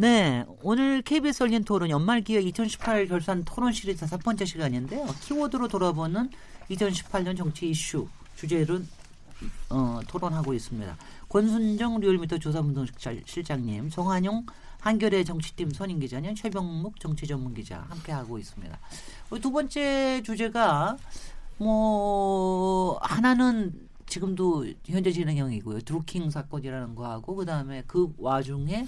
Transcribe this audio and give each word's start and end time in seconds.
네, 0.00 0.46
오늘 0.62 1.02
KBS 1.02 1.42
열린 1.42 1.62
토론 1.62 1.90
연말 1.90 2.22
기획 2.22 2.46
2018 2.46 3.06
결산 3.06 3.44
토론 3.44 3.70
시리즈 3.70 4.06
첫 4.06 4.22
번째 4.22 4.46
시간인데요. 4.46 5.06
키워드로 5.20 5.68
돌아보는 5.68 6.30
2018년 6.70 7.36
정치 7.36 7.68
이슈 7.68 8.08
주제를 8.34 8.82
어, 9.68 10.00
토론하고 10.08 10.54
있습니다. 10.54 10.96
권순정 11.28 12.00
리얼미터 12.00 12.38
조사분동실장님, 12.38 13.90
정한용 13.90 14.46
한겨레 14.78 15.22
정치팀 15.22 15.72
선임 15.72 16.00
기자님, 16.00 16.34
최병묵 16.34 16.98
정치 16.98 17.26
전문 17.26 17.52
기자 17.52 17.84
함께 17.90 18.10
하고 18.10 18.38
있습니다. 18.38 18.78
두 19.42 19.52
번째 19.52 20.22
주제가 20.24 20.96
뭐 21.58 22.96
하나는 23.02 23.86
지금도 24.06 24.64
현재 24.86 25.12
진행형이고요. 25.12 25.80
드루킹 25.80 26.30
사건이라는 26.30 26.94
거하고 26.94 27.34
그 27.34 27.44
다음에 27.44 27.84
그 27.86 28.14
와중에 28.16 28.86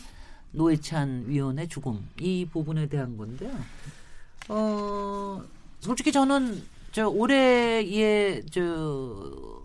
노회찬 0.53 1.25
위원의 1.27 1.69
죽음 1.69 2.09
이 2.21 2.47
부분에 2.51 2.89
대한 2.89 3.17
건데요. 3.17 3.53
어 4.49 5.43
솔직히 5.81 6.13
저는 6.13 6.63
저 6.93 7.09
올해의 7.09 8.45
저 8.47 9.63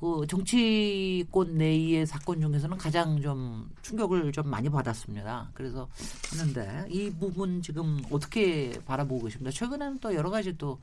그 0.00 0.26
정치권 0.26 1.58
내의 1.58 2.06
사건 2.06 2.40
중에서는 2.40 2.78
가장 2.78 3.20
좀 3.20 3.70
충격을 3.82 4.32
좀 4.32 4.48
많이 4.48 4.70
받았습니다. 4.70 5.50
그래서 5.52 5.86
하는데 6.30 6.86
이 6.88 7.10
부분 7.10 7.60
지금 7.60 8.00
어떻게 8.10 8.72
바라보고 8.86 9.24
계십니까? 9.24 9.50
최근에는 9.50 9.98
또 9.98 10.14
여러 10.14 10.30
가지 10.30 10.56
또 10.56 10.78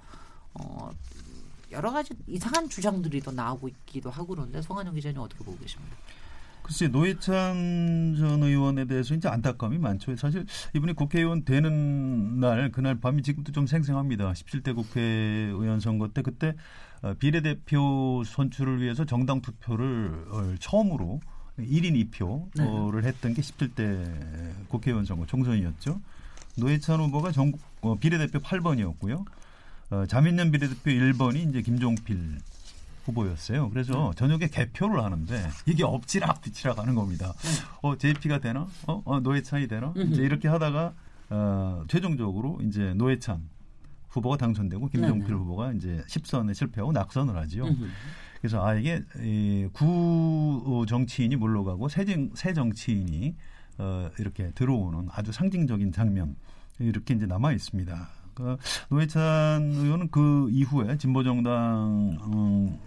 어, 0.54 0.92
여러 1.72 1.92
가지 1.92 2.14
이상한 2.28 2.70
주장들이 2.70 3.22
또 3.22 3.32
나오고 3.32 3.68
있기도 3.70 4.12
하고 4.12 4.36
그런데 4.36 4.62
송한영 4.62 4.94
기자님 4.94 5.20
어떻게 5.20 5.44
보고 5.44 5.58
계십니까? 5.58 5.96
글쎄 6.68 6.90
노회찬 6.90 8.16
전 8.20 8.44
의원에 8.44 8.84
대해서 8.84 9.16
이제 9.16 9.30
안타까움이 9.30 9.78
많죠. 9.78 10.14
사실 10.18 10.46
이분이 10.76 10.94
국회의원 10.94 11.46
되는 11.46 12.42
날 12.42 12.74
그날 12.74 13.00
밤이 13.00 13.24
지금도 13.24 13.54
좀 13.54 13.66
생생합니다. 13.66 14.34
17대 14.34 14.76
국회의원 14.76 15.80
선거 15.80 16.10
때 16.10 16.22
그때 16.22 16.56
어, 17.02 17.14
비례대표 17.14 18.22
선출을 18.26 18.82
위해서 18.82 19.06
정당 19.06 19.42
투표를 19.42 20.26
어, 20.30 20.56
처음으로 20.60 21.22
1인 21.58 22.12
2표를 22.12 23.02
네. 23.02 23.08
했던 23.08 23.34
게 23.34 23.42
17대 23.42 24.68
국회의원 24.68 25.06
선거 25.06 25.26
총선이었죠. 25.26 26.02
노회찬 26.58 27.00
후보가 27.00 27.32
전국 27.32 27.62
어, 27.80 27.96
비례대표 27.96 28.40
8번이었고요. 28.40 29.24
어, 29.92 30.06
자민련 30.06 30.52
비례대표 30.52 30.92
1번이 30.92 31.50
이제 31.50 31.62
김종필 31.62 32.40
후보였어요. 33.08 33.70
그래서 33.70 34.12
네. 34.12 34.16
저녁에 34.16 34.48
개표를 34.48 35.04
하는데 35.04 35.48
이게 35.66 35.84
엎치락 35.84 36.42
뒤치락 36.42 36.80
하는 36.80 36.96
겁니다. 36.96 37.34
네. 37.34 37.50
어, 37.82 37.98
JP가 37.98 38.40
되나? 38.40 38.68
어, 38.88 39.02
어 39.06 39.20
노회찬이 39.20 39.68
되나? 39.68 39.94
이제 39.96 40.22
이렇게 40.22 40.48
하다가 40.48 40.94
어, 41.30 41.84
최종적으로 41.88 42.60
이제 42.64 42.94
노회찬 42.94 43.42
후보가 44.10 44.38
당선되고 44.38 44.88
김종필 44.90 45.28
네. 45.28 45.34
후보가 45.34 45.74
이제 45.74 46.04
10선에 46.08 46.54
실패하고 46.54 46.92
낙선을 46.92 47.36
하지요. 47.36 47.66
그래서 48.42 48.66
아 48.66 48.76
이게 48.76 49.02
이, 49.20 49.68
구 49.74 50.86
정치인이 50.88 51.36
물러가고 51.36 51.90
새, 51.90 52.06
정, 52.06 52.30
새 52.36 52.54
정치인이 52.54 53.36
어, 53.80 54.10
이렇게 54.20 54.52
들어오는 54.52 55.08
아주 55.12 55.32
상징적인 55.32 55.92
장면 55.92 56.36
이렇게 56.80 57.14
이제 57.14 57.26
남아 57.26 57.54
있습니다. 57.54 58.10
그 58.38 58.56
노회찬 58.90 59.72
의원은 59.74 60.12
그 60.12 60.48
이후에 60.52 60.98
진보정당의 60.98 62.18
음, 62.22 62.80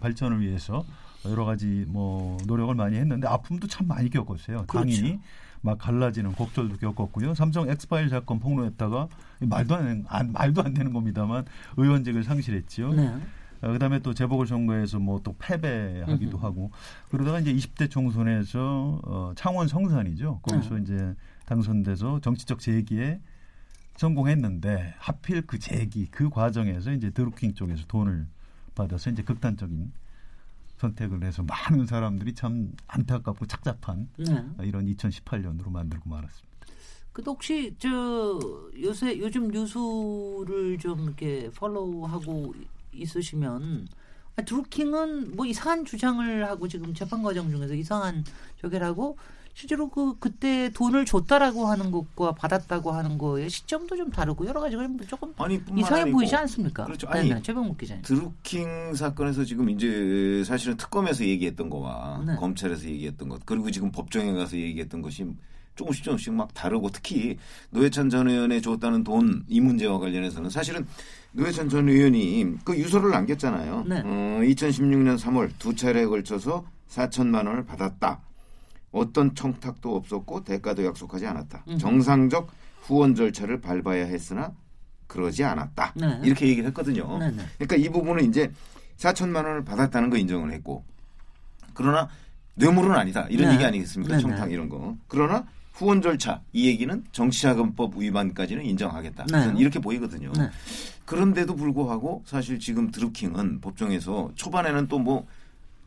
발전을 0.00 0.40
위해서 0.40 0.84
여러 1.24 1.44
가지 1.44 1.84
뭐 1.88 2.36
노력을 2.46 2.74
많이 2.74 2.96
했는데 2.96 3.28
아픔도 3.28 3.66
참 3.68 3.86
많이 3.86 4.10
겪었어요. 4.10 4.64
그렇죠. 4.66 4.90
당연히 4.90 5.20
막 5.60 5.78
갈라지는 5.78 6.32
곡절도 6.32 6.78
겪었고요. 6.78 7.34
삼성 7.34 7.68
엑스파일 7.68 8.08
사건 8.08 8.40
폭로했다가 8.40 9.08
말도 9.40 9.76
안, 9.76 10.04
안 10.08 10.32
말도 10.32 10.62
안 10.62 10.74
되는 10.74 10.92
겁니다만 10.92 11.44
의원직을 11.76 12.24
상실했죠. 12.24 12.92
네. 12.94 13.14
어, 13.62 13.68
그다음에 13.72 14.00
또 14.00 14.12
재보궐선거에서 14.12 14.98
뭐 14.98 15.20
또 15.22 15.36
패배하기도 15.38 16.36
으흠. 16.36 16.44
하고 16.44 16.70
그러다가 17.10 17.38
이제 17.38 17.54
20대 17.54 17.88
총선에서 17.88 19.00
어, 19.04 19.32
창원 19.36 19.68
성산이죠. 19.68 20.40
거기서 20.42 20.74
네. 20.76 20.82
이제 20.82 21.14
당선돼서 21.46 22.20
정치적 22.20 22.58
재기에 22.58 23.20
성공했는데 23.96 24.94
하필 24.98 25.42
그 25.46 25.58
재기 25.58 26.06
그 26.10 26.28
과정에서 26.28 26.92
이제 26.92 27.10
드루킹 27.10 27.54
쪽에서 27.54 27.84
돈을 27.86 28.26
받아서 28.74 29.10
이제 29.10 29.22
극단적인 29.22 29.92
선택을 30.78 31.22
해서 31.24 31.42
많은 31.42 31.86
사람들이 31.86 32.34
참 32.34 32.72
안타깝고 32.88 33.46
착잡한 33.46 34.08
네. 34.16 34.44
이런 34.62 34.86
2018년으로 34.86 35.70
만들고 35.70 36.08
말았습니다. 36.08 36.52
그 37.12 37.22
혹시 37.26 37.74
저 37.78 38.40
요새 38.80 39.18
요즘 39.18 39.48
뉴스를 39.48 40.78
좀 40.78 41.04
이렇게 41.04 41.50
팔로우하고 41.50 42.54
있으시면 42.92 43.88
아, 44.36 44.42
드루킹은 44.42 45.36
뭐 45.36 45.44
이상한 45.44 45.84
주장을 45.84 46.46
하고 46.46 46.66
지금 46.66 46.94
재판 46.94 47.22
과정 47.22 47.50
중에서 47.50 47.74
이상한 47.74 48.24
저기를 48.60 48.86
하고 48.86 49.18
실제로 49.54 49.88
그 49.90 50.18
그때 50.18 50.70
돈을 50.70 51.04
줬다라고 51.04 51.66
하는 51.66 51.90
것과 51.90 52.32
받았다고 52.32 52.90
하는 52.92 53.18
거의 53.18 53.50
시점도 53.50 53.96
좀 53.96 54.10
다르고 54.10 54.46
여러 54.46 54.60
가지가 54.60 54.88
조금 55.06 55.34
아니, 55.36 55.60
이상해 55.76 56.10
보이지 56.10 56.34
않습니까? 56.34 56.84
그렇죠. 56.84 57.06
아니, 57.08 57.28
네, 57.28 57.40
최병묵 57.42 57.76
기자님. 57.78 58.02
드루킹 58.02 58.94
사건에서 58.94 59.44
지금 59.44 59.68
이제 59.70 60.42
사실은 60.46 60.76
특검에서 60.76 61.24
얘기했던 61.24 61.68
거와 61.68 62.22
네. 62.26 62.34
검찰에서 62.36 62.86
얘기했던 62.86 63.28
것 63.28 63.44
그리고 63.44 63.70
지금 63.70 63.92
법정에 63.92 64.32
가서 64.32 64.56
얘기했던 64.56 65.02
것이 65.02 65.26
조금씩 65.74 66.04
조금씩 66.04 66.32
막 66.34 66.52
다르고 66.54 66.90
특히 66.90 67.38
노회찬 67.70 68.10
전 68.10 68.28
의원에 68.28 68.60
줬다는 68.60 69.04
돈 69.04 69.44
이 69.48 69.60
문제와 69.60 69.98
관련해서는 69.98 70.50
사실은 70.50 70.86
노회찬 71.32 71.68
전 71.68 71.88
의원이 71.88 72.56
그 72.64 72.76
유서를 72.76 73.10
남겼잖아요. 73.10 73.84
네. 73.86 74.00
어, 74.04 74.40
2016년 74.42 75.18
3월 75.18 75.50
두 75.58 75.74
차례에 75.74 76.04
걸쳐서 76.06 76.64
4천만 76.90 77.46
원을 77.46 77.64
받았다. 77.64 78.20
어떤 78.92 79.34
청탁도 79.34 79.96
없었고 79.96 80.44
대가도 80.44 80.84
약속하지 80.84 81.26
않았다. 81.26 81.64
음. 81.68 81.78
정상적 81.78 82.48
후원 82.82 83.14
절차를 83.14 83.60
밟아야 83.60 84.04
했으나 84.04 84.52
그러지 85.06 85.44
않았다. 85.44 85.92
네. 85.96 86.20
이렇게 86.22 86.46
얘기를 86.48 86.68
했거든요. 86.68 87.18
네, 87.18 87.30
네. 87.30 87.42
그러니까 87.58 87.76
이 87.76 87.88
부분은 87.90 88.24
이제 88.24 88.50
4천만 88.98 89.36
원을 89.46 89.64
받았다는 89.64 90.10
거 90.10 90.16
인정을 90.16 90.52
했고 90.52 90.84
그러나 91.74 92.08
뇌물은 92.54 92.92
아니다. 92.92 93.26
이런 93.30 93.48
네. 93.48 93.54
얘기 93.54 93.64
아니겠습니까? 93.64 94.16
네, 94.16 94.22
청탁 94.22 94.52
이런 94.52 94.68
거. 94.68 94.96
그러나 95.08 95.46
후원 95.72 96.02
절차 96.02 96.42
이 96.52 96.66
얘기는 96.68 97.02
정치자금법 97.12 97.96
위반까지는 97.96 98.64
인정하겠다. 98.64 99.26
저는 99.26 99.56
이렇게 99.56 99.78
보이거든요. 99.78 100.30
그런데도 101.06 101.56
불구하고 101.56 102.22
사실 102.26 102.58
지금 102.60 102.90
드루킹은 102.90 103.60
법정에서 103.62 104.32
초반에는 104.34 104.88
또 104.88 104.98
뭐 104.98 105.26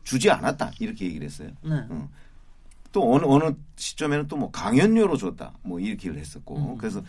주지 0.03 0.29
않았다 0.29 0.71
이렇게 0.79 1.05
얘기를 1.05 1.25
했어요. 1.25 1.49
어. 1.63 2.09
또 2.95 3.13
어느 3.13 3.25
어느 3.25 3.53
시점에는 3.75 4.27
또 4.29 4.35
뭐 4.37 4.51
강연료로 4.51 5.17
줬다 5.17 5.53
뭐 5.63 5.79
이렇게 5.79 6.09
를 6.09 6.17
했었고 6.17 6.73
음. 6.73 6.77
그래서 6.77 7.01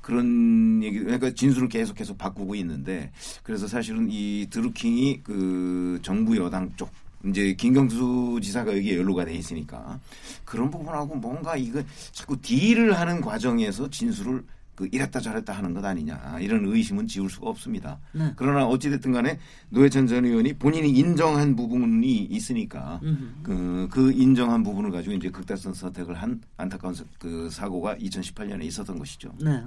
그런 0.00 0.82
얘기 0.82 0.98
그러니까 0.98 1.30
진술을 1.30 1.68
계속 1.68 1.94
계속 1.94 2.18
바꾸고 2.18 2.54
있는데 2.56 3.10
그래서 3.42 3.66
사실은 3.68 4.08
이 4.10 4.46
드루킹이 4.50 5.22
그 5.22 6.00
정부 6.02 6.36
여당 6.36 6.72
쪽 6.76 6.90
이제 7.24 7.54
김경수 7.54 8.40
지사가 8.42 8.76
여기에 8.76 8.98
연루가 8.98 9.24
돼 9.24 9.34
있으니까 9.34 10.00
그런 10.44 10.70
부분하고 10.70 11.14
뭔가 11.16 11.56
이거 11.56 11.82
자꾸 12.10 12.40
딜을 12.40 12.98
하는 12.98 13.20
과정에서 13.20 13.88
진술을 13.88 14.44
그 14.74 14.88
이랬다 14.90 15.20
저랬다 15.20 15.52
하는 15.52 15.74
것 15.74 15.84
아니냐 15.84 16.38
이런 16.40 16.64
의심은 16.64 17.06
지울 17.06 17.28
수가 17.28 17.50
없습니다. 17.50 18.00
네. 18.12 18.32
그러나 18.36 18.66
어찌됐든 18.66 19.12
간에 19.12 19.38
노회찬 19.68 20.06
전 20.06 20.24
의원이 20.24 20.54
본인이 20.54 20.90
인정한 20.90 21.54
부분이 21.56 22.24
있으니까 22.24 23.00
그, 23.42 23.88
그 23.90 24.12
인정한 24.12 24.62
부분을 24.62 24.90
가지고 24.90 25.14
이제 25.14 25.30
극단성 25.30 25.74
선택을 25.74 26.14
한 26.14 26.40
안타까운 26.56 26.94
그 27.18 27.50
사고가 27.50 27.96
2018년에 27.96 28.64
있었던 28.64 28.98
것이죠. 28.98 29.32
네. 29.40 29.62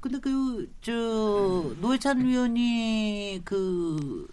근데 0.00 0.18
그 0.18 0.68
저 0.80 0.92
노회찬 1.80 2.22
의원이 2.22 3.42
그 3.44 4.26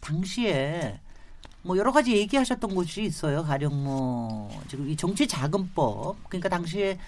당시에 0.00 0.98
뭐 1.62 1.76
여러 1.76 1.92
가지 1.92 2.16
얘기하셨던 2.16 2.74
것이 2.74 3.02
있어요. 3.04 3.42
가령 3.42 3.84
뭐 3.84 4.50
지금 4.68 4.88
이 4.88 4.96
정치 4.96 5.28
자금법 5.28 6.16
그러니까 6.28 6.48
당시에 6.48 6.98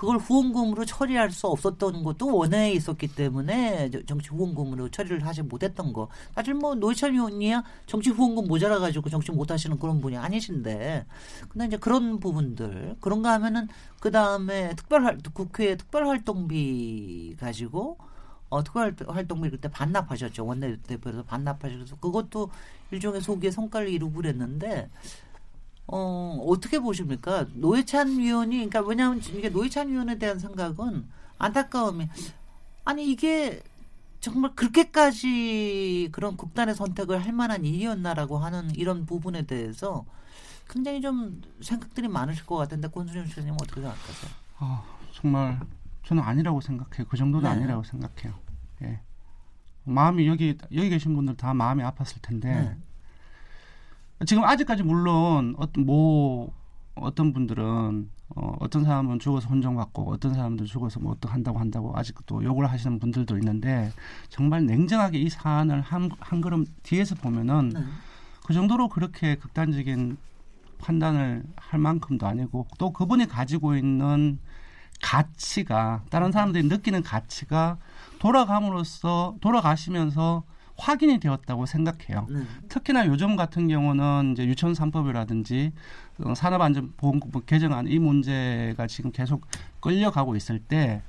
그걸 0.00 0.16
후원금으로 0.16 0.86
처리할 0.86 1.30
수 1.30 1.46
없었던 1.46 2.02
것도 2.02 2.34
원회에 2.34 2.72
있었기 2.72 3.08
때문에 3.08 3.90
정치 4.06 4.30
후원금으로 4.30 4.88
처리를 4.88 5.26
하지 5.26 5.42
못했던 5.42 5.92
거. 5.92 6.08
사실 6.34 6.54
뭐 6.54 6.74
노회찬 6.74 7.12
의원이야 7.12 7.62
정치 7.84 8.08
후원금 8.08 8.46
모자라 8.46 8.78
가지고 8.78 9.10
정치 9.10 9.30
못 9.30 9.50
하시는 9.50 9.78
그런 9.78 10.00
분이 10.00 10.16
아니신데. 10.16 11.04
근데 11.50 11.66
이제 11.66 11.76
그런 11.76 12.18
부분들 12.18 12.96
그런가 12.98 13.34
하면은 13.34 13.68
그 14.00 14.10
다음에 14.10 14.74
특별 14.74 15.18
국회 15.34 15.76
특별 15.76 16.06
활동비 16.06 17.36
가지고 17.38 17.98
어, 18.48 18.64
특별 18.64 18.96
활동비 19.06 19.50
그때 19.50 19.68
반납하셨죠. 19.68 20.46
원내대표에서 20.46 21.24
반납하셔서 21.24 21.96
그것도 21.96 22.50
일종의 22.90 23.20
소기의 23.20 23.52
성과를 23.52 23.90
이루고 23.90 24.14
그랬는데 24.14 24.88
어, 25.92 26.44
어떻게 26.46 26.78
보십니까? 26.78 27.46
노회찬 27.54 28.18
위원이, 28.18 28.56
그러니까 28.56 28.80
왜냐하면 28.80 29.18
이게 29.18 29.48
노회찬 29.48 29.88
위원에 29.88 30.18
대한 30.18 30.38
생각은 30.38 31.08
안타까움이, 31.38 32.08
아니, 32.84 33.10
이게 33.10 33.60
정말 34.20 34.54
그렇게까지 34.54 36.10
그런 36.12 36.36
극단의 36.36 36.76
선택을 36.76 37.24
할 37.24 37.32
만한 37.32 37.64
일이었나라고 37.64 38.38
하는 38.38 38.70
이런 38.76 39.04
부분에 39.04 39.42
대해서 39.46 40.04
굉장히 40.68 41.00
좀 41.00 41.42
생각들이 41.60 42.06
많으실 42.06 42.46
것 42.46 42.56
같은데, 42.56 42.86
권순영 42.88 43.26
씨님 43.26 43.54
어떻게 43.54 43.80
생각하세요? 43.80 44.30
아, 44.58 44.84
정말 45.12 45.58
저는 46.04 46.22
아니라고 46.22 46.60
생각해요. 46.60 47.06
그 47.08 47.16
정도는 47.16 47.50
네. 47.50 47.56
아니라고 47.56 47.82
생각해요. 47.82 48.34
예. 48.82 49.00
마음이 49.84 50.28
여기, 50.28 50.56
여기 50.72 50.88
계신 50.88 51.16
분들 51.16 51.36
다 51.36 51.52
마음이 51.52 51.82
아팠을 51.82 52.22
텐데, 52.22 52.48
네. 52.48 52.76
지금 54.26 54.44
아직까지 54.44 54.82
물론 54.82 55.54
어떤 55.58 55.86
뭐 55.86 56.52
어떤 56.94 57.32
분들은 57.32 58.10
어, 58.36 58.56
어떤 58.60 58.84
사람은 58.84 59.18
죽어서 59.18 59.48
혼종 59.48 59.76
받고 59.76 60.12
어떤 60.12 60.34
사람들은 60.34 60.66
죽어서 60.66 61.00
뭐 61.00 61.12
어떻게 61.12 61.32
한다고 61.32 61.58
한다고 61.58 61.96
아직도 61.96 62.44
욕을 62.44 62.70
하시는 62.70 62.98
분들도 62.98 63.36
있는데 63.38 63.92
정말 64.28 64.66
냉정하게 64.66 65.18
이 65.18 65.28
사안을 65.28 65.80
한, 65.80 66.10
한 66.20 66.40
걸음 66.40 66.66
뒤에서 66.82 67.14
보면은 67.16 67.70
네. 67.70 67.80
그 68.44 68.52
정도로 68.52 68.88
그렇게 68.88 69.36
극단적인 69.36 70.16
판단을 70.78 71.42
할 71.56 71.80
만큼도 71.80 72.26
아니고 72.26 72.66
또 72.78 72.92
그분이 72.92 73.26
가지고 73.26 73.76
있는 73.76 74.38
가치가 75.02 76.02
다른 76.10 76.30
사람들이 76.30 76.64
느끼는 76.68 77.02
가치가 77.02 77.78
돌아감으로써 78.18 79.36
돌아가시면서 79.40 80.44
확인이 80.80 81.20
되었다고 81.20 81.66
생각해요. 81.66 82.26
네. 82.30 82.42
특히나 82.68 83.06
요즘 83.06 83.36
같은 83.36 83.68
경우는 83.68 84.32
이제 84.32 84.46
유치원 84.46 84.74
3법이라든지 84.74 85.72
어, 86.24 86.34
산업안전보건법 86.34 87.46
개정안 87.46 87.86
이 87.86 87.98
문제가 87.98 88.86
지금 88.86 89.12
계속 89.12 89.46
끌려가고 89.80 90.36
있을 90.36 90.58
때 90.58 91.02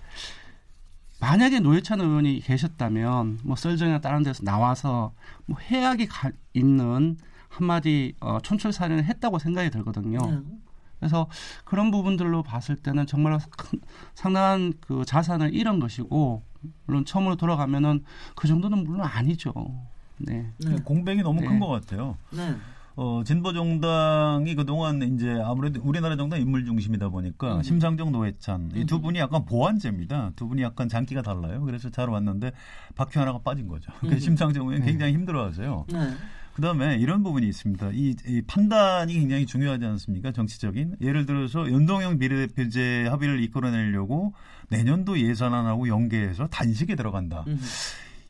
만약에 1.22 1.60
노회찬 1.60 2.02
의원이 2.02 2.42
계셨다면 2.42 3.40
뭐 3.44 3.56
썰정이나 3.56 4.02
다른 4.02 4.24
데서 4.24 4.44
나와서 4.44 5.14
뭐 5.46 5.58
해악이 5.60 6.08
가, 6.08 6.32
있는 6.54 7.18
한마디 7.48 8.16
어, 8.20 8.40
촌철살인을 8.42 9.06
했다고 9.06 9.40
생각이 9.40 9.70
들거든요. 9.70 10.18
네. 10.20 10.40
그래서 11.02 11.28
그런 11.66 11.90
부분들로 11.90 12.44
봤을 12.44 12.76
때는 12.76 13.08
정말 13.08 13.38
상당한 14.14 14.74
그 14.80 15.04
자산을 15.04 15.54
잃은 15.54 15.80
것이고 15.80 16.44
물론 16.86 17.06
처음으로 17.06 17.36
돌아가면은 17.36 18.04
그 18.36 18.48
정도는 18.48 18.84
물론 18.84 19.02
아니죠. 19.02 19.52
네. 20.20 20.52
네. 20.60 20.76
공백이 20.86 21.24
너무 21.24 21.42
네. 21.42 21.48
큰것 21.48 21.68
같아요. 21.70 22.18
네. 22.30 22.56
어, 22.96 23.24
진보 23.26 23.52
정당이 23.52 24.54
그동안 24.54 25.02
이제 25.02 25.42
아무래도 25.44 25.82
우리나라 25.84 26.16
정당 26.18 26.40
인물 26.40 26.66
중심이다 26.66 27.10
보니까 27.10 27.56
음. 27.58 27.64
심상정 27.64 28.12
노회찬 28.12 28.74
이 28.76 28.86
두 28.86 29.02
분이 29.02 29.18
약간 29.18 29.44
보완제입니다. 29.46 30.34
두 30.36 30.48
분이 30.48 30.62
약간 30.62 30.88
장기가 30.88 31.24
달라요. 31.24 31.64
그래서 31.66 31.90
잘 31.90 32.10
왔는데 32.10 32.52
박효 32.96 33.20
하나가 33.20 33.40
빠진 33.40 33.68
거죠. 33.68 33.92
음. 34.04 34.20
심상정 34.20 34.68
의원 34.68 34.86
굉장히 34.86 35.14
힘들어하세요. 35.14 35.86
네. 35.92 36.12
그다음에 36.56 36.98
이런 36.98 37.24
부분이 37.24 37.48
있습니다. 37.48 37.92
이, 37.94 38.16
이, 38.28 38.42
판단이 38.46 39.14
굉장히 39.14 39.46
중요하지 39.46 39.86
않습니까? 39.86 40.32
정치적인 40.32 40.98
예를 41.02 41.26
들어서 41.26 41.72
연동형 41.72 42.20
비례대표제 42.20 43.08
합의를 43.10 43.42
이끌어내려고 43.44 44.34
내년도 44.70 45.20
예산안하고 45.20 45.88
연계해서 45.88 46.48
단식에 46.48 46.96
들어간다. 46.96 47.44
음. 47.48 47.60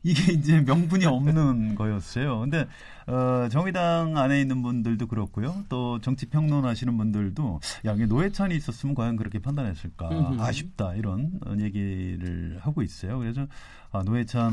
이게 0.04 0.32
이제 0.32 0.60
명분이 0.60 1.06
없는 1.06 1.74
거였어요. 1.74 2.40
근데 2.40 2.66
어, 3.06 3.48
정의당 3.50 4.16
안에 4.16 4.40
있는 4.40 4.62
분들도 4.62 5.06
그렇고요. 5.06 5.64
또 5.68 6.00
정치 6.00 6.26
평론하시는 6.26 6.96
분들도 6.96 7.60
야, 7.86 7.94
이게 7.94 8.06
노회찬이 8.06 8.54
있었으면 8.56 8.94
과연 8.94 9.16
그렇게 9.16 9.38
판단했을까? 9.38 10.08
음흠. 10.10 10.40
아쉽다 10.40 10.94
이런 10.94 11.40
얘기를 11.58 12.58
하고 12.60 12.82
있어요. 12.82 13.18
그래서 13.18 13.46
아, 13.90 14.02
노회찬 14.02 14.52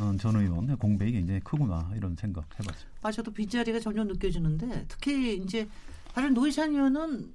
어, 0.00 0.14
전 0.18 0.36
의원 0.36 0.76
공백이 0.76 1.12
굉장히 1.12 1.40
크구나 1.40 1.90
이런 1.94 2.16
생각 2.16 2.44
해봤습니다. 2.58 3.00
아, 3.02 3.12
저도 3.12 3.32
빈자리가 3.32 3.80
전혀 3.80 4.04
느껴지는데 4.04 4.86
특히 4.88 5.36
이제 5.36 5.68
사실 6.14 6.32
노회찬 6.32 6.72
의원은 6.74 7.34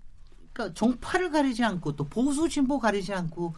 그러니까 0.53 0.73
종파를 0.73 1.31
가리지 1.31 1.63
않고 1.63 1.95
또 1.95 2.03
보수 2.05 2.49
진보 2.49 2.79
가리지 2.79 3.13
않고 3.13 3.53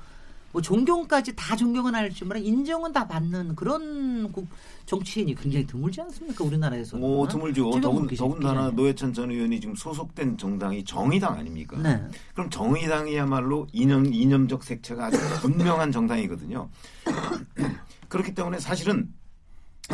뭐 0.54 0.62
존경까지 0.62 1.36
다 1.36 1.56
존경은 1.56 1.94
몰라 2.26 2.40
인정은 2.40 2.94
다 2.94 3.08
받는 3.08 3.56
그런 3.56 4.32
국, 4.32 4.48
정치인이 4.86 5.34
굉장히 5.34 5.66
드물지 5.66 6.00
않습니까 6.02 6.44
우리나라에서는? 6.44 7.04
오 7.04 7.28
드물죠. 7.28 7.82
더군, 7.82 8.08
더군다나 8.16 8.70
노회찬 8.70 9.14
전 9.14 9.32
의원이 9.32 9.60
지금 9.60 9.76
소속된 9.76 10.38
정당이 10.38 10.86
정의당 10.86 11.34
아닙니까? 11.34 11.76
네. 11.82 12.00
그럼 12.36 12.50
정의당이야말로 12.52 13.66
이념 13.74 14.06
이념적 14.06 14.64
색채가 14.64 15.08
아주 15.08 15.18
분명한 15.42 15.92
정당이거든요. 15.92 16.70
그렇기 18.08 18.36
때문에 18.36 18.60
사실은 18.60 19.12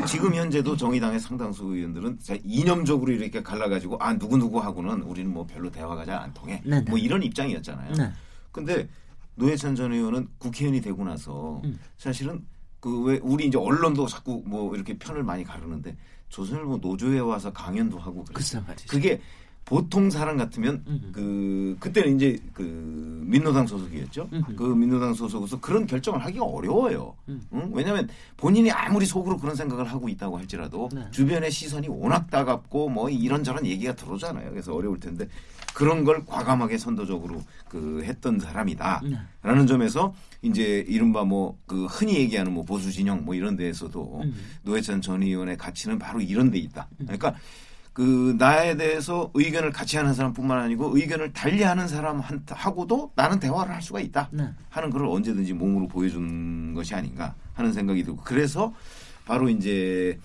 지금 0.06 0.36
현재도 0.36 0.76
정의당의 0.76 1.22
상당수 1.22 1.64
의원들은 1.64 2.20
이념적으로 2.44 3.14
이렇게 3.14 3.42
갈라가지고 3.42 3.98
아 4.02 4.14
누구 4.18 4.38
누구 4.38 4.60
하고는 4.60 5.04
우리는 5.04 5.32
뭐 5.32 5.48
별로 5.48 5.72
대화가 5.72 6.04
잘 6.04 6.20
안 6.20 6.34
통해 6.34 6.62
네네. 6.66 6.90
뭐 6.90 7.00
이런 7.00 7.24
입장이었잖아요. 7.24 7.94
네. 7.94 8.12
근데 8.52 8.90
노회찬 9.40 9.76
전 9.76 9.92
의원은 9.94 10.28
국회의원이 10.38 10.82
되고 10.82 11.04
나서 11.04 11.62
음. 11.64 11.80
사실은 11.98 12.46
그 12.80 13.02
왜 13.04 13.20
우리 13.24 13.48
이제 13.48 13.58
언론도 13.58 14.08
자꾸 14.08 14.42
뭐 14.46 14.74
이렇게 14.76 14.98
편을 14.98 15.24
많이 15.24 15.44
가르는데 15.44 15.98
조선일보 16.30 16.78
노조에 16.78 17.20
와서 17.20 17.52
강연도 17.52 17.98
하고 17.98 18.24
그랬어요. 18.24 18.64
그게 18.88 19.20
보통 19.66 20.10
사람 20.10 20.38
같으면 20.38 20.84
음흠. 20.88 21.12
그 21.12 21.78
그때는 21.80 22.16
이제 22.16 22.40
그 22.54 22.64
민노당 23.28 23.68
소속이었죠. 23.68 24.30
음흠. 24.34 24.56
그 24.56 24.64
민노당 24.64 25.14
소속에서 25.14 25.60
그런 25.60 25.86
결정을 25.86 26.24
하기가 26.24 26.44
어려워요. 26.46 27.16
음. 27.28 27.42
응? 27.54 27.70
왜냐하면 27.74 28.08
본인이 28.38 28.72
아무리 28.72 29.06
속으로 29.06 29.38
그런 29.38 29.56
생각을 29.56 29.86
하고 29.86 30.08
있다고 30.10 30.38
할지라도 30.38 30.90
네. 30.94 31.06
주변의 31.12 31.52
시선이 31.52 31.88
워낙 31.90 32.30
따갑고 32.32 32.90
뭐 32.90 33.10
이런저런 33.10 33.66
얘기가 33.66 33.94
들어오잖아요. 33.96 34.50
그래서 34.52 34.74
어려울 34.74 35.00
텐데 35.00 35.28
그런 35.80 36.04
걸 36.04 36.26
과감하게 36.26 36.78
선도적으로 36.78 37.42
그 37.70 38.04
했던 38.04 38.38
사람이다라는 38.38 39.22
네. 39.44 39.66
점에서 39.66 40.14
이제 40.42 40.84
이른바 40.88 41.24
뭐 41.24 41.56
그 41.70 41.86
흔히 41.86 42.16
얘기하는 42.16 42.52
뭐 42.52 42.64
보수 42.64 42.92
진영 42.92 43.24
뭐 43.24 43.36
이런 43.36 43.56
데에서도 43.56 44.22
음. 44.24 44.34
노회찬 44.64 45.02
전 45.02 45.22
의원의 45.22 45.56
가치는 45.56 46.00
바로 46.00 46.20
이런 46.20 46.50
데 46.50 46.58
있다. 46.58 46.88
음. 47.00 47.06
그러니까 47.06 47.36
그 47.94 48.36
나에 48.38 48.76
대해서 48.76 49.30
의견을 49.34 49.72
같이 49.72 49.98
하는 49.98 50.14
사람뿐만 50.14 50.58
아니고 50.58 50.98
의견을 50.98 51.32
달리하는 51.34 51.88
사람하고도 51.88 53.12
나는 53.16 53.40
대화를 53.40 53.74
할 53.74 53.82
수가 53.82 54.00
있다 54.00 54.30
네. 54.32 54.50
하는 54.70 54.90
걸 54.90 55.06
언제든지 55.06 55.54
몸으로 55.54 55.88
보여준 55.88 56.74
것이 56.74 56.96
아닌가 56.96 57.36
하는 57.54 57.72
생각이 57.72 58.04
들고 58.04 58.22
그래서 58.24 58.74
바로 59.26 59.48
이제 59.48 60.18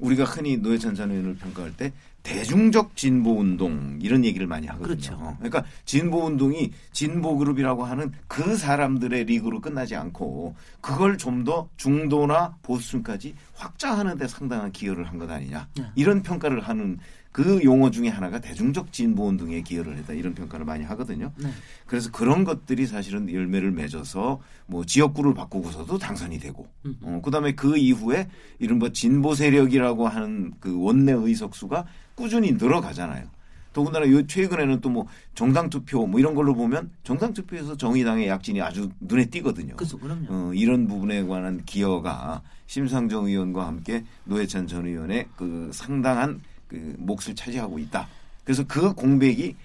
우리가 0.00 0.24
흔히 0.24 0.56
노회찬 0.56 0.94
전 0.94 1.10
의원을 1.10 1.36
평가할 1.36 1.76
때 1.76 1.92
대중적 2.22 2.96
진보 2.96 3.38
운동 3.38 3.98
이런 4.02 4.24
얘기를 4.26 4.46
많이 4.46 4.66
하거든요. 4.66 4.86
그렇죠. 4.88 5.36
그러니까 5.38 5.64
진보 5.86 6.26
운동이 6.26 6.70
진보 6.92 7.36
그룹이라고 7.38 7.84
하는 7.84 8.12
그 8.28 8.56
사람들의 8.56 9.24
리그로 9.24 9.60
끝나지 9.62 9.96
않고 9.96 10.54
그걸 10.82 11.16
좀 11.16 11.44
더 11.44 11.68
중도나 11.78 12.56
보수층까지 12.62 13.34
확장하는 13.54 14.18
데 14.18 14.28
상당한 14.28 14.70
기여를 14.72 15.08
한 15.08 15.18
것 15.18 15.30
아니냐. 15.30 15.68
네. 15.78 15.84
이런 15.94 16.22
평가를 16.22 16.60
하는 16.60 16.98
그 17.32 17.62
용어 17.62 17.90
중에 17.90 18.08
하나가 18.08 18.40
대중적 18.40 18.92
진보 18.92 19.26
운동에 19.28 19.62
기여를 19.62 19.96
했다 19.98 20.12
이런 20.12 20.34
평가를 20.34 20.66
많이 20.66 20.84
하거든요. 20.84 21.32
네. 21.36 21.48
그래서 21.86 22.10
그런 22.10 22.44
것들이 22.44 22.86
사실은 22.86 23.32
열매를 23.32 23.70
맺어서 23.70 24.40
뭐 24.66 24.84
지역구를 24.84 25.34
바꾸고서도 25.34 25.98
당선이 25.98 26.38
되고, 26.40 26.66
음. 26.86 26.96
어, 27.02 27.20
그다음에 27.24 27.52
그 27.52 27.76
이후에 27.76 28.28
이른바 28.58 28.90
진보 28.92 29.34
세력이라고 29.34 30.08
하는 30.08 30.52
그 30.58 30.80
원내 30.80 31.12
의석수가 31.12 31.84
꾸준히 32.16 32.52
늘어가잖아요. 32.52 33.28
더군다나 33.72 34.10
요 34.10 34.26
최근에는 34.26 34.80
또 34.80 34.90
뭐 34.90 35.06
정당 35.36 35.70
투표 35.70 36.04
뭐 36.04 36.18
이런 36.18 36.34
걸로 36.34 36.52
보면 36.54 36.90
정당 37.04 37.32
투표에서 37.32 37.76
정의당의 37.76 38.26
약진이 38.26 38.60
아주 38.60 38.90
눈에 38.98 39.26
띄거든요. 39.26 39.76
그렇죠, 39.76 39.96
그럼요. 39.98 40.26
어, 40.28 40.52
이런 40.52 40.88
부분에 40.88 41.22
관한 41.22 41.64
기여가 41.64 42.42
심상정 42.66 43.26
의원과 43.26 43.66
함께 43.68 44.04
노회찬 44.24 44.66
전 44.66 44.86
의원의 44.86 45.28
그 45.36 45.70
상당한 45.72 46.40
그 46.70 46.94
몫을 46.98 47.34
차지하고 47.34 47.80
있다. 47.80 48.06
그래서 48.44 48.64
그 48.66 48.94
공백이 48.94 49.56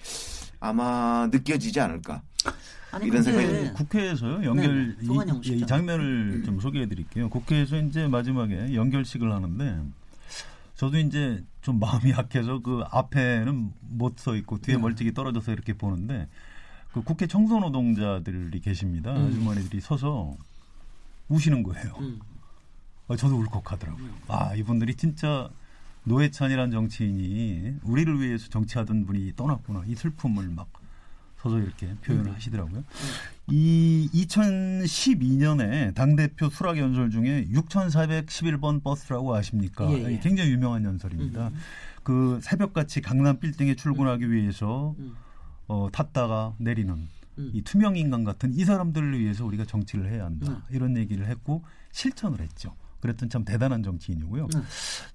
아마 0.58 1.28
느껴지지 1.30 1.78
않을까. 1.80 2.20
아니, 2.90 3.06
이런 3.06 3.22
생각이 3.22 3.72
국회에서요 3.74 4.44
연결 4.44 4.96
네, 4.98 5.06
네. 5.06 5.40
이, 5.44 5.58
이, 5.58 5.66
장면을 5.66 6.42
좀 6.44 6.60
소개해드릴게요. 6.60 7.28
국회에서 7.30 7.78
이제 7.78 8.08
마지막에 8.08 8.74
연결식을 8.74 9.32
하는데 9.32 9.82
저도 10.74 10.98
이제 10.98 11.44
좀 11.62 11.78
마음이 11.78 12.10
약해서 12.10 12.60
그 12.60 12.82
앞에는 12.90 13.72
못 13.90 14.18
서 14.18 14.34
있고 14.34 14.58
뒤에 14.58 14.76
네. 14.76 14.80
멀찍이 14.80 15.14
떨어져서 15.14 15.52
이렇게 15.52 15.74
보는데 15.74 16.26
그 16.92 17.02
국회 17.02 17.26
청소 17.26 17.60
노동자들이 17.60 18.60
계십니다. 18.60 19.14
음. 19.14 19.28
아주머니들이 19.28 19.80
서서 19.80 20.34
우시는 21.28 21.62
거예요. 21.62 21.94
음. 22.00 22.18
아, 23.08 23.14
저도 23.16 23.36
울컥하더라고요. 23.36 24.04
음. 24.04 24.14
아 24.28 24.54
이분들이 24.56 24.94
진짜 24.94 25.48
노회찬이라는 26.06 26.70
정치인이 26.70 27.74
우리를 27.82 28.20
위해서 28.20 28.48
정치하던 28.48 29.06
분이 29.06 29.32
떠났구나 29.36 29.82
이 29.86 29.94
슬픔을 29.94 30.48
막 30.48 30.68
서서 31.38 31.58
이렇게 31.58 31.94
표현을 31.96 32.30
음. 32.30 32.34
하시더라고요. 32.34 32.84
이 33.50 34.08
2012년에 34.14 35.94
당 35.94 36.16
대표 36.16 36.48
수락 36.48 36.78
연설 36.78 37.10
중에 37.10 37.46
6,411번 37.50 38.82
버스라고 38.82 39.34
아십니까? 39.34 39.90
예, 39.92 40.12
예. 40.12 40.20
굉장히 40.20 40.50
유명한 40.50 40.84
연설입니다. 40.84 41.48
음. 41.48 41.54
그 42.02 42.38
새벽같이 42.42 43.00
강남 43.00 43.38
빌딩에 43.38 43.74
출근하기 43.74 44.30
위해서 44.30 44.94
음. 44.98 45.14
어, 45.66 45.88
탔다가 45.92 46.54
내리는 46.58 47.08
음. 47.38 47.50
이 47.52 47.62
투명 47.62 47.96
인간 47.96 48.24
같은 48.24 48.54
이 48.54 48.64
사람들을 48.64 49.18
위해서 49.18 49.44
우리가 49.44 49.64
정치를 49.64 50.10
해야 50.10 50.24
한다. 50.24 50.52
음. 50.52 50.62
이런 50.70 50.96
얘기를 50.96 51.26
했고 51.26 51.64
실천을 51.90 52.40
했죠. 52.40 52.74
그랬던 53.00 53.28
참 53.28 53.44
대단한 53.44 53.82
정치인이고요. 53.82 54.48
네. 54.52 54.60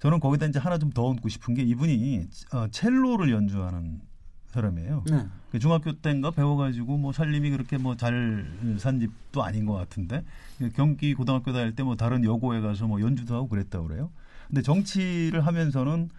저는 0.00 0.20
거기다 0.20 0.46
이제 0.46 0.58
하나 0.58 0.78
좀 0.78 0.92
더 0.92 1.06
얹고 1.08 1.28
싶은 1.28 1.54
게 1.54 1.62
이분이 1.62 2.26
어, 2.52 2.66
첼로를 2.70 3.30
연주하는 3.30 4.00
사람이에요. 4.48 5.04
네. 5.10 5.26
그 5.50 5.58
중학교 5.58 5.92
때인가 5.92 6.30
배워가지고 6.30 6.98
뭐 6.98 7.12
살림이 7.12 7.50
그렇게 7.50 7.78
뭐 7.78 7.94
잘 7.96 8.46
산 8.78 9.00
집도 9.00 9.42
아닌 9.42 9.64
것 9.66 9.72
같은데 9.74 10.24
경기 10.74 11.14
고등학교 11.14 11.52
다닐 11.52 11.74
때 11.74 11.82
뭐 11.82 11.96
다른 11.96 12.22
여고에 12.24 12.60
가서 12.60 12.86
뭐 12.86 13.00
연주도 13.00 13.34
하고 13.34 13.48
그랬다고 13.48 13.88
그래요. 13.88 14.10
근데 14.48 14.60
정치를 14.62 15.46
하면서는 15.46 16.10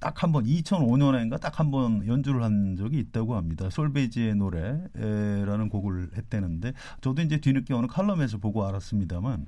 딱 0.00 0.22
한 0.22 0.32
번 0.32 0.44
2005년인가 0.44 1.40
딱 1.40 1.60
한 1.60 1.70
번 1.70 2.06
연주를 2.06 2.42
한 2.42 2.76
적이 2.76 2.98
있다고 3.00 3.36
합니다. 3.36 3.68
솔베이지의 3.70 4.34
노래라는 4.36 5.68
곡을 5.68 6.10
했다는데 6.16 6.72
저도 7.02 7.22
이제 7.22 7.38
뒤늦게 7.38 7.72
어느 7.74 7.86
칼럼에서 7.86 8.38
보고 8.38 8.66
알았습니다만 8.66 9.46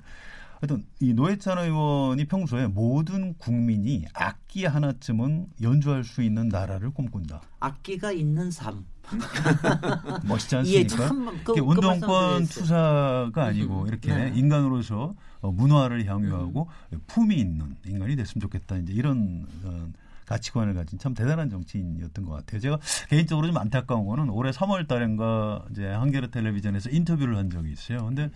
하여튼 0.59 0.85
이 0.99 1.13
노회찬 1.13 1.57
의원이 1.57 2.25
평소에 2.25 2.67
모든 2.67 3.35
국민이 3.37 4.05
악기 4.13 4.65
하나쯤은 4.65 5.47
연주할 5.61 6.03
수 6.03 6.23
있는 6.23 6.49
나라를 6.49 6.91
꿈꾼다. 6.91 7.41
악기가 7.59 8.11
있는 8.11 8.49
삶. 8.51 8.85
멋있지 10.27 10.55
않습니까? 10.57 11.09
그, 11.45 11.53
그 11.53 11.59
운동권 11.61 12.45
투사가 12.47 13.45
아니고 13.45 13.83
음, 13.83 13.87
이렇게 13.87 14.13
네. 14.13 14.33
인간으로서 14.35 15.15
어, 15.39 15.51
문화를 15.51 16.05
향유하고 16.05 16.67
음. 16.91 16.99
품이 17.07 17.35
있는 17.35 17.77
인간이 17.85 18.15
됐으면 18.15 18.41
좋겠다. 18.41 18.77
이제 18.77 18.91
이런 18.91 19.45
어, 19.63 19.87
가치관을 20.25 20.73
가진 20.73 20.99
참 20.99 21.13
대단한 21.13 21.49
정치인이었던 21.49 22.25
것 22.25 22.33
같아요. 22.33 22.59
제가 22.59 22.79
개인적으로 23.09 23.47
좀 23.47 23.57
안타까운 23.57 24.05
거는 24.05 24.29
올해 24.29 24.51
3월 24.51 24.87
달인가 24.87 25.65
이제 25.71 25.87
한겨레 25.87 26.31
텔레비전에서 26.31 26.89
인터뷰를 26.89 27.37
한 27.37 27.49
적이 27.49 27.71
있어요. 27.71 28.05
근데 28.05 28.29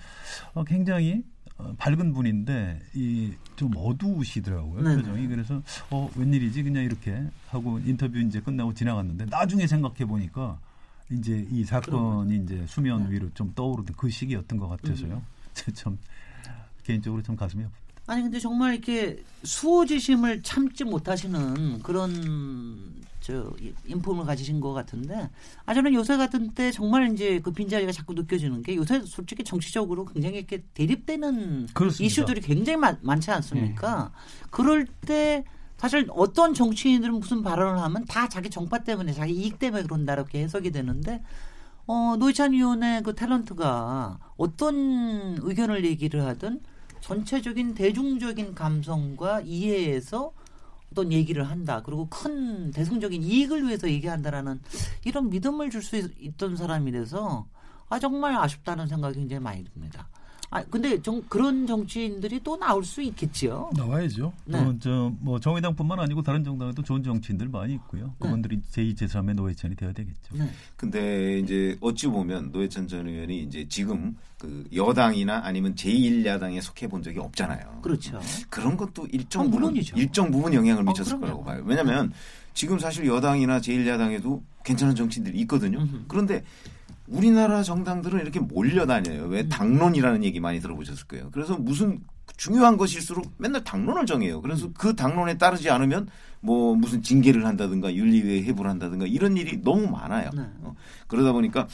어, 0.53 0.63
굉장히 0.63 1.23
어, 1.40 1.40
밝은 1.77 2.13
분인데 2.13 2.79
이 2.95 3.33
좀 3.61 3.71
어두우시더라고요 3.77 4.81
네네. 4.81 4.95
표정이 4.95 5.27
그래서 5.27 5.61
어 5.91 6.09
웬일이지 6.15 6.63
그냥 6.63 6.83
이렇게 6.83 7.23
하고 7.49 7.77
인터뷰 7.85 8.17
이제 8.17 8.41
끝나고 8.41 8.73
지나갔는데 8.73 9.25
나중에 9.25 9.67
생각해 9.67 10.05
보니까 10.05 10.59
이제 11.11 11.45
이 11.51 11.63
사건이 11.63 12.37
이제 12.37 12.65
수면 12.67 13.03
네. 13.03 13.11
위로 13.11 13.29
좀 13.35 13.53
떠오르던 13.53 13.95
그 13.95 14.09
시기였던 14.09 14.57
것 14.57 14.67
같아서요. 14.67 15.13
음. 15.13 15.21
참 15.75 15.99
개인적으로 16.83 17.21
좀 17.21 17.35
가슴이 17.35 17.63
아픕니다. 17.63 17.90
아니 18.11 18.23
근데 18.23 18.39
정말 18.39 18.73
이렇게 18.73 19.23
수호지심을 19.43 20.41
참지 20.43 20.83
못하시는 20.83 21.81
그런 21.81 22.93
저 23.21 23.53
인품을 23.85 24.25
가지신 24.25 24.59
것 24.59 24.73
같은데 24.73 25.29
아 25.65 25.73
저는 25.73 25.93
요새 25.93 26.17
같은 26.17 26.49
때 26.49 26.71
정말 26.71 27.13
이제 27.13 27.39
그 27.39 27.53
빈자리가 27.53 27.93
자꾸 27.93 28.13
느껴지는 28.13 28.63
게 28.63 28.75
요새 28.75 29.01
솔직히 29.05 29.45
정치적으로 29.45 30.03
굉장히 30.03 30.39
이렇게 30.39 30.61
대립되는 30.73 31.67
그렇습니다. 31.73 32.05
이슈들이 32.05 32.41
굉장히 32.41 32.75
많, 32.75 32.97
많지 33.01 33.31
않습니까? 33.31 34.11
네. 34.13 34.47
그럴 34.49 34.85
때 34.85 35.45
사실 35.77 36.05
어떤 36.09 36.53
정치인들은 36.53 37.13
무슨 37.13 37.43
발언을 37.43 37.79
하면 37.81 38.03
다 38.05 38.27
자기 38.27 38.49
정파 38.49 38.79
때문에 38.79 39.13
자기 39.13 39.31
이익 39.31 39.57
때문에 39.57 39.83
그런다 39.83 40.13
이렇게 40.15 40.43
해석이 40.43 40.71
되는데 40.71 41.23
어 41.87 42.17
노희찬 42.19 42.55
의원의 42.55 43.03
그 43.03 43.13
탤런트가 43.13 44.17
어떤 44.35 45.37
의견을 45.39 45.85
얘기를 45.85 46.25
하든 46.25 46.59
전체적인 47.01 47.73
대중적인 47.75 48.55
감성과 48.55 49.41
이해에서 49.41 50.31
어떤 50.91 51.11
얘기를 51.11 51.43
한다. 51.49 51.81
그리고 51.85 52.07
큰 52.09 52.71
대승적인 52.71 53.23
이익을 53.23 53.63
위해서 53.65 53.89
얘기한다라는 53.89 54.61
이런 55.05 55.29
믿음을 55.29 55.69
줄 55.69 55.81
수 55.81 55.95
있던 55.97 56.55
사람이라서 56.57 57.47
아 57.89 57.99
정말 57.99 58.35
아쉽다는 58.35 58.87
생각이 58.87 59.19
굉장히 59.19 59.41
많이 59.41 59.63
듭니다. 59.63 60.09
아 60.53 60.61
근데 60.69 61.01
정, 61.01 61.21
그런 61.29 61.65
정치인들이 61.65 62.41
또 62.43 62.57
나올 62.57 62.83
수 62.83 63.01
있겠지요. 63.01 63.69
나와야죠. 63.73 64.33
네. 64.43 64.59
어, 64.59 64.75
저뭐 64.79 65.39
정의당뿐만 65.39 65.97
아니고 66.01 66.21
다른 66.21 66.43
정당에도 66.43 66.83
좋은 66.83 67.01
정치인들 67.01 67.47
많이 67.47 67.73
있고요. 67.75 68.07
네. 68.07 68.13
그분들이 68.19 68.59
제2, 68.69 68.95
제3의 68.97 69.33
노회찬이 69.33 69.77
되어야 69.77 69.93
되겠죠. 69.93 70.35
네. 70.35 70.51
근데 70.75 71.39
이제 71.39 71.77
어찌 71.79 72.07
보면 72.07 72.51
노회찬 72.51 72.89
전 72.89 73.07
의원이 73.07 73.43
이제 73.43 73.65
지금 73.69 74.13
그 74.37 74.67
여당이나 74.75 75.39
아니면 75.41 75.73
제1야당에 75.73 76.59
속해 76.59 76.89
본 76.89 77.01
적이 77.01 77.19
없잖아요. 77.19 77.79
그렇죠. 77.81 78.19
그런 78.49 78.75
것도 78.75 79.07
일정 79.13 79.47
아, 79.47 79.49
부분 79.49 79.73
일정 79.77 80.29
부분 80.29 80.53
영향을 80.53 80.81
어, 80.81 80.85
미쳤을 80.85 81.15
어, 81.15 81.19
거라고 81.19 81.43
봐요. 81.45 81.63
왜냐하면 81.65 82.11
지금 82.53 82.77
사실 82.77 83.05
여당이나 83.05 83.61
제1야당에도 83.61 84.41
괜찮은 84.65 84.95
정치인들이 84.95 85.39
있거든요. 85.41 85.79
음흠. 85.79 86.03
그런데 86.09 86.43
우리나라 87.11 87.61
정당들은 87.63 88.21
이렇게 88.21 88.39
몰려다녀요. 88.39 89.25
왜 89.25 89.41
음. 89.41 89.49
당론이라는 89.49 90.23
얘기 90.23 90.39
많이 90.39 90.59
들어보셨을 90.59 91.07
거예요. 91.07 91.29
그래서 91.31 91.57
무슨 91.57 91.99
중요한 92.37 92.77
것일수록 92.77 93.31
맨날 93.37 93.63
당론을 93.63 94.05
정해요. 94.05 94.41
그래서 94.41 94.67
음. 94.67 94.73
그 94.77 94.95
당론에 94.95 95.37
따르지 95.37 95.69
않으면 95.69 96.07
뭐 96.39 96.75
무슨 96.75 97.01
징계를 97.03 97.45
한다든가 97.45 97.93
윤리위에 97.93 98.43
해부를 98.43 98.69
한다든가 98.71 99.05
이런 99.05 99.37
일이 99.37 99.61
너무 99.61 99.87
많아요. 99.89 100.29
네. 100.33 100.41
어, 100.61 100.73
그러다 101.07 101.33
보니까 101.33 101.67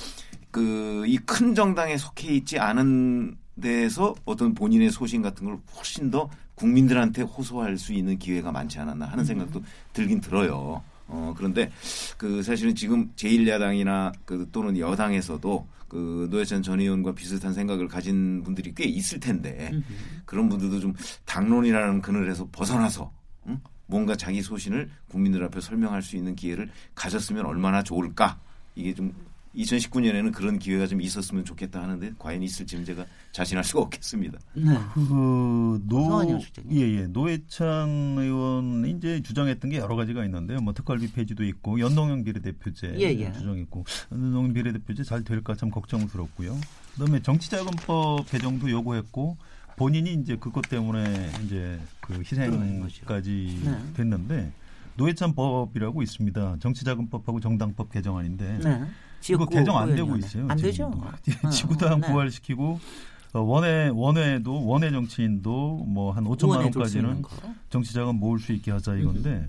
그 0.51 1.06
이 1.08 1.17
큰 1.25 1.53
정당에 1.56 1.98
속해 1.98 2.34
있지 2.34 2.58
않은 2.58 3.38
데에서 3.62 4.15
어떤 4.25 4.53
본인의 4.53 4.91
소신 4.91 5.22
같은 5.22 5.46
걸 5.46 5.58
훨씬 5.75 6.10
더 6.12 6.29
국민들한테 6.56 7.22
호소할 7.22 7.77
수 7.77 7.94
있는 7.94 8.17
기회가 8.17 8.51
많지 8.51 8.79
않았나 8.79 9.06
하는 9.06 9.20
음. 9.24 9.25
생각도 9.25 9.62
들긴 9.94 10.20
들어요. 10.22 10.82
어, 11.08 11.34
그런데 11.38 11.72
그 12.18 12.44
사실은 12.44 12.76
지금 12.76 13.12
제1야당이나 13.16 14.14
그 14.26 14.48
또는 14.52 14.78
여당에서도 14.78 15.68
그 15.88 16.28
노회찬 16.30 16.64
전 16.64 16.80
의원과 16.80 17.14
비슷한 17.14 17.54
생각을 17.54 17.88
가진 17.88 18.44
분들이 18.44 18.74
꽤 18.76 18.84
있을 18.84 19.20
텐데 19.20 19.70
음흠. 19.72 19.84
그런 20.26 20.50
분들도 20.50 20.80
좀 20.80 20.94
당론이라는 21.26 22.02
그늘에서 22.02 22.50
벗어나서 22.52 23.12
응? 23.48 23.60
뭔가 23.86 24.16
자기 24.16 24.42
소신을 24.42 24.90
국민들 25.10 25.44
앞에 25.46 25.62
설명할 25.62 26.02
수 26.02 26.18
있는 26.18 26.36
기회를 26.36 26.70
가졌으면 26.94 27.46
얼마나 27.46 27.84
좋을까 27.84 28.40
이게 28.76 28.94
좀 28.94 29.14
2019년에는 29.56 30.34
그런 30.34 30.60
기회가 30.60 30.88
좀 30.88 31.01
있었으면 31.01 31.46
좋겠다 31.46 31.82
하는데 31.82 32.13
과연 32.20 32.44
있을지는 32.44 32.86
제가 32.86 33.06
자신할 33.32 33.63
수가 33.63 33.82
없겠습니다. 33.82 34.39
네. 34.54 34.77
그노 34.94 36.39
예예 36.72 37.08
노회찬 37.08 38.16
의원이 38.18 38.92
이제 38.92 39.22
주장했던 39.22 39.72
게 39.72 39.77
여러 39.77 39.96
가지가 39.96 40.25
있는데요. 40.25 40.60
뭐 40.60 40.74
특활비 40.74 41.12
폐지도 41.12 41.44
있고 41.46 41.80
연동형 41.80 42.24
비례대표제 42.24 42.96
예, 43.00 43.04
예. 43.20 43.32
주장했고 43.34 43.86
연동형 44.12 44.54
비례대표제 44.54 45.04
잘 45.04 45.24
될까 45.24 45.56
참 45.56 45.70
걱정스럽고요. 45.72 46.58
그다음에 46.94 47.22
정치자금법 47.22 48.30
개정도 48.30 48.70
요구했고 48.70 49.38
본인이 49.75 50.13
이제 50.13 50.36
그것 50.38 50.68
때문에 50.68 51.32
이제 51.46 51.80
그 52.01 52.16
희생까지 52.16 53.62
네. 53.63 53.94
됐는데 53.94 54.51
노회찬 54.96 55.36
법이라고 55.36 56.01
있습니다. 56.01 56.58
정치자금법하고 56.60 57.39
정당법 57.39 57.92
개정안인데. 57.92 58.60
네. 58.63 58.82
지구 59.22 59.46
개정 59.48 59.78
안 59.78 59.96
되고 59.96 60.16
있어요. 60.16 60.48
안 60.50 60.58
되죠. 60.58 60.86
어, 61.44 61.50
지구당 61.50 62.02
네. 62.02 62.08
부활시키고 62.08 62.80
어, 63.34 63.40
원외 63.42 63.90
원외도 63.94 64.66
원외 64.66 64.92
정치인도 64.92 65.86
뭐 65.88 66.12
한 66.12 66.24
5천만 66.24 66.58
원까지는 66.64 67.24
정치자금 67.70 68.16
모을 68.16 68.40
수 68.40 68.54
있게 68.54 68.72
하자 68.72 68.96
이건데 68.96 69.30
음. 69.30 69.48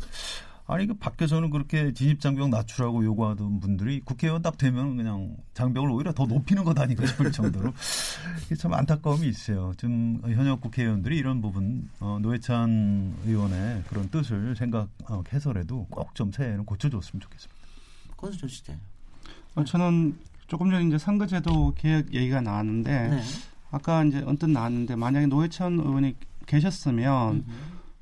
아니 0.71 0.87
그 0.87 0.93
밖에서는 0.93 1.49
그렇게 1.49 1.95
진입 1.95 2.21
장벽 2.21 2.51
낮추라고 2.51 3.03
요구하던 3.03 3.61
분들이 3.61 4.01
국회의원 4.01 4.43
딱 4.43 4.59
되면 4.59 4.99
그냥 4.99 5.35
장벽을 5.55 5.91
오히려 5.91 6.13
더 6.13 6.27
높이는 6.27 6.63
것 6.63 6.79
아닌가 6.79 7.07
싶을 7.07 7.33
정도로 7.33 7.73
참 8.59 8.75
안타까움이 8.75 9.27
있어요. 9.29 9.73
지금 9.79 10.21
현역 10.25 10.61
국회의원들이 10.61 11.17
이런 11.17 11.41
부분 11.41 11.89
어, 12.01 12.19
노회찬 12.21 13.15
의원의 13.27 13.85
그런 13.89 14.11
뜻을 14.11 14.57
생각해서라도 14.57 15.87
꼭 15.89 16.13
좀 16.15 16.31
새해에는 16.33 16.67
고쳐줬으면 16.67 17.21
좋겠습니다. 17.23 17.57
권수철 18.19 18.51
시대. 18.51 18.77
어, 19.59 19.65
저는 19.65 20.17
조금 20.47 20.71
전에 20.71 20.87
이제 20.87 20.99
선거제도 20.99 21.75
개혁 21.77 22.15
얘기가 22.15 22.41
나왔는데 22.41 23.09
네. 23.09 23.23
아까 23.71 24.05
이제 24.05 24.23
언뜻 24.25 24.49
나왔는데 24.49 24.97
만약에 24.97 25.27
노회찬 25.27 25.75
의원이 25.75 26.15
계셨으면 26.47 27.45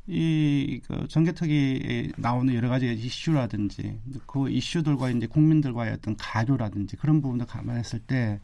이그 0.06 1.08
정개특위에 1.08 2.12
나오는 2.16 2.54
여러 2.54 2.68
가지 2.68 2.92
이슈라든지 2.92 3.98
그 4.26 4.48
이슈들과 4.48 5.10
이제 5.10 5.26
국민들과의 5.26 5.94
어떤 5.94 6.16
가교라든지 6.16 6.96
그런 6.96 7.20
부분을 7.20 7.46
감안했을 7.46 7.98
때 8.00 8.38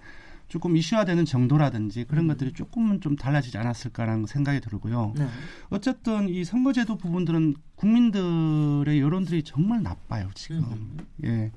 조금 0.48 0.76
이슈화되는 0.76 1.24
정도라든지 1.24 2.04
그런 2.04 2.24
음. 2.24 2.28
것들이 2.28 2.52
조금은 2.52 3.00
좀 3.00 3.16
달라지지 3.16 3.56
않았을까라는 3.56 4.26
생각이 4.26 4.60
들고요. 4.60 5.14
네. 5.16 5.26
어쨌든 5.70 6.28
이 6.28 6.44
선거제도 6.44 6.98
부분들은 6.98 7.54
국민들의 7.76 9.00
여론들이 9.00 9.44
정말 9.44 9.82
나빠요 9.82 10.28
지금. 10.34 10.64
음. 10.64 10.98
예. 11.24 11.52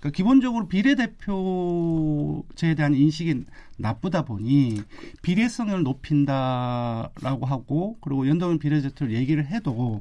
그러니까 0.00 0.16
기본적으로 0.16 0.68
비례대표제에 0.68 2.74
대한 2.76 2.94
인식이 2.94 3.44
나쁘다 3.78 4.24
보니 4.24 4.82
비례성을 5.22 5.82
높인다라고 5.82 7.46
하고 7.46 7.96
그리고 8.00 8.28
연동형 8.28 8.58
비례대표를 8.58 9.14
얘기를 9.14 9.46
해도 9.46 10.00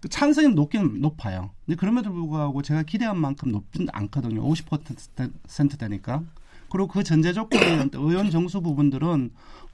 그 0.00 0.08
찬성이 0.08 0.48
높긴 0.48 1.00
높아요. 1.00 1.50
근데 1.64 1.76
그럼에도 1.76 2.12
불구하고 2.12 2.62
제가 2.62 2.82
기대한 2.82 3.18
만큼 3.18 3.52
높진 3.52 3.86
않거든요. 3.92 4.42
50% 4.42 5.78
되니까. 5.78 6.22
그리고 6.68 6.88
그 6.88 7.04
전제 7.04 7.32
조건인 7.32 7.88
의원 7.94 8.30
정수 8.30 8.60
부분들은 8.60 9.30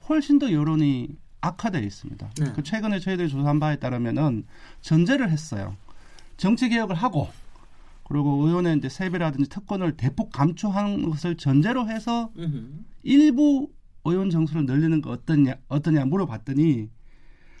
훨씬 0.07 0.39
더 0.39 0.51
여론이 0.51 1.09
악화되어 1.41 1.81
있습니다. 1.81 2.29
네. 2.39 2.53
그 2.53 2.63
최근에 2.63 2.99
저희들이 2.99 3.27
조사한 3.27 3.59
바에 3.59 3.77
따르면은 3.77 4.45
전제를 4.81 5.31
했어요. 5.31 5.75
정치 6.37 6.69
개혁을 6.69 6.95
하고 6.95 7.29
그리고 8.11 8.45
의원의 8.45 8.77
이제 8.77 8.89
세배라든지 8.89 9.49
특권을 9.49 9.95
대폭 9.95 10.31
감축한 10.33 11.09
것을 11.09 11.37
전제로 11.37 11.87
해서 11.87 12.29
으흠. 12.37 12.85
일부 13.03 13.69
의원 14.03 14.29
정수를 14.29 14.65
늘리는 14.65 15.01
거 15.01 15.11
어떠냐 15.11 15.55
어떠냐 15.69 16.05
물어봤더니 16.05 16.89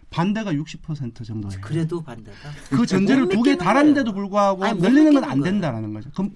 반대가 0.09 0.51
60% 0.51 1.23
정도예요. 1.25 1.61
그래도 1.61 2.03
반대가 2.03 2.37
그 2.69 2.85
전제를 2.85 3.29
두 3.29 3.43
개 3.43 3.55
달았는데도 3.55 4.11
불구하고 4.13 4.65
아니, 4.65 4.81
늘리는 4.81 5.13
건 5.13 5.23
안 5.23 5.41
된다라는 5.41 5.93
거죠. 5.93 6.09
그럼 6.11 6.31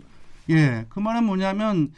예, 0.50 0.86
그 0.88 1.00
말은 1.02 1.26
뭐냐면 1.26 1.92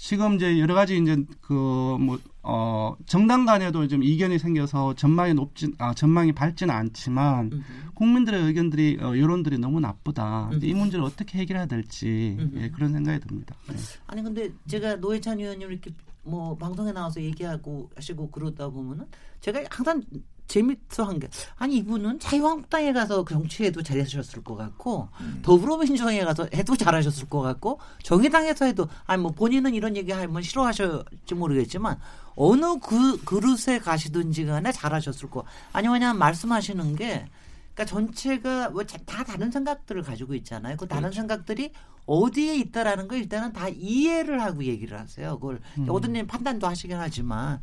지금 0.00 0.36
이제 0.36 0.58
여러 0.58 0.74
가지 0.74 0.96
이제 0.96 1.14
그뭐 1.42 2.18
어 2.42 2.96
정당 3.04 3.44
간에도 3.44 3.86
좀 3.86 4.02
이견이 4.02 4.38
생겨서 4.38 4.94
전망이 4.94 5.34
높진 5.34 5.74
아 5.76 5.92
전망이 5.92 6.32
밝지는 6.32 6.74
않지만 6.74 7.50
음흠. 7.52 7.62
국민들의 7.92 8.42
의견들이 8.44 8.96
어, 9.02 9.18
여론들이 9.18 9.58
너무 9.58 9.78
나쁘다. 9.78 10.48
근데 10.52 10.68
이 10.68 10.72
문제를 10.72 11.04
어떻게 11.04 11.38
해결해야 11.40 11.66
될지 11.66 12.38
예, 12.54 12.70
그런 12.70 12.94
생각이 12.94 13.20
듭니다. 13.20 13.54
네. 13.68 13.76
아니 14.06 14.22
근데 14.22 14.50
제가 14.66 14.96
노회찬 14.96 15.38
의원님 15.38 15.70
이렇게 15.70 15.90
뭐 16.22 16.56
방송에 16.56 16.92
나와서 16.92 17.20
얘기하고 17.20 17.90
하시고 17.94 18.30
그러다 18.30 18.70
보면은 18.70 19.04
제가 19.40 19.64
항상 19.68 20.02
재밌어 20.50 21.04
한 21.04 21.20
게 21.20 21.28
아니 21.56 21.76
이분은 21.76 22.18
자유한국당에 22.18 22.92
가서 22.92 23.24
정치해도 23.24 23.82
잘하셨을 23.82 24.42
것 24.42 24.56
같고 24.56 25.08
음. 25.20 25.38
더불어민주당에 25.42 26.24
가서 26.24 26.48
해도 26.52 26.76
잘하셨을 26.76 27.28
것 27.28 27.40
같고 27.40 27.78
정의당에서 28.02 28.64
해도 28.64 28.88
아니 29.06 29.22
뭐 29.22 29.30
본인은 29.30 29.74
이런 29.74 29.96
얘기 29.96 30.10
하면 30.12 30.42
싫어하실지 30.42 31.34
모르겠지만 31.34 31.98
어느 32.34 32.78
그 32.80 33.22
그릇에 33.24 33.78
가시든지 33.78 34.46
간에 34.46 34.72
잘하셨을 34.72 35.30
거 35.30 35.44
아니 35.72 35.88
왜냐면 35.88 36.18
말씀하시는 36.18 36.96
게 36.96 37.26
그러니까 37.74 37.84
전체가 37.84 38.70
뭐 38.70 38.82
다 38.84 39.24
다른 39.24 39.50
생각들을 39.50 40.02
가지고 40.02 40.34
있잖아요. 40.34 40.76
그 40.76 40.88
다른 40.88 41.02
그렇죠. 41.04 41.16
생각들이 41.16 41.72
어디에 42.06 42.56
있다라는 42.56 43.06
걸 43.06 43.18
일단은 43.18 43.52
다 43.52 43.68
이해를 43.68 44.42
하고 44.42 44.64
얘기를 44.64 44.98
하세요. 44.98 45.38
그걸 45.38 45.60
음. 45.78 45.86
어떤 45.88 46.26
판단도 46.26 46.66
하시긴 46.66 46.96
하지만 46.96 47.60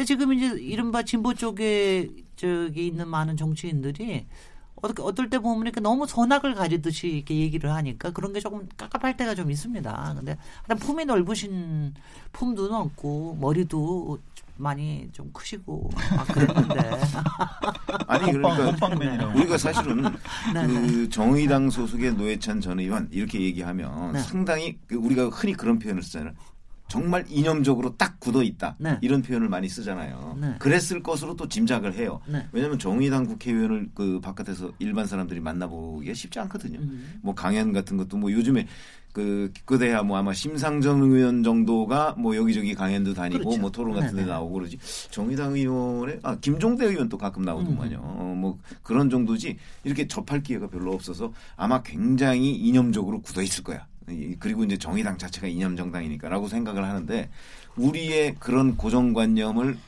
근데 0.00 0.06
지금 0.06 0.32
이제 0.32 0.46
이른바 0.58 1.02
진보 1.02 1.34
쪽에 1.34 2.08
저기 2.34 2.86
있는 2.86 3.06
많은 3.06 3.36
정치인들이 3.36 4.24
어떻게 4.76 5.02
어떨 5.02 5.28
때 5.28 5.38
보면 5.38 5.66
이렇게 5.66 5.82
너무 5.82 6.06
선악을 6.06 6.54
가지듯이 6.54 7.08
이렇게 7.08 7.36
얘기를 7.36 7.70
하니까 7.70 8.10
그런 8.10 8.32
게 8.32 8.40
조금 8.40 8.66
깝깝할 8.78 9.18
때가 9.18 9.34
좀 9.34 9.50
있습니다. 9.50 10.14
근데 10.16 10.38
하여튼 10.66 10.86
품이 10.86 11.04
넓으신 11.04 11.92
품도 12.32 12.68
넓고 12.68 13.36
머리도 13.42 14.18
많이 14.56 15.08
좀 15.12 15.30
크시고 15.34 15.90
막 16.16 16.26
그랬는데 16.28 16.78
아니 18.08 18.32
그러니까 18.32 19.26
우리가 19.34 19.58
사실은 19.58 20.02
네, 20.54 20.66
네. 20.66 20.86
그 20.86 21.08
정의당 21.10 21.68
소속의 21.68 22.14
노회찬 22.14 22.62
전 22.62 22.78
의원 22.78 23.08
이렇게 23.10 23.40
얘기하면 23.40 24.12
네. 24.12 24.20
상당히 24.20 24.78
그 24.86 24.96
우리가 24.96 25.28
흔히 25.28 25.52
그런 25.52 25.78
표현을 25.78 26.02
쓰잖아요. 26.02 26.32
정말 26.90 27.24
이념적으로 27.28 27.96
딱 27.96 28.18
굳어 28.18 28.42
있다. 28.42 28.74
네. 28.78 28.98
이런 29.00 29.22
표현을 29.22 29.48
많이 29.48 29.68
쓰잖아요. 29.68 30.36
네. 30.40 30.54
그랬을 30.58 31.02
것으로 31.02 31.36
또 31.36 31.48
짐작을 31.48 31.94
해요. 31.94 32.20
네. 32.26 32.44
왜냐하면 32.50 32.80
정의당 32.80 33.26
국회의원을 33.26 33.90
그 33.94 34.18
바깥에서 34.20 34.72
일반 34.80 35.06
사람들이 35.06 35.38
만나보기가 35.38 36.12
쉽지 36.12 36.40
않거든요. 36.40 36.80
음. 36.80 37.20
뭐 37.22 37.32
강연 37.32 37.72
같은 37.72 37.96
것도 37.96 38.16
뭐 38.16 38.32
요즘에 38.32 38.66
그 39.12 39.52
그대야 39.64 40.02
뭐 40.02 40.16
아마 40.16 40.32
심상정 40.32 41.02
의원 41.02 41.44
정도가 41.44 42.16
뭐 42.18 42.36
여기저기 42.36 42.74
강연도 42.74 43.14
다니고 43.14 43.38
그렇죠. 43.44 43.60
뭐 43.60 43.70
토론 43.70 43.94
같은 43.94 44.16
데 44.16 44.24
나오고 44.24 44.54
그러지 44.54 44.78
정의당 45.10 45.54
의원의 45.54 46.20
아 46.22 46.36
김종대 46.36 46.86
의원도 46.86 47.18
가끔 47.18 47.42
나오더만요. 47.42 47.96
음. 47.98 48.02
어, 48.04 48.34
뭐 48.36 48.58
그런 48.82 49.10
정도지 49.10 49.56
이렇게 49.84 50.06
접할 50.08 50.42
기회가 50.42 50.68
별로 50.68 50.92
없어서 50.92 51.32
아마 51.56 51.82
굉장히 51.82 52.52
이념적으로 52.54 53.20
굳어 53.20 53.42
있을 53.42 53.62
거야. 53.62 53.86
그리고 54.38 54.64
이제 54.64 54.76
정의당 54.76 55.18
자체가 55.18 55.46
이념 55.46 55.76
정당이니까라고 55.76 56.48
생각을 56.48 56.84
하는데 56.84 57.28
우리의 57.76 58.36
그런 58.38 58.76
고정관념을 58.76 59.78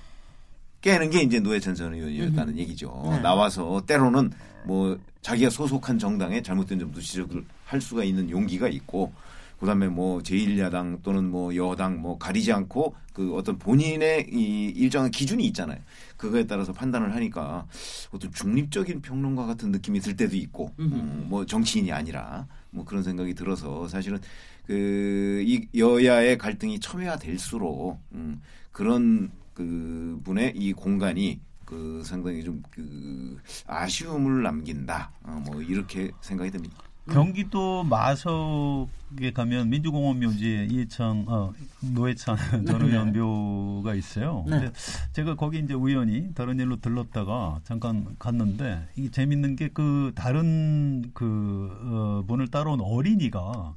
깨는 0.80 1.10
게 1.10 1.22
이제 1.22 1.38
노회찬 1.40 1.74
전 1.74 1.94
의원이었다는 1.94 2.54
음. 2.54 2.58
얘기죠. 2.58 3.08
네. 3.10 3.20
나와서 3.20 3.82
때로는 3.86 4.32
뭐 4.64 4.98
자기가 5.22 5.50
소속한 5.50 5.98
정당에 5.98 6.42
잘못된 6.42 6.78
점도 6.78 7.00
지적을 7.00 7.44
할 7.64 7.80
수가 7.80 8.04
있는 8.04 8.30
용기가 8.30 8.68
있고 8.68 9.12
그다음에 9.60 9.86
뭐 9.86 10.18
제1야당 10.22 11.02
또는 11.04 11.30
뭐 11.30 11.54
여당 11.54 12.00
뭐 12.00 12.18
가리지 12.18 12.52
않고 12.52 12.96
그 13.12 13.36
어떤 13.36 13.58
본인의 13.58 14.26
이 14.32 14.66
일정한 14.70 15.12
기준이 15.12 15.44
있잖아요. 15.46 15.78
그거에 16.16 16.46
따라서 16.48 16.72
판단을 16.72 17.14
하니까 17.14 17.64
어떤 18.10 18.32
중립적인 18.32 19.02
평론가 19.02 19.46
같은 19.46 19.70
느낌이 19.70 20.00
들 20.00 20.16
때도 20.16 20.34
있고 20.34 20.72
음, 20.80 21.26
뭐 21.28 21.46
정치인이 21.46 21.92
아니라 21.92 22.48
뭐 22.72 22.84
그런 22.84 23.02
생각이 23.02 23.34
들어서 23.34 23.86
사실은 23.88 24.18
그 24.66 25.42
이 25.46 25.66
여야의 25.76 26.38
갈등이 26.38 26.78
첨예화될수록 26.80 28.00
음, 28.12 28.40
그런 28.70 29.30
그 29.54 30.20
분의 30.24 30.52
이 30.56 30.72
공간이 30.72 31.40
그 31.64 32.02
상당히 32.04 32.42
좀 32.44 32.62
그 32.70 33.38
아쉬움을 33.66 34.42
남긴다. 34.42 35.12
어, 35.24 35.42
뭐 35.46 35.60
이렇게 35.62 36.10
생각이 36.20 36.50
듭니다. 36.50 36.76
경기도 37.10 37.82
마석에 37.84 39.32
가면 39.34 39.70
민주공원 39.70 40.20
묘지에 40.20 40.66
이해창 40.70 41.24
어, 41.26 41.52
노회찬 41.80 42.36
전 42.66 42.82
의원 42.82 43.12
묘가 43.12 43.94
있어요. 43.94 44.44
네. 44.46 44.58
근데 44.60 44.72
제가 45.12 45.34
거기 45.34 45.58
이제 45.58 45.74
우연히 45.74 46.32
다른 46.34 46.60
일로 46.60 46.76
들렀다가 46.80 47.60
잠깐 47.64 48.14
갔는데 48.18 48.86
이게 48.96 49.10
재밌는 49.10 49.56
게 49.56 49.68
그 49.74 50.12
다른 50.14 51.10
그 51.14 51.70
어, 51.82 52.24
분을 52.28 52.48
따라온 52.48 52.80
어린이가 52.80 53.74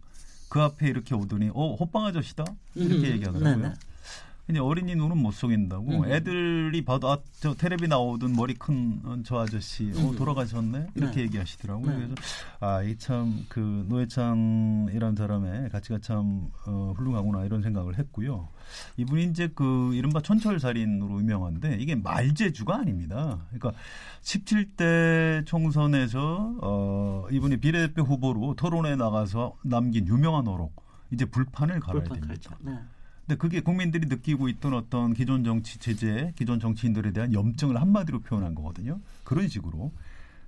그 0.49 0.61
앞에 0.61 0.87
이렇게 0.87 1.15
오더니 1.15 1.49
어 1.53 1.73
호빵 1.75 2.05
아저씨다 2.05 2.43
이렇게 2.75 3.11
얘기하더라고요. 3.11 3.57
네네. 3.57 3.73
근데 4.45 4.59
어린이 4.59 4.95
눈은 4.95 5.17
못 5.17 5.31
속인다고 5.31 6.03
음. 6.03 6.11
애들이 6.11 6.85
봐도 6.85 7.09
아, 7.09 7.17
저 7.39 7.55
텔레비 7.55 7.87
나오던 7.87 8.33
머리 8.33 8.53
큰 8.53 9.01
저 9.25 9.39
아저씨 9.39 9.91
어, 9.95 10.09
음. 10.11 10.15
돌아가셨네 10.15 10.87
이렇게 10.95 11.15
네. 11.15 11.21
얘기하시더라고요. 11.23 11.91
네. 11.91 11.95
그래서 11.97 12.15
아이 12.59 12.95
참 12.97 13.45
그 13.49 13.85
노회찬이라는 13.89 15.15
사람의 15.15 15.69
가치가 15.69 15.97
참 15.99 16.49
어, 16.67 16.93
훌륭하구나 16.97 17.43
이런 17.45 17.61
생각을 17.61 17.97
했고요. 17.97 18.47
이분이 18.97 19.25
이제 19.25 19.49
그 19.55 19.93
이른바 19.95 20.21
천철살인으로 20.21 21.19
유명한데 21.19 21.77
이게 21.79 21.95
말재주가 21.95 22.75
아닙니다. 22.77 23.39
그러니까 23.51 23.71
17대 24.21 25.45
총선에서 25.45 26.55
어, 26.61 27.27
이분이 27.31 27.57
비례대표 27.57 28.03
후보로 28.03 28.55
토론에 28.55 28.95
나가서 28.95 29.57
남긴 29.63 30.07
유명한 30.07 30.47
어록 30.47 30.83
이제 31.11 31.25
불판을 31.25 31.79
갈아야 31.79 32.03
불판 32.03 32.21
됩니다. 32.27 32.57
네. 32.61 32.73
근데 33.27 33.37
그게 33.37 33.59
국민들이 33.59 34.07
느끼고 34.07 34.49
있던 34.49 34.73
어떤 34.73 35.13
기존 35.13 35.43
정치 35.43 35.79
체제, 35.79 36.31
기존 36.35 36.59
정치인들에 36.59 37.11
대한 37.11 37.33
염증을 37.33 37.79
한마디로 37.81 38.19
표현한 38.19 38.53
거거든요. 38.53 38.99
그런 39.23 39.47
식으로 39.47 39.91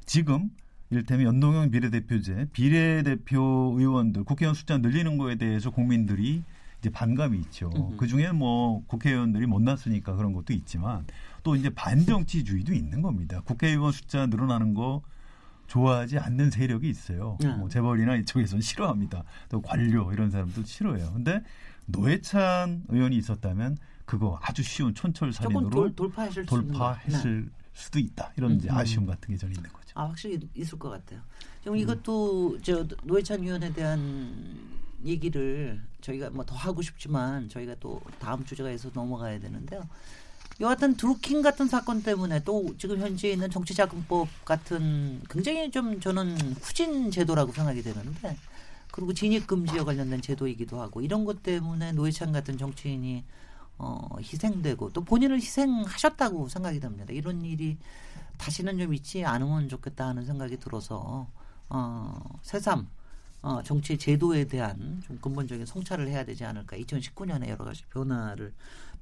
지금 0.05 0.51
일테면 0.91 1.25
연동형 1.25 1.71
비례대표제, 1.71 2.49
비례대표 2.53 3.75
의원들, 3.77 4.23
국회의원 4.23 4.53
숫자 4.53 4.77
늘리는 4.77 5.17
거에 5.17 5.35
대해서 5.35 5.71
국민들이 5.71 6.43
이제 6.79 6.91
반감이 6.91 7.39
있죠. 7.39 7.71
그 7.97 8.05
중에 8.05 8.31
뭐 8.31 8.83
국회의원들이 8.85 9.47
못 9.47 9.61
났으니까 9.61 10.15
그런 10.15 10.31
것도 10.33 10.53
있지만 10.53 11.05
또 11.41 11.55
이제 11.55 11.71
반정치주의도 11.71 12.73
있는 12.73 13.01
겁니다. 13.01 13.41
국회의원 13.43 13.91
숫자 13.91 14.27
늘어나는 14.27 14.75
거 14.75 15.01
좋아하지 15.65 16.19
않는 16.19 16.51
세력이 16.51 16.87
있어요. 16.87 17.37
네. 17.41 17.47
뭐 17.55 17.67
재벌이나 17.67 18.15
이쪽에서는 18.17 18.61
싫어합니다. 18.61 19.23
또 19.49 19.61
관료 19.61 20.13
이런 20.13 20.29
사람도 20.29 20.63
싫어해요. 20.63 21.11
근데 21.13 21.41
노회찬 21.87 22.83
의원이 22.89 23.17
있었다면 23.17 23.77
그거 24.05 24.39
아주 24.41 24.63
쉬운 24.63 24.93
촌철살인으로 24.93 25.93
돌, 25.95 26.11
파했을 26.11 26.45
돌파했을 26.45 27.45
네. 27.45 27.51
수도 27.73 27.99
있다. 27.99 28.31
이런 28.37 28.55
이제 28.55 28.69
음, 28.69 28.73
음. 28.73 28.77
아쉬움 28.77 29.05
같은 29.05 29.33
게 29.33 29.37
저는 29.37 29.55
있는 29.55 29.69
거죠. 29.71 29.87
아 29.95 30.05
확실히 30.05 30.39
있을 30.55 30.79
것 30.79 30.89
같아요. 30.89 31.19
지금 31.59 31.73
음. 31.73 31.77
이것도 31.77 32.59
저 32.61 32.87
노회찬 33.03 33.41
의원에 33.43 33.71
대한 33.73 34.57
얘기를 35.05 35.79
저희가 36.01 36.29
뭐 36.31 36.45
더 36.45 36.55
하고 36.55 36.81
싶지만 36.81 37.49
저희가 37.49 37.75
또 37.79 38.01
다음 38.19 38.43
주제가해서 38.45 38.91
넘어가야 38.93 39.39
되는데요. 39.39 39.87
여하튼 40.59 40.95
드루킹 40.97 41.43
같은 41.43 41.67
사건 41.67 42.01
때문에 42.01 42.43
또 42.43 42.75
지금 42.79 42.99
현재 42.99 43.29
있는 43.29 43.49
정치자금법 43.51 44.27
같은 44.43 45.21
굉장히 45.29 45.69
좀 45.69 45.99
저는 45.99 46.35
후진 46.61 47.11
제도라고 47.11 47.51
생각이 47.51 47.83
되는데 47.83 48.37
그리고 48.97 49.13
진입 49.13 49.45
금지와 49.45 49.85
관련된 49.85 50.23
제도이기도 50.23 50.81
하고 50.81 51.01
이런 51.01 51.23
것 51.23 51.43
때문에 51.43 51.91
노회찬 51.91 52.31
같은 52.31 52.57
정치인이 52.57 53.23
어, 53.77 54.07
희생되고 54.19 54.91
또 54.91 55.03
본인을 55.03 55.35
희생하셨다고 55.35 56.49
생각이 56.49 56.79
됩니다. 56.79 57.13
이런 57.13 57.43
일이 57.43 57.77
다시는 58.39 58.79
좀 58.79 58.95
있지 58.95 59.23
않으면 59.23 59.69
좋겠다 59.69 60.07
하는 60.07 60.25
생각이 60.25 60.57
들어서 60.57 61.27
어, 61.69 62.39
새삼 62.41 62.87
어, 63.43 63.61
정치 63.61 63.99
제도에 63.99 64.45
대한 64.45 65.03
좀 65.05 65.19
근본적인 65.21 65.67
성찰을 65.67 66.07
해야 66.07 66.25
되지 66.25 66.43
않을까. 66.43 66.75
2019년에 66.77 67.49
여러 67.49 67.65
가지 67.65 67.83
변화를 67.91 68.51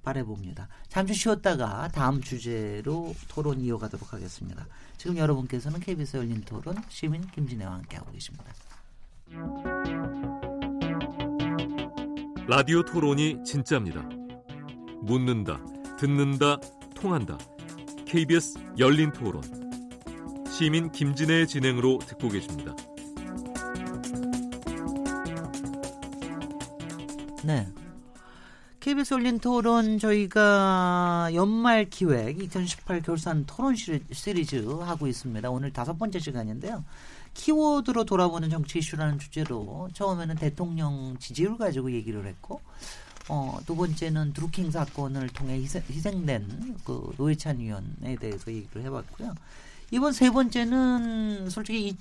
바래봅니다. 0.04 0.68
잠시 0.90 1.14
쉬었다가 1.14 1.88
다음 1.88 2.20
주제로 2.20 3.16
토론 3.30 3.62
이어가도록 3.62 4.12
하겠습니다. 4.12 4.68
지금 4.98 5.16
여러분께서는 5.16 5.80
KBS 5.80 6.18
열린 6.18 6.42
토론 6.42 6.76
시민 6.90 7.26
김진애와 7.28 7.76
함께하고 7.76 8.12
계십니다. 8.12 8.52
라디오 12.48 12.84
토론이 12.84 13.44
진짜입니다. 13.44 14.08
묻는다, 15.02 15.60
듣는다, 15.98 16.60
통한다. 16.94 17.38
KBS 18.06 18.60
열린 18.78 19.12
토론. 19.12 19.42
시민 20.52 20.92
김진애의 20.92 21.48
진행으로 21.48 22.00
듣고 22.00 22.30
계십니다. 22.30 22.76
네. 27.44 27.68
KBS 28.86 29.16
올린 29.16 29.40
토론 29.40 29.98
저희가 29.98 31.32
연말 31.34 31.90
기획 31.90 32.40
2018 32.40 33.02
결산 33.02 33.44
토론 33.48 33.74
시리즈 33.76 34.58
하고 34.58 35.08
있습니다. 35.08 35.50
오늘 35.50 35.74
다섯 35.74 35.98
번째 35.98 36.20
시간인데요. 36.20 36.84
키워드로 37.34 38.04
돌아보는 38.06 38.52
정치 38.52 38.78
이슈라는 38.78 39.18
주제로 39.18 39.90
처음에는 39.94 40.36
대통령 40.36 41.18
지지율 41.18 41.58
가지고 41.58 41.92
얘기를 41.94 42.28
했고 42.28 42.62
어, 43.28 43.58
두 43.66 43.76
번째는 43.76 44.34
드루킹 44.34 44.70
사건을 44.70 45.30
통해 45.30 45.56
희생, 45.56 46.28
된그 46.28 47.16
노회찬 47.18 47.62
의원에 47.62 48.18
대해서 48.20 48.52
얘기를 48.52 48.84
해봤고요. 48.84 49.34
이번 49.90 50.14
세 50.14 50.30
번째는 50.30 51.50
솔직히 51.50 51.92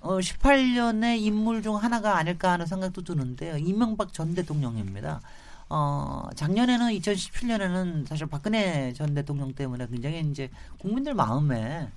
2018년의 0.00 1.20
인물 1.22 1.60
중 1.64 1.74
하나가 1.74 2.18
아닐까 2.18 2.52
하는 2.52 2.66
생각도 2.66 3.02
드는데요. 3.02 3.56
이명박 3.56 4.12
전 4.12 4.32
대통령입니다. 4.32 5.20
어, 5.68 6.28
작년에는 6.34 6.88
2017년에는 6.90 8.06
사실 8.06 8.26
박근혜 8.26 8.92
전 8.92 9.14
대통령 9.14 9.52
때문에 9.52 9.86
굉장히 9.88 10.20
이제 10.20 10.50
국민들 10.78 11.14
마음에 11.14 11.90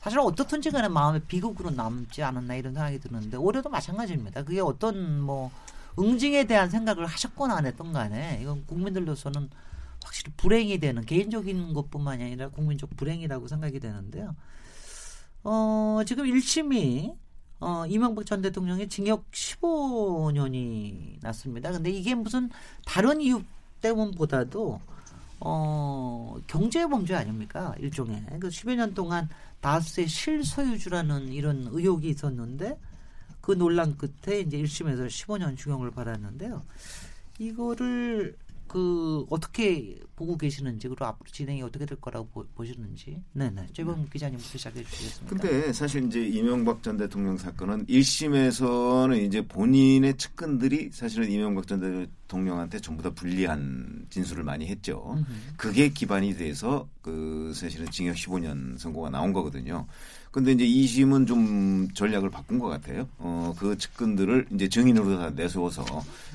사실 0.00 0.18
어떻든지 0.18 0.70
간에 0.72 0.88
마음에 0.88 1.20
비극으로 1.20 1.70
남지 1.70 2.22
않았나 2.22 2.56
이런 2.56 2.74
생각이 2.74 2.98
드는데 2.98 3.36
올해도 3.36 3.68
마찬가지입니다. 3.68 4.42
그게 4.42 4.60
어떤 4.60 5.20
뭐 5.20 5.52
응징에 5.98 6.44
대한 6.44 6.70
생각을 6.70 7.06
하셨거나 7.06 7.56
안 7.56 7.66
했던 7.66 7.92
간에 7.92 8.40
이건 8.42 8.66
국민들로서는 8.66 9.48
확실히 10.02 10.32
불행이 10.36 10.78
되는 10.78 11.04
개인적인 11.04 11.74
것뿐만이 11.74 12.24
아니라 12.24 12.48
국민적 12.48 12.96
불행이라고 12.96 13.46
생각이 13.46 13.78
되는데요. 13.78 14.34
어, 15.44 16.00
지금 16.04 16.24
1심이 16.24 17.14
어, 17.62 17.86
이명박 17.86 18.26
전 18.26 18.42
대통령의 18.42 18.88
징역 18.88 19.30
15년이 19.30 21.22
났습니다. 21.22 21.70
근데 21.70 21.90
이게 21.90 22.12
무슨 22.12 22.50
다른 22.84 23.20
이유 23.20 23.40
때문보다도 23.80 24.80
어, 25.38 26.36
경제 26.48 26.84
범죄 26.86 27.14
아닙니까? 27.14 27.72
일종의. 27.78 28.26
그 28.40 28.48
10여 28.48 28.74
년 28.74 28.94
동안 28.94 29.28
다스의 29.60 30.08
실소유주라는 30.08 31.28
이런 31.28 31.68
의혹이 31.70 32.08
있었는데 32.08 32.76
그 33.40 33.52
논란 33.52 33.96
끝에 33.96 34.40
이제 34.40 34.58
1심에서 34.58 35.06
15년 35.06 35.56
중형을 35.56 35.92
받았는데요. 35.92 36.62
이거를 37.38 38.36
그 38.72 39.26
어떻게 39.28 40.00
보고 40.16 40.38
계시는지 40.38 40.88
그리고 40.88 41.04
앞으로 41.04 41.30
진행이 41.30 41.62
어떻게 41.62 41.84
될 41.84 42.00
거라고 42.00 42.46
보, 42.54 42.64
시는지 42.64 43.22
네네 43.32 43.66
최범 43.74 44.00
네. 44.00 44.08
기자님부터 44.10 44.56
시작해 44.56 44.82
주시겠습니다. 44.82 45.28
근데 45.28 45.72
사실 45.74 46.06
이제 46.06 46.26
이명박 46.26 46.82
전 46.82 46.96
대통령 46.96 47.36
사건은 47.36 47.84
1심에서는 47.84 49.26
이제 49.26 49.46
본인의 49.46 50.16
측근들이 50.16 50.88
사실은 50.90 51.30
이명박 51.30 51.66
전 51.66 51.80
대통령한테 51.80 52.80
전부 52.80 53.02
다 53.02 53.10
불리한 53.10 54.06
진술을 54.08 54.42
많이 54.42 54.66
했죠. 54.68 55.18
그게 55.58 55.90
기반이 55.90 56.34
돼서 56.34 56.88
그 57.02 57.52
사실은 57.54 57.90
징역 57.90 58.16
15년 58.16 58.78
선고가 58.78 59.10
나온 59.10 59.34
거거든요. 59.34 59.86
근데 60.32 60.52
이제 60.52 60.64
이심은 60.64 61.26
좀 61.26 61.88
전략을 61.92 62.30
바꾼 62.30 62.58
것 62.58 62.68
같아요. 62.68 63.06
어, 63.18 63.54
그 63.58 63.76
측근들을 63.76 64.46
이제 64.54 64.66
증인으로 64.68 65.18
다 65.18 65.30
내세워서 65.30 65.84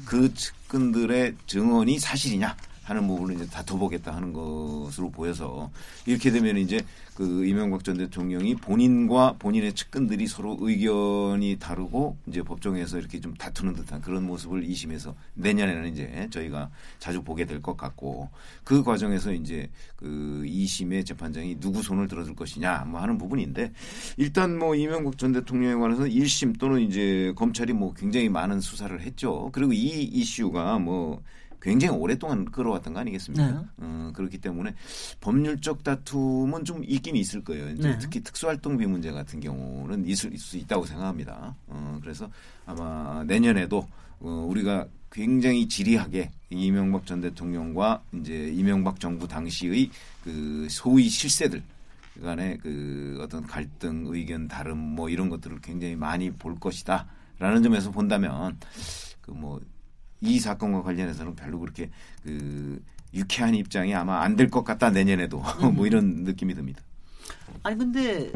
그 0.06 0.32
측근들의 0.34 1.36
증언이 1.48 1.98
사실이냐 1.98 2.56
하는 2.88 3.06
부분을 3.06 3.36
이제 3.36 3.46
다퉈보겠다 3.48 4.16
하는 4.16 4.32
것으로 4.32 5.12
보여서 5.12 5.70
이렇게 6.06 6.32
되면 6.32 6.58
이제 6.58 6.80
그 7.16 7.46
이명박 7.46 7.84
전 7.84 7.98
대통령이 7.98 8.56
본인과 8.56 9.36
본인의 9.40 9.74
측근들이 9.74 10.28
서로 10.28 10.58
의견이 10.62 11.58
다르고 11.60 12.16
이제 12.28 12.42
법정에서 12.44 13.00
이렇게 13.00 13.20
좀 13.20 13.34
다투는 13.34 13.74
듯한 13.74 14.02
그런 14.02 14.24
모습을 14.26 14.64
이심에서 14.64 15.16
내년에는 15.34 15.92
이제 15.92 16.28
저희가 16.32 16.70
자주 17.00 17.22
보게 17.22 17.46
될 17.46 17.58
것 17.58 17.76
같고 17.76 18.30
그 18.64 18.84
과정에서 18.84 19.34
이제 19.34 19.68
그 19.96 20.44
이심의 20.46 21.04
재판장이 21.04 21.60
누구 21.60 21.82
손을 21.82 22.08
들어줄 22.08 22.36
것이냐 22.36 22.86
뭐 22.88 23.02
하는 23.02 23.18
부분인데 23.18 23.74
일단 24.16 24.58
뭐 24.58 24.76
이명박 24.76 25.18
전 25.18 25.34
대통령에 25.34 25.74
관해서 25.74 26.04
1심 26.04 26.60
또는 26.60 26.82
이제 26.82 27.34
검찰이 27.36 27.74
뭐 27.74 27.94
굉장히 27.96 28.30
많은 28.30 28.62
수사를 28.62 28.98
했죠. 29.02 29.50
그리고 29.52 29.74
이 29.74 30.04
이슈가 30.04 30.78
뭐 30.78 31.22
굉장히 31.62 31.98
오랫동안 31.98 32.46
끌어왔던 32.46 32.94
거 32.94 33.00
아니겠습니까? 33.00 33.52
네. 33.52 33.58
어, 33.78 34.12
그렇기 34.14 34.38
때문에 34.38 34.74
법률적 35.22 35.84
다툼은 35.84 36.66
좀 36.66 36.84
있긴 36.86 37.16
있을 37.16 37.44
거예요. 37.44 37.74
네. 37.76 37.98
특히 37.98 38.22
특수활동비 38.22 38.86
문제 38.86 39.12
같은 39.12 39.40
경우는 39.40 40.06
있을 40.08 40.38
수 40.38 40.58
있다고 40.58 40.86
생각합니다. 40.86 41.56
어, 41.68 42.00
그래서 42.02 42.30
아마 42.66 43.24
내년에도 43.26 43.88
어, 44.20 44.46
우리가 44.50 44.88
굉장히 45.12 45.68
지리하게 45.68 46.32
이명박 46.50 47.06
전 47.06 47.22
대통령과 47.22 48.02
이제 48.14 48.52
이명박 48.54 49.00
정부 49.00 49.28
당시의 49.28 49.90
그 50.24 50.68
소위 50.70 51.10
실세들 51.10 51.64
간의 52.22 52.58
그 52.60 53.20
어떤 53.22 53.46
갈등, 53.46 54.06
의견 54.08 54.48
다름 54.48 54.78
뭐 54.78 55.10
이런 55.10 55.30
것들을 55.30 55.60
굉장히 55.62 55.96
많이 55.96 56.32
볼 56.32 56.56
것이다라는 56.60 57.64
점에서 57.64 57.92
본다면 57.92 58.58
그뭐 59.22 59.62
이 60.22 60.40
사건과 60.40 60.84
관련해서는 60.84 61.36
별로 61.36 61.60
그렇게 61.60 61.90
그 62.24 62.82
유쾌한 63.14 63.56
입장이 63.56 63.94
아마 63.96 64.22
안 64.22 64.36
될 64.36 64.50
것 64.50 64.64
같다 64.64 64.90
내년에도 64.90 65.42
뭐 65.76 65.86
이런 65.88 66.24
느낌이 66.24 66.54
듭니다. 66.54 66.82
아니 67.64 67.78
근데 67.78 68.32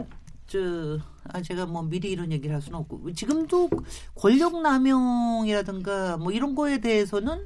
저 0.48 1.00
아, 1.26 1.42
제가 1.42 1.66
뭐 1.66 1.82
미리 1.84 2.12
이런 2.12 2.32
얘기를 2.32 2.54
할 2.56 2.62
수는 2.62 2.80
없고 2.80 3.14
지금도 3.14 3.70
권력 4.16 4.62
남용이라든가 4.62 6.18
뭐 6.18 6.32
이런 6.32 6.56
거에 6.56 6.80
대해서는 6.80 7.46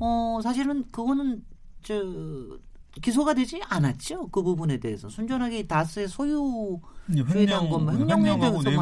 어 0.00 0.40
사실은 0.42 0.84
그거는 0.90 1.44
저 1.82 1.94
기소가 3.02 3.34
되지 3.34 3.60
않았죠. 3.68 4.28
그 4.28 4.42
부분에 4.42 4.78
대해서 4.78 5.08
순전하게 5.08 5.66
다스의 5.66 6.08
소유 6.08 6.78
대한 7.46 7.68
것만 7.68 7.98
횡령에 8.00 8.38
대해서만 8.38 8.74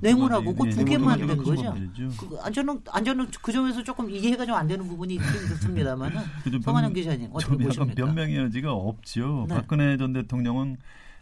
뇌물하고 0.00 0.54
그 0.54 0.70
두 0.70 0.84
개만 0.84 1.18
된 1.26 1.36
거죠. 1.36 1.74
그, 2.18 2.38
안전은 2.40 2.80
안전은 2.90 3.28
그 3.42 3.52
점에서 3.52 3.82
조금 3.84 4.10
이해가 4.10 4.46
좀 4.46 4.56
안 4.56 4.66
되는 4.66 4.86
부분이 4.86 5.14
있긴 5.14 5.28
있습니다만 5.28 6.12
성한영 6.62 6.92
기자님 6.94 7.30
어떻게 7.32 7.56
보십니까? 7.64 7.94
변명의 8.06 8.36
여지가 8.36 8.72
없죠. 8.72 9.46
네. 9.48 9.54
박근혜 9.54 9.96
전 9.96 10.12
대통령은 10.12 10.76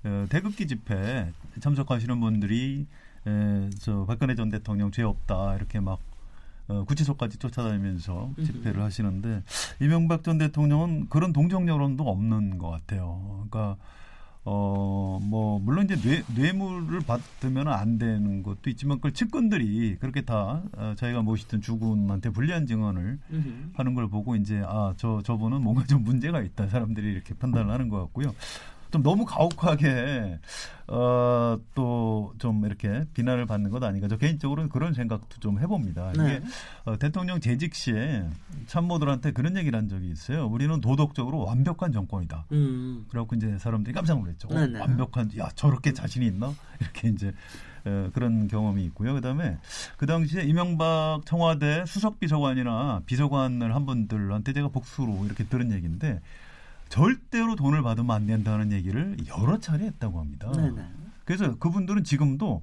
어, 0.04 0.26
대극기 0.30 0.66
집회 0.66 1.30
참석하시는 1.60 2.20
분들이 2.20 2.86
에, 3.26 3.70
저 3.80 4.04
박근혜 4.06 4.34
전 4.34 4.48
대통령 4.50 4.90
죄 4.90 5.02
없다 5.02 5.56
이렇게 5.56 5.78
막 5.80 5.98
어, 6.70 6.84
구치소까지 6.84 7.38
쫓아다니면서 7.38 8.32
집회를 8.44 8.82
하시는데 8.82 9.42
이명박 9.80 10.22
전 10.22 10.38
대통령은 10.38 11.08
그런 11.08 11.32
동정 11.32 11.66
여론도 11.68 12.04
없는 12.08 12.58
것 12.58 12.70
같아요. 12.70 13.44
그러니까 13.50 13.76
어, 14.44 15.18
뭐, 15.22 15.58
물론 15.58 15.84
이제 15.84 15.96
뇌, 15.96 16.22
뇌물을 16.34 17.00
받으면 17.00 17.68
안 17.68 17.98
되는 17.98 18.42
것도 18.42 18.70
있지만 18.70 18.96
그걸 18.98 19.12
측근들이 19.12 19.96
그렇게 20.00 20.22
다 20.22 20.62
어, 20.76 20.94
자기가 20.96 21.22
모시던 21.22 21.60
주군한테 21.60 22.30
불리한 22.30 22.66
증언을 22.66 23.18
으흠. 23.32 23.72
하는 23.74 23.94
걸 23.94 24.08
보고 24.08 24.36
이제 24.36 24.62
아, 24.64 24.94
저, 24.96 25.20
저분은 25.22 25.62
뭔가 25.62 25.84
좀 25.84 26.04
문제가 26.04 26.40
있다. 26.40 26.68
사람들이 26.68 27.12
이렇게 27.12 27.34
판단을 27.34 27.70
하는 27.70 27.88
것 27.90 27.98
같고요. 27.98 28.34
좀 28.90 29.02
너무 29.02 29.24
가혹하게 29.24 30.38
어, 30.88 31.56
또 31.74 32.20
좀 32.38 32.64
이렇게 32.64 33.04
비난을 33.14 33.46
받는 33.46 33.70
것 33.70 33.82
아닌가. 33.82 34.08
저 34.08 34.16
개인적으로는 34.16 34.70
그런 34.70 34.94
생각도 34.94 35.38
좀 35.40 35.60
해봅니다. 35.60 36.12
네. 36.16 36.24
이게 36.24 36.42
어, 36.84 36.96
대통령 36.98 37.38
재직 37.40 37.74
시에 37.74 38.24
참모들한테 38.66 39.32
그런 39.32 39.56
얘기를 39.56 39.78
한 39.78 39.88
적이 39.88 40.10
있어요. 40.10 40.46
우리는 40.46 40.80
도덕적으로 40.80 41.44
완벽한 41.44 41.92
정권이다. 41.92 42.46
음. 42.52 43.04
그래갖고 43.10 43.36
이제 43.36 43.58
사람들이 43.58 43.92
깜짝 43.94 44.18
놀랐죠. 44.20 44.48
어, 44.48 44.54
완벽한, 44.80 45.30
야 45.38 45.48
저렇게 45.54 45.92
자신이 45.92 46.26
있나? 46.26 46.54
이렇게 46.80 47.08
이제 47.08 47.28
에, 47.86 48.10
그런 48.12 48.48
경험이 48.48 48.84
있고요. 48.86 49.14
그다음에 49.14 49.58
그 49.96 50.06
당시에 50.06 50.42
이명박 50.44 51.20
청와대 51.26 51.84
수석 51.86 52.18
비서관이나 52.20 53.02
비서관을 53.06 53.74
한 53.74 53.86
분들한테 53.86 54.52
제가 54.52 54.68
복수로 54.68 55.24
이렇게 55.26 55.44
들은 55.44 55.72
얘기인데 55.72 56.20
절대로 56.90 57.56
돈을 57.56 57.82
받으면 57.82 58.10
안 58.10 58.26
된다는 58.26 58.72
얘기를 58.72 59.16
여러 59.28 59.58
차례 59.58 59.86
했다고 59.86 60.20
합니다. 60.20 60.52
네네. 60.52 60.82
그래서 61.24 61.56
그분들은 61.56 62.04
지금도 62.04 62.60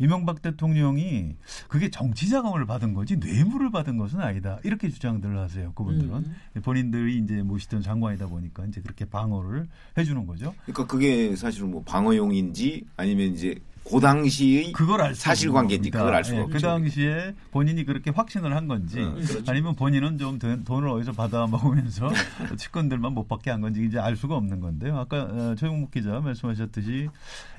이명박 0.00 0.42
대통령이 0.42 1.36
그게 1.68 1.90
정치 1.90 2.28
자금을 2.28 2.66
받은 2.66 2.94
거지 2.94 3.16
뇌물을 3.16 3.70
받은 3.70 3.96
것은 3.96 4.20
아니다. 4.20 4.58
이렇게 4.64 4.90
주장들을 4.90 5.38
하세요. 5.38 5.72
그분들은 5.72 6.14
음. 6.14 6.62
본인들이 6.62 7.18
이제 7.18 7.42
모시던 7.42 7.82
장관이다 7.82 8.26
보니까 8.26 8.64
이제 8.66 8.80
그렇게 8.80 9.04
방어를 9.04 9.68
해주는 9.96 10.26
거죠. 10.26 10.54
그러니까 10.64 10.86
그게 10.86 11.34
사실은 11.34 11.70
뭐 11.70 11.82
방어용인지 11.84 12.84
아니면 12.96 13.32
이제 13.32 13.58
그 13.90 14.00
당시의 14.00 14.72
그걸 14.72 15.00
알 15.00 15.14
사실관계인지 15.14 15.90
그걸 15.90 16.14
알 16.14 16.24
수가 16.24 16.38
예, 16.38 16.42
없죠. 16.42 16.52
그 16.54 16.60
당시에 16.60 17.34
본인이 17.50 17.84
그렇게 17.84 18.10
확신을 18.10 18.54
한 18.54 18.68
건지 18.68 19.00
음, 19.00 19.14
그렇죠. 19.14 19.50
아니면 19.50 19.74
본인은 19.74 20.18
좀 20.18 20.38
돈을 20.38 20.88
어디서 20.88 21.12
받아 21.12 21.46
먹으면서 21.46 22.08
측근들만 22.56 23.12
못 23.12 23.28
받게 23.28 23.50
한 23.50 23.60
건지 23.60 23.84
이제 23.84 23.98
알 23.98 24.16
수가 24.16 24.36
없는 24.36 24.60
건데요. 24.60 24.98
아까 24.98 25.22
어, 25.22 25.54
최용목 25.56 25.90
기자 25.90 26.20
말씀하셨듯이 26.20 27.08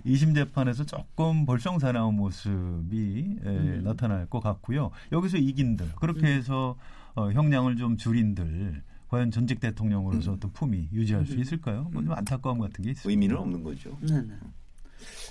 2심 0.06 0.36
재판에서 0.36 0.86
조금 0.86 1.46
벌성사나운 1.46 2.16
모습이 2.16 3.38
에, 3.44 3.48
음. 3.48 3.82
나타날 3.84 4.26
것 4.28 4.40
같고요. 4.40 4.92
여기서 5.12 5.38
이긴들 5.38 5.94
그렇게 5.96 6.22
음. 6.22 6.26
해서 6.26 6.76
어, 7.16 7.32
형량을 7.32 7.78
좀 7.78 7.98
줄인들 7.98 8.82
과연 9.10 9.32
전직 9.32 9.60
대통령으로서 9.60 10.32
음. 10.32 10.36
어떤 10.36 10.52
품위 10.54 10.88
유지할 10.94 11.26
수 11.26 11.34
음. 11.34 11.40
있을까요? 11.40 11.90
뭐좀 11.92 12.14
안타까움 12.14 12.60
같은 12.60 12.84
게 12.86 12.92
있어요. 12.92 13.10
의미는 13.10 13.38
없는 13.38 13.64
거죠. 13.64 13.98
네 14.02 14.22
네. 14.22 14.34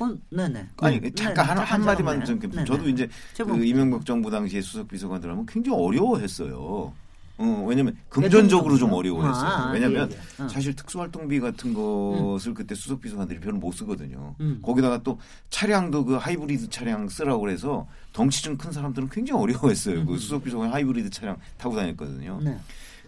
어, 0.01 0.17
네네. 0.31 0.69
아니 0.79 1.01
네, 1.01 1.11
잠깐 1.11 1.47
네, 1.47 1.53
한, 1.53 1.59
한 1.59 1.85
마디만 1.85 2.25
좀. 2.25 2.41
저도 2.65 2.89
이제 2.89 3.09
그 3.37 3.65
이명박 3.65 4.05
정부 4.07 4.31
당시에 4.31 4.61
수석 4.61 4.89
비서관들 4.89 5.31
하면 5.31 5.47
굉장히 5.47 5.79
어려워했어요. 5.83 6.93
어, 7.41 7.65
왜냐면 7.69 7.97
금전적으로 8.09 8.77
좀 8.77 8.93
어려워했어요. 8.93 9.47
아, 9.49 9.71
왜냐면 9.71 10.11
예, 10.11 10.17
예. 10.41 10.43
어. 10.43 10.49
사실 10.49 10.75
특수활동비 10.75 11.39
같은 11.39 11.73
것을 11.73 12.51
음. 12.51 12.55
그때 12.55 12.75
수석 12.75 13.01
비서관들이 13.01 13.39
별로 13.39 13.59
못 13.59 13.71
쓰거든요. 13.73 14.35
음. 14.41 14.59
거기다가 14.61 15.03
또 15.05 15.21
차량도 15.51 16.05
그 16.05 16.15
하이브리드 16.17 16.69
차량 16.71 17.09
쓰라고 17.09 17.41
그래서 17.41 17.87
덩치 18.13 18.43
좀 18.43 18.59
큰 18.59 18.73
사람들은 18.73 19.09
굉장히 19.11 19.41
어려워했어요. 19.41 19.95
그 19.97 20.01
음. 20.01 20.07
그 20.07 20.19
수석 20.19 20.43
비서관 20.43 20.73
하이브리드 20.73 21.11
차량 21.11 21.37
타고 21.59 21.77
다녔거든요. 21.77 22.41
네. 22.43 22.59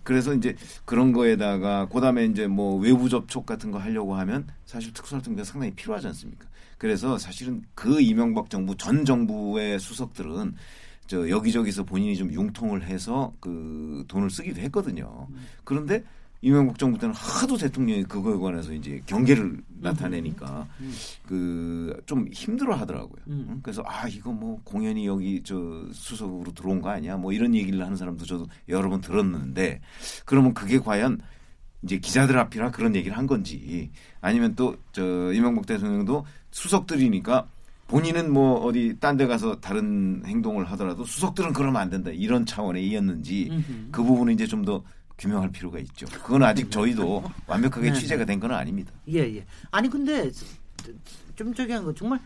그래서 0.05 0.33
이제 0.33 0.55
그런 0.85 1.13
거에다가 1.13 1.87
그다음에 1.89 2.25
이제 2.25 2.47
뭐 2.47 2.79
외부 2.81 3.09
접촉 3.09 3.45
같은 3.45 3.73
거 3.73 3.79
하려고 3.79 4.15
하면 4.15 4.47
사실 4.65 4.93
특수활동비가 4.93 5.45
상당히 5.45 5.75
필요하지 5.75 6.07
않습니까? 6.07 6.47
그래서 6.81 7.19
사실은 7.19 7.63
그 7.75 8.01
이명박 8.01 8.49
정부 8.49 8.75
전 8.75 9.05
정부의 9.05 9.79
수석들은 9.79 10.55
저 11.07 11.29
여기저기서 11.29 11.85
본인이 11.85 12.17
좀 12.17 12.33
융통을 12.33 12.85
해서 12.85 13.35
그 13.39 14.03
돈을 14.09 14.31
쓰기도 14.31 14.63
했거든요. 14.63 15.29
그런데 15.63 16.03
이명박 16.41 16.79
정부 16.79 16.99
때는 16.99 17.15
하도 17.15 17.59
대통령이 17.59 18.05
그거에 18.05 18.35
관해서 18.39 18.73
이제 18.73 19.03
경계를 19.05 19.61
나타내니까 19.81 20.67
그 21.27 22.01
좀 22.07 22.27
힘들어 22.33 22.75
하더라고요. 22.77 23.21
음. 23.29 23.61
그래서 23.63 23.83
아 23.85 24.09
이거 24.09 24.33
뭐 24.33 24.59
공연이 24.65 25.07
여기 25.07 25.43
저 25.45 25.85
수석으로 25.93 26.53
들어온 26.55 26.81
거 26.81 26.89
아니야? 26.89 27.19
뭐 27.19 27.35
이런 27.35 27.55
얘기를 27.55 27.83
하는 27.85 27.95
사람도 27.95 28.25
저도 28.25 28.47
여러 28.71 28.89
번 28.89 29.03
들었는데 29.03 29.83
그러면 30.25 30.55
그게 30.55 30.79
과연 30.79 31.21
이제 31.83 31.99
기자들 31.99 32.39
앞이라 32.39 32.71
그런 32.71 32.95
얘기를 32.95 33.19
한 33.19 33.27
건지 33.27 33.91
아니면 34.23 34.55
또 34.55 34.77
저 34.93 35.33
이명박 35.33 35.67
대통령도 35.67 36.25
수석들이니까 36.51 37.47
본인은 37.89 38.33
뭐 38.33 38.61
어디 38.65 38.97
딴 39.01 39.17
데 39.17 39.27
가서 39.27 39.61
다른 39.61 40.23
행동을 40.25 40.71
하더라도 40.73 41.05
수석들은 41.05 41.53
그러면 41.53 41.81
안 41.83 41.91
된다 41.91 42.11
이런 42.13 42.47
차원의 42.47 42.87
이었는지 42.87 43.51
그 43.91 44.03
부분은 44.03 44.35
이제 44.35 44.47
좀 44.47 44.65
더 44.65 44.83
규명할 45.19 45.51
필요가 45.53 45.79
있죠. 45.81 46.07
그건 46.23 46.43
아직 46.45 46.71
저희도 46.71 47.23
완벽하게 47.47 47.91
네, 47.93 47.99
취재가 47.99 48.25
된 48.25 48.41
건 48.41 48.53
아닙니다. 48.53 48.91
예, 49.09 49.19
예. 49.37 49.45
아니 49.71 49.91
근데 49.91 50.31
좀 51.37 51.53
저기 51.53 51.73
한 51.73 51.85
거 51.85 51.93
정말 51.95 52.19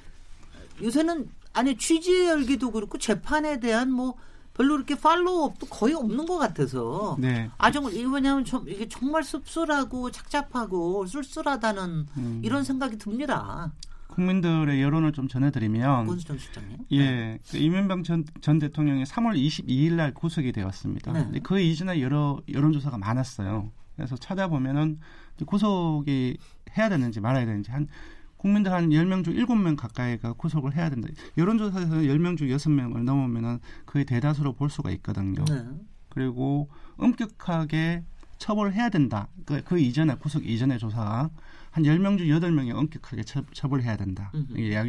요새는 0.80 1.28
아니 1.52 1.76
취재 1.76 2.28
열기도 2.28 2.70
그렇고 2.70 2.96
재판에 2.98 3.58
대한 3.58 3.90
뭐 3.90 4.14
별로 4.54 4.76
이렇게 4.76 4.94
팔로우업도 4.94 5.66
거의 5.66 5.94
없는 5.94 6.24
것 6.26 6.38
같아서 6.38 7.16
네. 7.18 7.50
아 7.58 7.72
정말 7.72 7.94
이게 7.94 8.06
뭐냐면 8.06 8.44
좀 8.44 8.68
이게 8.68 8.88
정말 8.88 9.24
씁쓸하고 9.24 10.12
착잡하고 10.12 11.06
쓸쓸하다는 11.06 12.06
음. 12.16 12.40
이런 12.44 12.62
생각이 12.62 12.96
듭니다. 12.98 13.72
국민들의 14.14 14.80
여론을 14.80 15.12
좀 15.12 15.28
전해드리면 15.28 16.06
권수정 16.06 16.38
실장님. 16.38 16.78
예, 16.92 17.38
그 17.50 17.56
이명박 17.56 18.04
전, 18.04 18.24
전 18.40 18.58
대통령이 18.58 19.04
3월 19.04 19.36
22일 19.36 19.94
날 19.94 20.14
구속이 20.14 20.52
되었습니다. 20.52 21.12
네. 21.12 21.40
그 21.42 21.60
이전에 21.60 22.00
여러 22.00 22.40
여론조사가 22.52 22.98
많았어요. 22.98 23.70
그래서 23.96 24.16
찾아보면은 24.16 24.98
구속이 25.46 26.38
해야 26.76 26.88
되는지 26.88 27.20
말아야 27.20 27.44
되는지 27.44 27.70
한 27.70 27.88
국민들 28.36 28.72
한 28.72 28.90
10명 28.90 29.24
중 29.24 29.34
7명 29.34 29.76
가까이가 29.76 30.34
구속을 30.34 30.76
해야 30.76 30.90
된다. 30.90 31.08
여론조사에서 31.36 31.94
10명 31.94 32.36
중 32.36 32.48
6명을 32.48 33.02
넘으면은 33.02 33.58
그의 33.84 34.04
대다수로 34.04 34.52
볼 34.52 34.70
수가 34.70 34.90
있거든요. 34.92 35.44
네. 35.44 35.64
그리고 36.08 36.68
엄격하게 36.96 38.04
처벌해야 38.38 38.90
된다. 38.90 39.28
그, 39.46 39.62
그 39.64 39.78
이전에 39.78 40.16
구속 40.16 40.46
이전의 40.46 40.78
조사 40.78 41.30
한 41.74 41.82
10명 41.82 42.18
중 42.18 42.28
8명이 42.28 42.72
엄격하게 42.72 43.24
처, 43.24 43.68
벌해야 43.68 43.96
된다. 43.96 44.30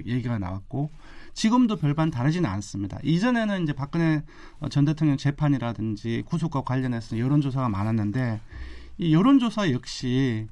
얘기가 0.05 0.37
나왔고 0.37 0.91
지금도 1.33 1.77
별반 1.77 2.11
다르지는 2.11 2.47
않습니다. 2.47 2.99
이전에는 3.03 3.63
이제 3.63 3.73
박근혜 3.73 4.23
전 4.69 4.85
대통령 4.85 5.17
재판이라든지 5.17 6.21
구속과 6.27 6.61
관련해서 6.61 7.17
여론조사가 7.17 7.69
많았는데 7.69 8.39
이 8.99 9.15
여론조사 9.15 9.71
역시 9.71 10.47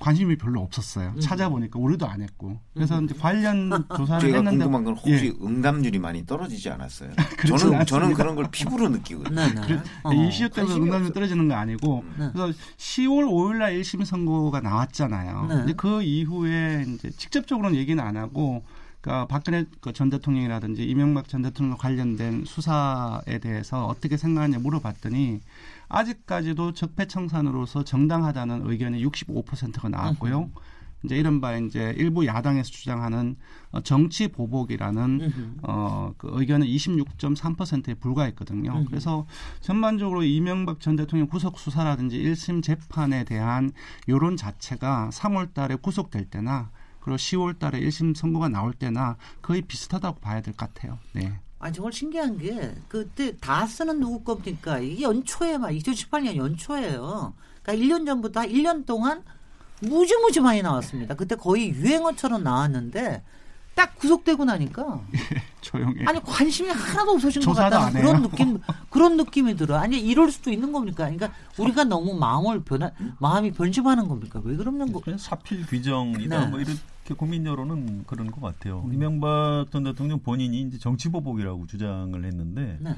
관심이 0.00 0.36
별로 0.36 0.62
없었어요. 0.62 1.12
음. 1.14 1.20
찾아보니까 1.20 1.78
우리도 1.78 2.08
안 2.08 2.22
했고. 2.22 2.58
그래서 2.74 2.98
음. 2.98 3.04
이제 3.04 3.14
관련 3.14 3.70
조사를 3.94 4.20
제가 4.20 4.38
했는데 4.38 4.64
궁금한 4.64 4.82
건 4.84 4.94
혹시 4.94 5.36
예. 5.38 5.46
응답률이 5.46 5.98
많이 5.98 6.24
떨어지지 6.24 6.70
않았어요? 6.70 7.10
저는 7.46 7.52
않습니다. 7.52 7.84
저는 7.84 8.14
그런 8.14 8.34
걸 8.34 8.48
피부로 8.50 8.88
느끼거든요. 8.88 9.36
네, 9.36 9.52
네. 9.52 9.82
어, 10.02 10.12
이슈 10.12 10.48
때문에 10.48 10.74
응답률 10.74 11.12
떨어지는 11.12 11.48
거 11.48 11.54
아니고 11.54 12.02
네. 12.18 12.30
그래서 12.32 12.58
10월 12.78 13.26
5일 13.26 13.58
날 13.58 13.78
1심 13.78 14.06
선고가 14.06 14.60
나왔잖아요. 14.60 15.46
네. 15.48 15.54
근데 15.54 15.72
그 15.74 16.02
이후에 16.02 16.86
이제 16.88 17.10
직접적으로는 17.10 17.76
얘기는 17.76 18.02
안 18.02 18.16
하고 18.16 18.64
그러니까 19.00 19.26
박근혜 19.26 19.64
그전 19.80 20.10
대통령이라든지 20.10 20.84
이명박 20.84 21.28
전 21.28 21.42
대통령 21.42 21.76
관련된 21.78 22.44
수사에 22.44 23.38
대해서 23.40 23.86
어떻게 23.86 24.16
생각하냐 24.16 24.58
물어봤더니 24.58 25.40
아직까지도 25.88 26.72
적폐청산으로서 26.74 27.84
정당하다는 27.84 28.68
의견이 28.68 29.04
65%가 29.04 29.88
나왔고요. 29.88 30.50
이제 31.02 31.16
이른바 31.16 31.56
이제 31.56 31.94
일부 31.96 32.26
야당에서 32.26 32.70
주장하는 32.70 33.36
어, 33.72 33.80
정치 33.80 34.28
보복이라는 34.28 35.20
어, 35.62 36.12
그 36.18 36.28
의견은 36.32 36.66
26.3%에 36.66 37.94
불과했거든요. 37.94 38.84
그래서 38.86 39.26
전반적으로 39.60 40.22
이명박 40.24 40.80
전 40.80 40.96
대통령 40.96 41.26
구속 41.26 41.58
수사라든지 41.58 42.18
1심 42.22 42.62
재판에 42.62 43.24
대한 43.24 43.72
여론 44.08 44.36
자체가 44.36 45.08
3월 45.10 45.54
달에 45.54 45.76
구속될 45.76 46.26
때나 46.26 46.70
그리고 47.00 47.16
10월 47.16 47.58
달에 47.58 47.80
1심 47.80 48.14
선고가 48.16 48.48
나올 48.48 48.72
때나 48.74 49.16
거의 49.42 49.62
비슷하다고 49.62 50.20
봐야 50.20 50.40
될 50.40 50.54
것 50.54 50.72
같아요. 50.74 50.98
네. 51.12 51.32
아 51.58 51.70
정말 51.70 51.92
신기한 51.92 52.38
게 52.38 52.74
그때 52.88 53.36
다 53.38 53.66
쓰는 53.66 54.00
누구 54.00 54.22
겁니까? 54.24 54.78
이게 54.78 55.02
연초에 55.02 55.58
막 55.58 55.70
2018년 55.70 56.36
연초예요. 56.36 57.34
그러니까 57.62 57.84
1년 57.86 58.06
전부터 58.06 58.40
1년 58.42 58.86
동안 58.86 59.22
무지무지 59.80 60.40
많이 60.40 60.62
나왔습니다. 60.62 61.14
그때 61.14 61.34
거의 61.36 61.70
유행어처럼 61.70 62.42
나왔는데 62.42 63.22
딱 63.74 63.96
구속되고 63.96 64.44
나니까 64.44 65.00
조용해. 65.60 66.04
아니 66.04 66.20
관심이 66.22 66.68
하나도 66.68 67.12
없어진 67.12 67.42
것 67.42 67.52
같다는 67.54 68.00
그런 68.00 68.22
느낌 68.22 68.58
그런 68.88 69.16
느낌이 69.16 69.56
들어. 69.56 69.76
아니 69.76 69.98
이럴 70.00 70.30
수도 70.30 70.50
있는 70.50 70.72
겁니까? 70.72 71.04
그러니까 71.04 71.32
우리가 71.58 71.84
너무 71.84 72.14
마음을 72.14 72.60
변화 72.60 72.90
마음이 73.18 73.52
변심하는 73.52 74.08
겁니까? 74.08 74.40
왜 74.44 74.56
그러는 74.56 74.92
거? 74.92 75.00
그냥 75.00 75.18
사필 75.18 75.64
규정이다 75.66 76.40
네. 76.40 76.46
뭐 76.46 76.60
이렇게 76.60 76.78
국민 77.16 77.46
여론은 77.46 78.04
그런 78.06 78.30
것 78.30 78.40
같아요. 78.40 78.82
음. 78.86 78.92
이명박 78.92 79.66
전 79.70 79.84
대통령 79.84 80.20
본인이 80.20 80.62
이제 80.62 80.78
정치 80.78 81.08
보복이라고 81.08 81.66
주장을 81.66 82.24
했는데 82.24 82.78
네. 82.80 82.94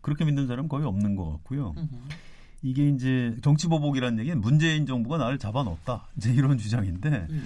그렇게 0.00 0.24
믿는 0.24 0.46
사람 0.46 0.64
은 0.64 0.68
거의 0.68 0.86
없는 0.86 1.16
것 1.16 1.30
같고요. 1.32 1.74
음흠. 1.76 1.88
이게 2.62 2.88
이제 2.88 3.36
정치 3.42 3.68
보복이라는 3.68 4.18
얘기는 4.20 4.40
문재인 4.40 4.86
정부가 4.86 5.18
나를 5.18 5.38
잡아넣었다 5.38 6.06
이제 6.16 6.32
이런 6.32 6.56
주장인데. 6.56 7.26
음. 7.30 7.44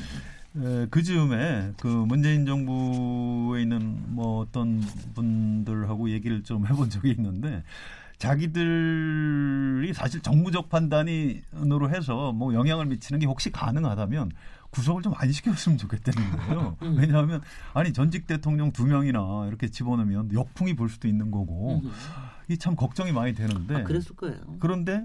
에, 0.60 0.86
그 0.90 1.02
즈음에 1.02 1.72
그 1.80 1.86
문재인 1.86 2.46
정부에 2.46 3.62
있는 3.62 4.02
뭐 4.08 4.40
어떤 4.40 4.80
분들하고 5.14 6.10
얘기를 6.10 6.42
좀 6.42 6.66
해본 6.66 6.90
적이 6.90 7.10
있는데 7.12 7.62
자기들이 8.18 9.92
사실 9.94 10.20
정부적 10.20 10.68
판단이으로 10.68 11.90
해서 11.90 12.32
뭐 12.32 12.52
영향을 12.52 12.86
미치는 12.86 13.20
게 13.20 13.26
혹시 13.26 13.50
가능하다면 13.50 14.32
구속을 14.70 15.02
좀 15.02 15.14
안 15.16 15.32
시켰으면 15.32 15.78
좋겠다는 15.78 16.30
거예요. 16.30 16.76
음. 16.82 16.96
왜냐하면 16.98 17.40
아니 17.72 17.92
전직 17.92 18.26
대통령 18.26 18.70
두 18.72 18.86
명이나 18.86 19.46
이렇게 19.48 19.68
집어넣으면 19.68 20.32
역풍이 20.34 20.74
불 20.74 20.88
수도 20.88 21.08
있는 21.08 21.30
거고 21.30 21.80
음. 21.82 21.90
이참 22.48 22.76
걱정이 22.76 23.12
많이 23.12 23.34
되는데. 23.34 23.76
아, 23.76 23.84
그랬을 23.84 24.14
거예요. 24.16 24.36
그런데 24.58 25.04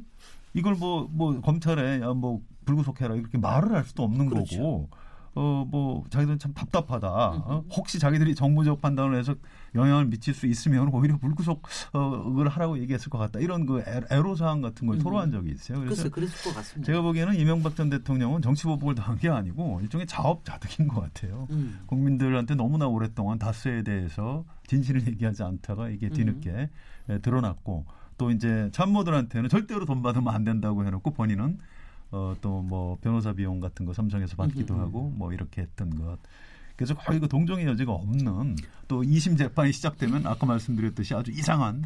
이걸 0.54 0.76
뭐뭐 0.76 1.10
뭐 1.12 1.42
검찰에 1.42 2.02
야, 2.02 2.14
뭐 2.14 2.42
불구속해라 2.66 3.16
이렇게 3.16 3.38
말을 3.38 3.74
할 3.74 3.84
수도 3.86 4.04
없는 4.04 4.30
그렇죠. 4.30 4.58
거고 4.58 4.90
어, 5.36 5.66
뭐, 5.68 6.04
자기들은 6.10 6.40
참 6.40 6.54
답답하다. 6.54 7.10
어? 7.10 7.66
혹시 7.76 7.98
자기들이 7.98 8.36
정부적 8.36 8.82
판단을 8.82 9.18
해서 9.18 9.36
영향을 9.76 10.06
미칠 10.06 10.34
수 10.34 10.46
있으면 10.46 10.90
오히려 10.90 11.18
불구속을 11.18 12.48
하라고 12.50 12.78
얘기했을 12.80 13.10
것 13.10 13.18
같다. 13.18 13.40
이런 13.40 13.66
그 13.66 13.84
애로 14.12 14.36
사항 14.36 14.62
같은 14.62 14.88
걸 14.88 15.00
토로한 15.00 15.32
적이 15.32 15.52
있어요. 15.52 15.80
그래서 15.80 16.10
그랬을 16.10 16.44
것 16.44 16.56
같습니다. 16.56 16.86
제가 16.86 17.02
보기에는 17.02 17.36
이명박 17.36 17.76
전 17.76 17.90
대통령은 17.90 18.42
정치 18.42 18.64
보복을 18.66 18.94
당한 18.94 19.18
게 19.18 19.30
아니고 19.30 19.80
일종의 19.82 20.06
자업자득인 20.06 20.88
것 20.88 21.02
같아요. 21.02 21.48
음. 21.50 21.80
국민들한테 21.88 22.54
너무나 22.54 22.88
오랫동안 22.88 23.40
다스에 23.40 23.82
대해서 23.82 24.46
진실을 24.68 25.08
얘기하지 25.08 25.42
않다가 25.42 25.90
이게 25.90 26.10
뒤늦게 26.10 26.70
음. 27.10 27.20
드러났고 27.22 27.86
또 28.18 28.30
이제 28.30 28.70
참모들한테는 28.72 29.50
절대로 29.50 29.86
돈 29.86 30.04
받으면 30.04 30.34
안 30.34 30.44
된다고 30.44 30.86
해놓고 30.86 31.12
본인은 31.12 31.58
어, 32.14 32.36
또 32.42 32.62
뭐 32.62 32.98
변호사 33.02 33.34
비용 33.34 33.60
같은 33.60 33.86
거 33.86 33.94
삼성에서 33.94 34.36
받기도 34.36 34.76
하고 34.76 35.10
뭐 35.16 35.34
이렇게 35.34 35.62
했던 35.64 35.90
것. 35.98 36.18
그래서 36.76 36.94
거의 36.96 37.20
그 37.20 37.28
동정의 37.28 37.66
여지가 37.66 37.92
없는 37.92 38.56
또 38.88 39.02
2심 39.02 39.38
재판이 39.38 39.72
시작되면 39.74 40.26
아까 40.28 40.46
말씀드렸듯이 40.46 41.14
아주 41.16 41.32
이상한 41.32 41.84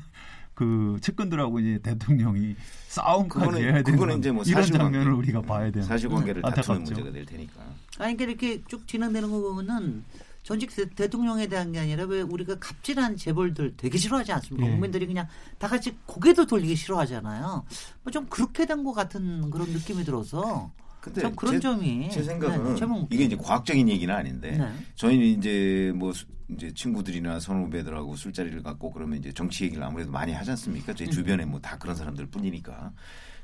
그 0.53 0.97
측근들하고 1.01 1.59
이제 1.59 1.79
대통령이 1.83 2.55
싸움까지 2.87 3.61
해야 3.61 3.71
되는 3.73 3.83
그거는 3.83 4.19
이제 4.19 4.31
뭐 4.31 4.43
이런 4.45 4.63
장면을 4.65 5.13
우리가 5.13 5.41
봐야 5.41 5.71
되는 5.71 5.87
사실관계를 5.87 6.41
다투는 6.41 6.83
문제가 6.83 7.11
될 7.11 7.25
테니까. 7.25 7.61
아니 7.99 8.17
그러니까 8.17 8.23
이렇게 8.47 8.63
쭉 8.67 8.87
진행되는 8.87 9.29
거 9.29 9.39
보면은 9.39 10.03
전직 10.47 10.71
대 10.95 11.09
통령에 11.09 11.47
대한 11.47 11.73
게 11.73 11.79
아니라 11.79 12.05
왜 12.05 12.21
우리가 12.21 12.57
갑질한 12.57 13.17
재벌들 13.17 13.73
되게 13.75 13.97
싫어하지 13.97 14.31
않습니까? 14.31 14.65
예. 14.65 14.71
국민들이 14.71 15.05
그냥 15.05 15.27
다 15.57 15.67
같이 15.67 15.97
고개도 16.05 16.45
돌리기 16.45 16.73
싫어하잖아요. 16.73 17.65
뭐 18.03 18.11
좀 18.13 18.25
그렇게 18.27 18.65
된 18.65 18.85
것 18.85 18.93
같은 18.93 19.49
그런 19.51 19.67
느낌이 19.71 20.05
들어서. 20.05 20.71
근데 21.01 21.19
좀 21.19 21.35
그런 21.35 21.55
제, 21.55 21.59
점이 21.59 22.09
제 22.11 22.23
생각은 22.23 22.75
네, 22.75 23.07
이게 23.11 23.25
이제 23.25 23.35
과학적인 23.35 23.89
얘기는 23.89 24.13
아닌데 24.13 24.51
네. 24.57 24.71
저희는 24.95 25.25
이제 25.25 25.91
뭐 25.93 26.13
이제 26.49 26.73
친구들이나 26.73 27.41
선후배들하고 27.41 28.15
술자리를 28.15 28.63
갖고 28.63 28.91
그러면 28.93 29.19
이제 29.19 29.33
정치 29.33 29.65
얘기를 29.65 29.83
아무래도 29.83 30.11
많이 30.11 30.31
하지 30.31 30.51
않습니까? 30.51 30.93
제 30.93 31.03
음. 31.05 31.11
주변에 31.11 31.43
뭐 31.43 31.59
다 31.59 31.77
그런 31.77 31.93
사람들 31.93 32.27
뿐이니까 32.27 32.93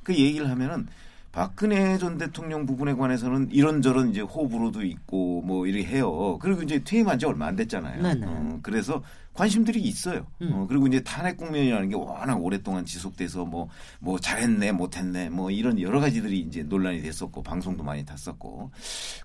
그 0.04 0.16
얘기를 0.16 0.50
하면은 0.50 0.88
박근혜 1.34 1.98
전 1.98 2.19
대통령 2.19 2.67
부분에 2.67 2.93
관해서는 2.93 3.50
이런저런 3.52 4.12
이제 4.12 4.22
호불호도 4.22 4.84
있고 4.84 5.41
뭐 5.41 5.65
이렇게 5.65 5.84
해요. 5.88 6.38
그리고 6.39 6.62
이제 6.62 6.84
퇴임한 6.84 7.17
지 7.17 7.26
얼마 7.26 7.48
안 7.48 7.56
됐잖아요. 7.56 8.02
어, 8.24 8.60
그래서 8.62 9.02
관심들이 9.34 9.82
있어요. 9.82 10.28
음. 10.41 10.52
어, 10.54 10.67
그리고 10.67 10.88
이제 10.88 11.02
탄핵 11.02 11.38
국면이라는 11.38 11.89
게 11.89 11.96
워낙 11.96 12.36
오랫동안 12.36 12.86
지속돼서 12.86 13.46
뭐, 13.46 13.67
뭐 14.00 14.19
잘했네, 14.19 14.72
못했네, 14.74 15.30
뭐 15.30 15.50
이런 15.50 15.80
여러 15.82 16.00
가지들이 16.00 16.39
이제 16.39 16.63
논란이 16.63 17.02
됐었고, 17.02 17.41
방송도 17.41 17.84
많이 17.84 18.06
탔었고. 18.06 18.72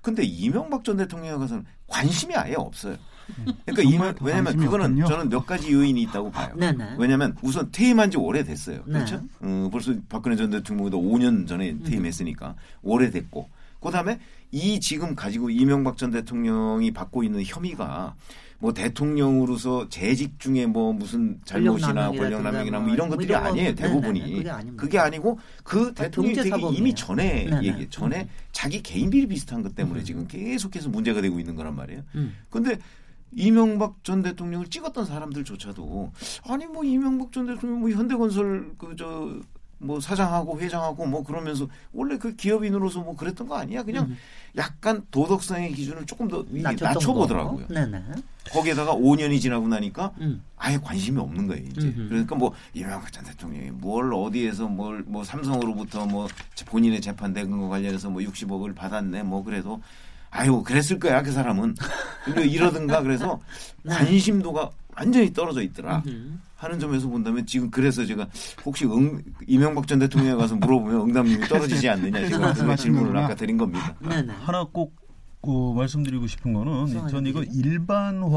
근데 0.01 0.25
이명박 0.25 0.85
전 0.85 0.97
대통령에 0.97 1.39
가서는 1.39 1.65
관심이 1.87 2.35
아예 2.35 2.55
없어요. 2.55 2.97
그러니까 3.67 3.83
이말 3.83 4.15
왜냐하면 4.23 4.57
그거는 4.57 4.87
없군요. 4.87 5.07
저는 5.07 5.29
몇 5.29 5.45
가지 5.45 5.73
요인이 5.73 6.01
있다고 6.03 6.31
봐요. 6.31 6.55
네네. 6.57 6.97
왜냐하면 6.99 7.37
우선 7.43 7.71
퇴임한 7.71 8.11
지 8.11 8.17
오래됐어요. 8.17 8.85
네. 8.87 8.93
그렇죠? 8.93 9.23
어, 9.41 9.69
벌써 9.71 9.93
박근혜 10.09 10.35
전 10.35 10.51
대통령도 10.51 10.99
5년 10.99 11.47
전에 11.47 11.73
음. 11.73 11.83
퇴임했으니까 11.85 12.55
오래됐고 12.83 13.49
그 13.81 13.91
다음에 13.91 14.19
이 14.51 14.81
지금 14.81 15.15
가지고 15.15 15.51
이명박 15.51 15.97
전 15.97 16.11
대통령이 16.11 16.91
받고 16.93 17.23
있는 17.23 17.43
혐의가 17.45 18.15
뭐 18.61 18.73
대통령으로서 18.73 19.89
재직 19.89 20.41
중에 20.41 20.67
뭐 20.67 20.93
무슨 20.93 21.41
잘못이나 21.45 22.11
권력남용이나 22.11 22.81
뭐 22.81 22.93
이런 22.93 23.09
뭐 23.09 23.17
것들이 23.17 23.35
아니에요 23.35 23.75
대부분이 23.75 24.21
그게, 24.21 24.51
그게, 24.77 24.99
아니고 24.99 25.39
그 25.63 25.95
대통령이 25.95 26.35
되게 26.35 26.69
이미 26.73 26.95
전에 26.95 27.45
네네. 27.45 27.67
얘기 27.67 27.89
전에 27.89 28.23
음. 28.23 28.29
자기 28.51 28.83
개인 28.83 29.11
비리 29.11 29.27
비슷한 29.29 29.63
것 29.63 29.77
때문에 29.77 30.01
음. 30.01 30.05
지금 30.05 30.27
계속해서 30.27 30.89
문제가 30.89 31.21
되고 31.21 31.39
있는 31.39 31.55
거란 31.55 31.77
말이에요. 31.77 32.03
음. 32.17 32.35
근데 32.51 32.79
이명박 33.33 34.03
전 34.03 34.23
대통령을 34.23 34.69
찍었던 34.69 35.05
사람들조차도 35.05 36.13
아니 36.49 36.67
뭐 36.67 36.83
이명박 36.83 37.31
전 37.31 37.47
대통령 37.47 37.81
뭐 37.81 37.91
현대건설 37.91 38.73
그 38.77 38.95
저 38.97 39.39
뭐 39.79 40.01
사장하고 40.01 40.61
회장하고 40.61 41.07
뭐 41.07 41.23
그러면서 41.23 41.69
원래 41.93 42.19
그 42.19 42.35
기업인으로서 42.35 43.01
뭐 43.01 43.15
그랬던 43.15 43.47
거 43.47 43.57
아니야 43.57 43.83
그냥 43.85 44.07
음. 44.07 44.17
약간 44.57 45.03
도덕성의 45.11 45.73
기준을 45.73 46.07
조금 46.07 46.27
더 46.27 46.45
낮춰 46.51 47.13
보더라고요. 47.13 47.67
네네. 47.69 48.03
거기에다가 48.51 48.95
5년이 48.95 49.41
지나고 49.41 49.69
나니까 49.69 50.13
음. 50.21 50.43
아예 50.57 50.79
관심이 50.79 51.19
없는 51.21 51.47
거예요 51.47 51.65
이제. 51.65 51.81
음흠. 51.87 52.09
그러니까 52.09 52.35
뭐 52.35 52.53
이명박 52.75 53.13
전 53.13 53.25
대통령이 53.25 53.71
뭘 53.71 54.13
어디에서 54.13 54.67
뭘 54.67 55.05
뭐 55.07 55.23
삼성으로부터 55.23 56.07
뭐 56.07 56.27
본인의 56.67 57.01
재판 57.01 57.33
대금 57.33 57.61
과 57.61 57.69
관련해서 57.69 58.11
뭐 58.11 58.21
60억을 58.23 58.75
받았네 58.75 59.23
뭐 59.23 59.45
그래도 59.45 59.81
아유 60.31 60.63
그랬을 60.63 60.99
거야 60.99 61.23
그 61.23 61.31
사람은 61.33 61.77
이러든가 62.37 63.03
그래서 63.03 63.41
네. 63.85 63.95
관심도가 63.95 64.71
완전히 64.97 65.33
떨어져 65.33 65.63
있더라 65.63 66.03
하는 66.59 66.79
점에서 66.81 67.09
본다면 67.09 67.47
지금 67.47 67.71
그래서 67.71 68.05
제가 68.05 68.29
혹시 68.67 68.85
응, 68.85 69.23
이명박 69.47 69.87
전 69.87 70.01
대통령에 70.01 70.35
가서 70.35 70.57
물어보면 70.57 71.09
응답률이 71.09 71.47
떨어지지 71.49 71.89
않느냐 71.89 72.27
지금 72.27 72.53
그 72.53 72.77
질문을 72.77 73.17
아까 73.17 73.37
드린 73.37 73.57
겁니다. 73.57 73.95
네네. 74.01 74.23
네. 74.23 74.33
하나 74.33 74.65
꼭그 74.65 75.75
말씀드리고 75.77 76.27
싶은 76.27 76.53
거는 76.53 77.09
전 77.09 77.27
이거 77.27 77.45
일반화의 77.45 78.33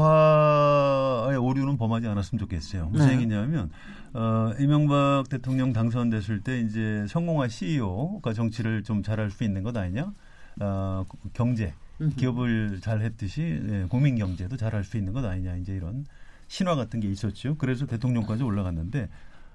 오류는 1.36 1.76
범하지 1.76 2.06
않았으면 2.06 2.38
좋겠어요. 2.38 2.90
무슨 2.90 3.08
네. 3.08 3.14
얘기냐면 3.14 3.70
어, 4.14 4.52
이명박 4.60 5.24
대통령 5.28 5.72
당선됐을 5.72 6.42
때 6.42 6.60
이제 6.60 7.04
성공한 7.08 7.48
CEO가 7.48 8.34
정치를 8.34 8.84
좀 8.84 9.02
잘할 9.02 9.32
수 9.32 9.42
있는 9.42 9.64
것 9.64 9.76
아니냐? 9.76 10.12
어, 10.60 11.04
경제 11.32 11.74
기업을 12.16 12.78
잘 12.82 13.00
했듯이 13.00 13.60
예, 13.68 13.86
국민 13.88 14.16
경제도 14.16 14.56
잘할 14.56 14.84
수 14.84 14.96
있는 14.96 15.12
것 15.12 15.24
아니냐 15.24 15.56
이제 15.56 15.74
이런 15.74 16.04
신화 16.48 16.74
같은 16.74 17.00
게 17.00 17.08
있었죠. 17.08 17.56
그래서 17.56 17.86
대통령까지 17.86 18.42
올라갔는데 18.42 19.08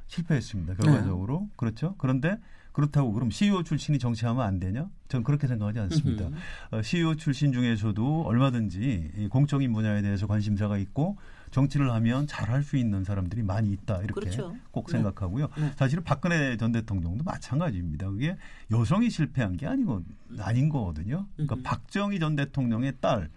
실패했습니다. 0.07 0.75
결과적으로 0.75 1.41
네. 1.41 1.53
그렇죠. 1.55 1.95
그런데 1.97 2.37
그렇다고 2.77 3.11
그럼 3.11 3.31
CEO 3.31 3.63
출신이 3.63 3.97
정치하면 3.97 4.45
안 4.45 4.59
되냐? 4.59 4.87
저는 5.07 5.23
그렇게 5.23 5.47
생각하지 5.47 5.79
않습니다. 5.79 6.29
어, 6.69 6.81
CEO 6.83 7.15
출신 7.15 7.51
중에서도 7.51 8.21
얼마든지 8.21 9.13
이 9.17 9.27
공적인 9.29 9.73
분야에 9.73 10.03
대해서 10.03 10.27
관심사가 10.27 10.77
있고 10.77 11.17
정치를 11.49 11.91
하면 11.91 12.27
잘할 12.27 12.61
수 12.61 12.77
있는 12.77 13.03
사람들이 13.03 13.41
많이 13.41 13.71
있다 13.71 14.01
이렇게 14.03 14.13
그렇죠. 14.13 14.55
꼭 14.69 14.87
네. 14.87 14.91
생각하고요. 14.91 15.47
네. 15.57 15.71
사실은 15.75 16.03
박근혜 16.03 16.55
전 16.57 16.71
대통령도 16.71 17.23
마찬가지입니다. 17.23 18.11
그게 18.11 18.37
여성이 18.69 19.09
실패한 19.09 19.57
게 19.57 19.65
아니고 19.65 20.03
아닌 20.39 20.69
거거든요. 20.69 21.25
그러니까 21.35 21.55
음. 21.55 21.63
박정희 21.63 22.19
전 22.19 22.35
대통령의 22.35 22.93
딸 23.01 23.29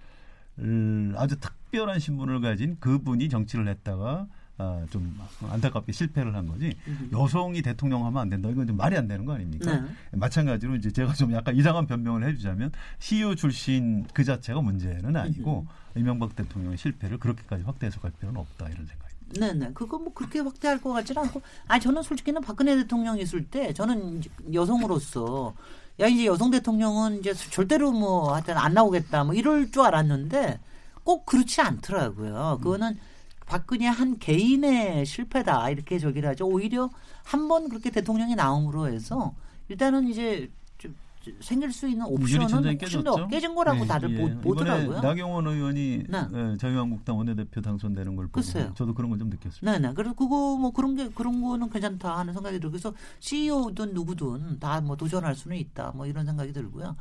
아주 1.17 1.41
특 1.41 1.60
별한 1.71 1.99
신분을 1.99 2.41
가진 2.41 2.77
그분이 2.81 3.29
정치를 3.29 3.69
했다가 3.69 4.27
아, 4.59 4.85
좀 4.91 5.19
안타깝게 5.41 5.91
실패를 5.91 6.37
한 6.37 6.47
거지 6.47 6.77
여성이 7.13 7.63
대통령 7.63 8.05
하면 8.05 8.21
안 8.21 8.29
된다 8.29 8.51
이건 8.51 8.67
좀 8.67 8.77
말이 8.77 8.95
안 8.95 9.09
되는 9.09 9.25
거 9.25 9.33
아닙니까? 9.33 9.75
네. 9.75 9.89
마찬가지로 10.13 10.77
이제 10.77 10.91
제가 10.93 11.15
좀 11.15 11.33
약간 11.33 11.57
이상한 11.57 11.87
변명을 11.87 12.29
해주자면 12.29 12.71
CEO 12.99 13.35
출신 13.35 14.07
그 14.13 14.23
자체가 14.23 14.61
문제는 14.61 15.17
아니고 15.17 15.67
이명박 15.97 16.37
대통령의 16.37 16.77
실패를 16.77 17.19
그렇게까지 17.19 17.65
확대 17.65 17.87
해석할 17.87 18.13
필요는 18.19 18.39
없다 18.39 18.69
이런 18.69 18.87
생각입니다. 18.87 19.11
네네. 19.41 19.73
그거 19.75 19.99
뭐 19.99 20.13
그렇게 20.13 20.41
확대할 20.41 20.81
것 20.81 20.93
같지는 20.93 21.23
않고, 21.23 21.41
아 21.69 21.79
저는 21.79 22.03
솔직히는 22.03 22.43
박근혜 22.43 22.77
대통령이 22.77 23.23
있을 23.23 23.45
때 23.47 23.73
저는 23.73 24.23
여성으로서 24.53 25.55
야 26.01 26.07
이제 26.07 26.27
여성 26.27 26.51
대통령은 26.51 27.21
이제 27.21 27.33
절대로 27.33 27.93
뭐 27.93 28.35
하여튼 28.35 28.57
안 28.59 28.75
나오겠다 28.75 29.25
뭐 29.25 29.35
이럴 29.35 29.71
줄 29.71 29.83
알았는데 29.83 30.59
꼭 31.05 31.27
그렇지 31.27 31.61
않더라고요. 31.61 32.59
그거는 32.63 32.99
박근혜 33.47 33.87
한 33.87 34.19
개인의 34.19 35.05
실패다 35.07 35.71
이렇게 35.71 35.99
저기를 35.99 36.29
하죠. 36.31 36.47
오히려 36.47 36.89
한 37.25 37.49
번 37.49 37.69
그렇게 37.69 37.91
대통령이 37.91 38.35
나옴으로 38.37 38.89
해서 38.89 39.35
일단은 39.69 40.07
이제 40.09 40.51
좀 40.79 40.95
생길 41.41 41.73
수 41.73 41.89
있는 41.89 42.07
옵션은 42.07 42.51
훨씬 42.51 43.05
더 43.05 43.29
깨진 43.29 43.55
거라고 43.55 43.81
네. 43.81 43.87
다들 43.87 44.11
예. 44.19 44.41
보 44.41 44.55
더라고요. 44.55 45.01
나경원 45.01 45.47
의원이 45.47 46.05
네. 46.09 46.27
네, 46.31 46.57
자유한국당 46.57 47.19
원내대표 47.19 47.61
당선되는 47.61 48.17
걸 48.17 48.27
보고 48.27 48.33
글쎄요. 48.35 48.73
저도 48.75 48.95
그런 48.95 49.11
걸 49.11 49.19
좀 49.19 49.29
느꼈습니다. 49.31 49.71
네 49.79 49.79
네. 49.89 49.95
그래서 49.95 50.15
그거 50.15 50.57
뭐 50.57 50.71
그런 50.71 50.95
게 50.97 51.09
그런 51.11 51.41
거는 51.43 51.71
괜찮다 51.71 52.19
하는 52.19 52.33
생각이 52.33 52.59
들고 52.61 52.73
그래서 52.73 52.93
CEO든 53.19 53.95
누구든 53.95 54.59
다 54.61 54.81
뭐 54.81 54.97
도전할 54.97 55.35
수는 55.35 55.57
있다 55.57 55.93
뭐 55.95 56.07
이런 56.07 56.25
생각이 56.25 56.53
들고요. 56.53 56.97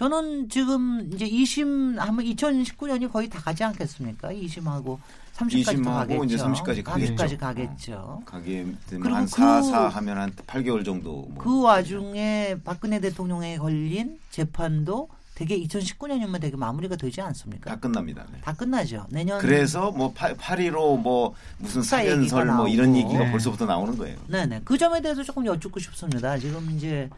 저는 0.00 0.48
지금 0.48 1.10
이제 1.12 1.28
2심 1.28 1.98
하면 1.98 2.24
2019년이 2.24 3.12
거의 3.12 3.28
다 3.28 3.38
가지 3.38 3.62
않겠습니까? 3.64 4.30
2심하고 4.30 4.96
30까지 5.34 5.84
가겠죠. 5.84 6.24
이제 6.24 6.36
30까지 6.38 6.82
가겠죠. 6.82 7.14
30까지 7.14 7.38
가겠죠. 7.38 7.92
어, 7.96 8.22
가게 8.24 8.66
되면 8.88 9.12
한 9.14 9.26
4, 9.26 9.60
그, 9.60 9.66
4 9.68 9.88
하면 9.88 10.16
한 10.16 10.32
8개월 10.46 10.86
정도. 10.86 11.28
뭐 11.28 11.44
그 11.44 11.60
와중에 11.60 12.56
박근혜 12.64 12.98
대통령에 12.98 13.58
걸린 13.58 14.18
재판도 14.30 15.10
되게 15.34 15.60
2019년이면 15.64 16.40
되게 16.40 16.56
마무리가 16.56 16.96
되지 16.96 17.20
않습니까? 17.20 17.68
다 17.68 17.76
끝납니다. 17.78 18.24
네. 18.32 18.40
다 18.40 18.54
끝나죠. 18.54 19.06
내년 19.10 19.38
그래서 19.38 19.90
뭐 19.90 20.14
8, 20.14 20.34
8.15 20.38 20.98
뭐 20.98 21.34
무슨 21.58 21.82
사연설 21.82 22.46
뭐 22.46 22.66
이런 22.68 22.96
얘기가 22.96 23.18
네. 23.18 23.30
벌써부터 23.30 23.66
나오는 23.66 23.98
거예요. 23.98 24.16
네네. 24.28 24.62
그 24.64 24.78
점에 24.78 25.02
대해서 25.02 25.22
조금 25.22 25.44
여쭙고 25.44 25.78
싶습니다. 25.78 26.38
지금 26.38 26.70
이제 26.70 27.10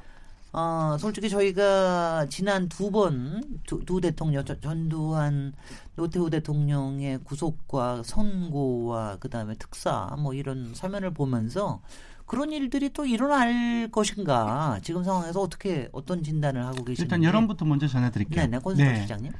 어, 0.52 0.96
솔직히 0.98 1.30
저희가 1.30 2.26
지난 2.28 2.68
두 2.68 2.90
번, 2.90 3.42
두, 3.66 3.82
두 3.84 4.00
대통령, 4.00 4.44
전두환, 4.44 5.54
노태우 5.96 6.28
대통령의 6.28 7.18
구속과 7.24 8.02
선고와 8.04 9.16
그 9.18 9.30
다음에 9.30 9.54
특사, 9.54 10.14
뭐 10.18 10.34
이런 10.34 10.74
사면을 10.74 11.12
보면서 11.12 11.80
그런 12.26 12.52
일들이 12.52 12.90
또 12.92 13.06
일어날 13.06 13.88
것인가 13.90 14.78
지금 14.82 15.04
상황에서 15.04 15.40
어떻게 15.40 15.88
어떤 15.92 16.22
진단을 16.22 16.64
하고 16.64 16.84
계신지 16.84 17.02
일단 17.02 17.24
여론부터 17.24 17.64
먼저 17.64 17.88
전해드릴게요. 17.88 18.42
네네, 18.42 18.58
권수 18.58 18.82
네. 18.82 19.02
시장님. 19.02 19.32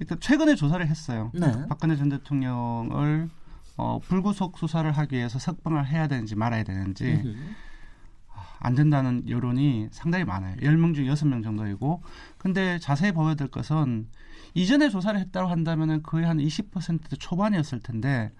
일단 0.00 0.18
최근에 0.20 0.54
조사를 0.54 0.84
했어요. 0.86 1.30
네. 1.34 1.52
박근혜 1.68 1.96
전 1.96 2.08
대통령을 2.08 3.28
어, 3.76 3.98
불구속 4.00 4.58
수사를 4.58 4.90
하기 4.90 5.16
위해서 5.16 5.38
석방을 5.38 5.86
해야 5.88 6.06
되는지 6.06 6.34
말아야 6.34 6.64
되는지 6.64 7.04
음흠. 7.04 7.36
안 8.62 8.74
된다는 8.76 9.28
여론이 9.28 9.88
상당히 9.90 10.24
많아요. 10.24 10.54
10명 10.56 10.94
중 10.94 11.06
6명 11.06 11.42
정도이고. 11.42 12.02
근데 12.38 12.78
자세히 12.78 13.10
보여야 13.10 13.34
될 13.34 13.48
것은 13.48 14.06
이전에 14.54 14.88
조사를 14.88 15.18
했다고 15.18 15.50
한다면은 15.50 16.02
거의 16.02 16.24
한 16.24 16.38
20% 16.38 17.18
초반이었을 17.18 17.80
텐데 17.80 18.30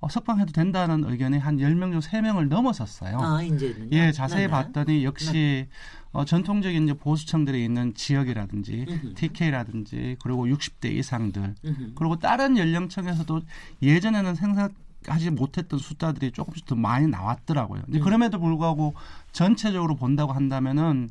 어, 0.00 0.08
석방해도 0.08 0.52
된다는 0.52 1.04
의견이 1.04 1.38
한 1.38 1.58
10명 1.58 1.92
중 1.92 2.00
3명을 2.00 2.48
넘어섰어요. 2.48 3.18
아, 3.20 3.42
이제는 3.42 3.92
예, 3.92 4.10
자세히 4.12 4.42
네네. 4.42 4.50
봤더니 4.50 5.04
역시 5.04 5.32
네. 5.32 5.68
어, 6.12 6.24
전통적인 6.24 6.84
이제 6.84 6.94
보수층들이 6.94 7.64
있는 7.64 7.94
지역이라든지 7.94 8.86
으흠. 8.88 9.14
TK라든지 9.14 10.16
그리고 10.22 10.46
60대 10.46 10.90
이상들 10.92 11.54
으흠. 11.64 11.92
그리고 11.96 12.18
다른 12.18 12.56
연령층에서도 12.56 13.42
예전에는 13.82 14.34
생각 14.34 14.72
하지 15.06 15.30
못했던 15.30 15.78
숫자들이 15.78 16.32
조금씩 16.32 16.66
더 16.66 16.74
많이 16.74 17.06
나왔더라고요. 17.06 17.82
이제 17.88 17.98
음. 17.98 18.04
그럼에도 18.04 18.38
불구하고 18.38 18.94
전체적으로 19.32 19.94
본다고 19.94 20.32
한다면은 20.32 21.10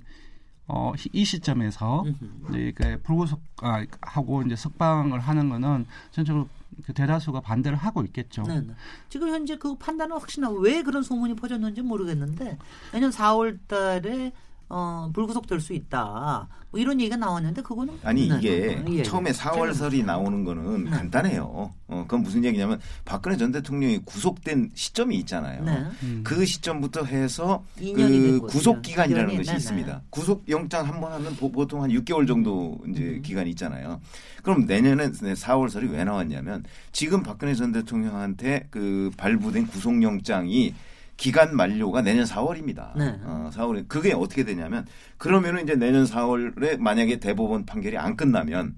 어, 0.70 0.92
이 1.14 1.24
시점에서 1.24 2.04
이제 2.50 2.74
그 2.76 3.00
불구속 3.02 3.42
아, 3.62 3.86
하고 4.02 4.42
이제 4.44 4.56
석방을 4.56 5.20
하는 5.20 5.50
거는 5.50 5.86
전적으로 6.12 6.50
그 6.86 6.94
대다수가 6.94 7.40
반대를 7.40 7.78
하고 7.78 8.04
있겠죠. 8.04 8.44
네, 8.44 8.60
네. 8.60 8.74
지금 9.10 9.30
현재 9.30 9.58
그 9.58 9.76
판단은 9.78 10.18
확실하 10.18 10.50
왜 10.50 10.84
그런 10.84 11.04
소문이 11.04 11.36
퍼졌는지 11.36 11.82
모르겠는데 11.82 12.58
내년 12.92 13.12
4월 13.12 13.58
달에 13.68 14.34
어, 14.70 15.10
불구속될 15.14 15.60
수 15.62 15.74
있다. 15.74 16.48
뭐 16.70 16.80
이런 16.82 17.00
얘기가 17.00 17.16
나왔는데 17.16 17.62
그거는 17.62 17.94
아니 18.04 18.28
네, 18.28 18.36
이게 18.38 18.82
네, 18.86 18.98
예, 18.98 19.04
처음에 19.04 19.32
4월설이 19.32 20.04
나오는 20.04 20.44
거는 20.44 20.84
네. 20.84 20.90
간단해요. 20.90 21.74
어, 21.88 22.02
그건 22.04 22.24
무슨 22.24 22.44
얘기냐면 22.44 22.78
박근혜 23.06 23.38
전 23.38 23.54
대통령이 23.54 24.00
구속된 24.04 24.72
시점이 24.76 25.16
있잖아요. 25.20 25.64
네. 25.64 25.86
음. 26.04 26.22
그 26.26 26.46
시점부터 26.46 27.06
해서 27.06 27.64
그 27.78 28.42
구속 28.42 28.82
기간이라는 28.82 29.38
것이 29.38 29.48
네, 29.48 29.52
네. 29.54 29.58
있습니다. 29.58 30.02
구속 30.10 30.44
영장 30.50 30.86
한 30.86 30.98
번 31.00 31.14
하면 31.14 31.36
보통 31.36 31.84
한 31.84 31.92
6개월 31.92 32.28
정도 32.28 32.78
이제 32.90 33.04
음. 33.04 33.22
기간이 33.22 33.52
있잖아요. 33.52 34.02
그럼 34.44 34.66
내년에 34.66 35.10
4월설이 35.12 35.92
왜 35.92 36.04
나왔냐면 36.04 36.64
지금 36.92 37.24
박근혜 37.24 37.54
전 37.54 37.72
대통령한테 37.72 38.68
그 38.72 39.12
발부된 39.16 39.68
구속 39.68 40.02
영장이 40.02 40.74
기간 41.18 41.56
만료가 41.56 42.04
내년 42.04 42.26
4월입니다. 42.26 42.96
네. 42.96 43.20
어, 43.24 43.50
4월에 43.52 43.88
그게 43.88 44.14
어떻게 44.14 44.44
되냐면 44.44 44.86
그러면은 45.18 45.64
이제 45.64 45.76
내년 45.76 46.06
4월에 46.06 46.78
만약에 46.78 47.20
대법원 47.20 47.66
판결이 47.66 47.98
안 47.98 48.16
끝나면 48.16 48.76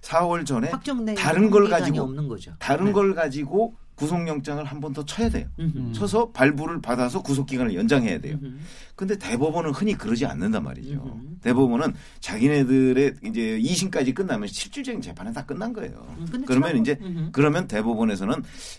4월 0.00 0.46
전에 0.46 0.70
다른 1.16 1.50
걸 1.50 1.68
가지고 1.68 2.14
다른 2.58 2.86
네. 2.86 2.92
걸 2.92 3.14
가지고 3.14 3.74
구속영장을 4.00 4.64
한 4.64 4.80
번 4.80 4.94
더 4.94 5.04
쳐야 5.04 5.28
돼요. 5.28 5.46
음흠. 5.58 5.92
쳐서 5.92 6.30
발부를 6.30 6.80
받아서 6.80 7.22
구속기간을 7.22 7.74
연장해야 7.74 8.18
돼요. 8.20 8.38
음흠. 8.42 8.56
근데 8.96 9.16
대법원은 9.18 9.70
흔히 9.72 9.92
그러지 9.94 10.24
않는단 10.26 10.64
말이죠. 10.64 10.94
음흠. 10.94 11.40
대법원은 11.42 11.94
자기네들의 12.20 13.14
이제 13.24 13.60
2심까지 13.62 14.14
끝나면 14.14 14.48
실질적인 14.48 15.02
재판은 15.02 15.32
다 15.34 15.44
끝난 15.44 15.72
거예요. 15.74 15.92
음, 16.18 16.44
그러면 16.46 16.78
이제 16.78 16.98
그러면 17.32 17.68
대법원에서는 17.68 18.34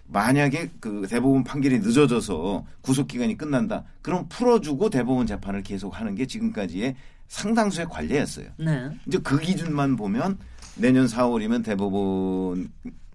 만약에 0.08 0.72
그 0.80 1.06
대법원 1.08 1.44
판결이 1.44 1.80
늦어져서 1.80 2.66
구속기간이 2.82 3.38
끝난다. 3.38 3.84
그럼 4.02 4.26
풀어주고 4.28 4.90
대법원 4.90 5.28
재판을 5.28 5.62
계속 5.62 6.00
하는 6.00 6.16
게 6.16 6.26
지금까지의 6.26 6.96
상당수의 7.28 7.88
관례였어요. 7.90 8.48
네. 8.58 8.90
이제 9.08 9.18
그 9.24 9.40
기준만 9.40 9.96
보면 9.96 10.38
내년 10.76 11.06
4월이면 11.06 11.64
대법원 11.64 12.70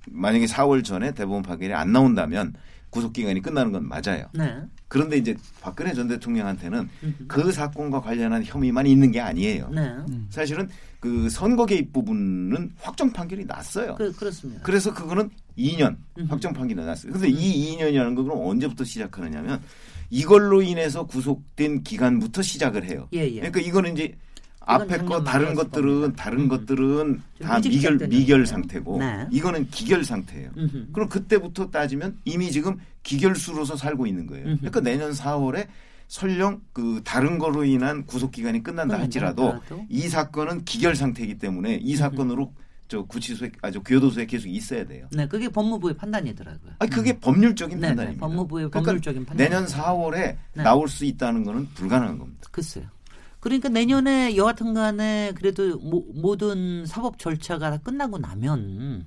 만약에 0.06 0.46
4월 0.46 0.84
전에 0.84 1.12
대법원 1.12 1.42
판결이 1.42 1.72
안 1.74 1.92
나온다면 1.92 2.54
구속 2.90 3.12
기간이 3.12 3.42
끝나는 3.42 3.72
건 3.72 3.88
맞아요. 3.88 4.26
네. 4.32 4.56
그런데 4.88 5.16
이제 5.16 5.36
박근혜 5.60 5.92
전 5.92 6.08
대통령한테는 6.08 6.88
그 7.26 7.52
사건과 7.52 8.00
관련한 8.00 8.44
혐의만 8.44 8.86
있는 8.86 9.10
게 9.10 9.20
아니에요. 9.20 9.68
네. 9.70 9.94
사실은 10.30 10.68
그 11.00 11.28
선거 11.28 11.66
개입 11.66 11.92
부분은 11.92 12.72
확정 12.80 13.12
판결이 13.12 13.44
났어요. 13.44 13.96
그, 13.96 14.14
렇습니다 14.20 14.62
그래서 14.62 14.94
그거는 14.94 15.28
2년 15.58 15.96
확정 16.28 16.52
판결이 16.52 16.84
났어요. 16.84 17.12
그런데 17.12 17.28
이 17.28 17.76
2년이라는 17.76 18.14
건 18.14 18.24
그럼 18.24 18.46
언제부터 18.46 18.84
시작하느냐면 18.84 19.60
이걸로 20.08 20.62
인해서 20.62 21.06
구속된 21.06 21.82
기간부터 21.82 22.42
시작을 22.42 22.84
해요. 22.84 23.08
예, 23.12 23.26
예. 23.26 23.36
그러니까 23.36 23.60
이거는 23.60 23.92
이제 23.92 24.14
앞에 24.66 24.98
거 24.98 25.22
다른 25.22 25.54
것들은 25.54 26.00
겁니다. 26.00 26.22
다른 26.22 26.40
음. 26.40 26.48
것들은 26.48 27.22
다 27.40 27.60
미결 27.60 27.96
미결 28.08 28.46
상태고 28.46 28.98
네. 28.98 29.26
이거는 29.30 29.68
기결 29.70 30.04
상태예요. 30.04 30.50
음흠. 30.56 30.92
그럼 30.92 31.08
그때부터 31.08 31.70
따지면 31.70 32.18
이미 32.24 32.50
지금 32.50 32.76
기결수로서 33.04 33.76
살고 33.76 34.06
있는 34.06 34.26
거예요. 34.26 34.44
음흠. 34.44 34.56
그러니까 34.58 34.80
내년 34.80 35.12
4월에 35.12 35.68
설령 36.08 36.60
그 36.72 37.00
다른 37.04 37.38
거로 37.38 37.64
인한 37.64 38.04
구속 38.06 38.32
기간이 38.32 38.62
끝난다 38.62 38.98
할지라도 38.98 39.60
이 39.88 40.08
사건은 40.08 40.64
기결 40.64 40.94
상태이기 40.94 41.38
때문에 41.38 41.76
이 41.82 41.96
사건으로 41.96 42.52
저 42.88 43.02
구치소에 43.02 43.50
아주 43.62 43.82
교도소에 43.82 44.26
계속 44.26 44.48
있어야 44.48 44.84
돼요. 44.86 45.08
네, 45.10 45.26
그게 45.26 45.48
법무부의 45.48 45.96
판단이더라고요. 45.96 46.74
아, 46.78 46.86
그게 46.86 47.12
음. 47.12 47.20
법률적인 47.20 47.80
네, 47.80 47.88
판단입니다. 47.88 48.26
네, 48.26 48.30
법무부의 48.30 48.70
그러니까 48.70 48.80
법률적인 48.80 49.24
판단. 49.24 49.36
내년 49.36 49.66
4월에 49.66 50.36
네. 50.54 50.62
나올 50.62 50.88
수 50.88 51.04
있다는 51.04 51.42
거는 51.42 51.66
불가능한 51.74 52.18
겁니다. 52.18 52.48
글쎄요. 52.52 52.86
그러니까 53.40 53.68
내년에 53.68 54.36
여하튼 54.36 54.74
간에 54.74 55.32
그래도 55.36 55.78
모, 55.78 56.04
모든 56.14 56.84
사법 56.86 57.18
절차가 57.18 57.70
다 57.70 57.78
끝나고 57.78 58.18
나면 58.18 59.06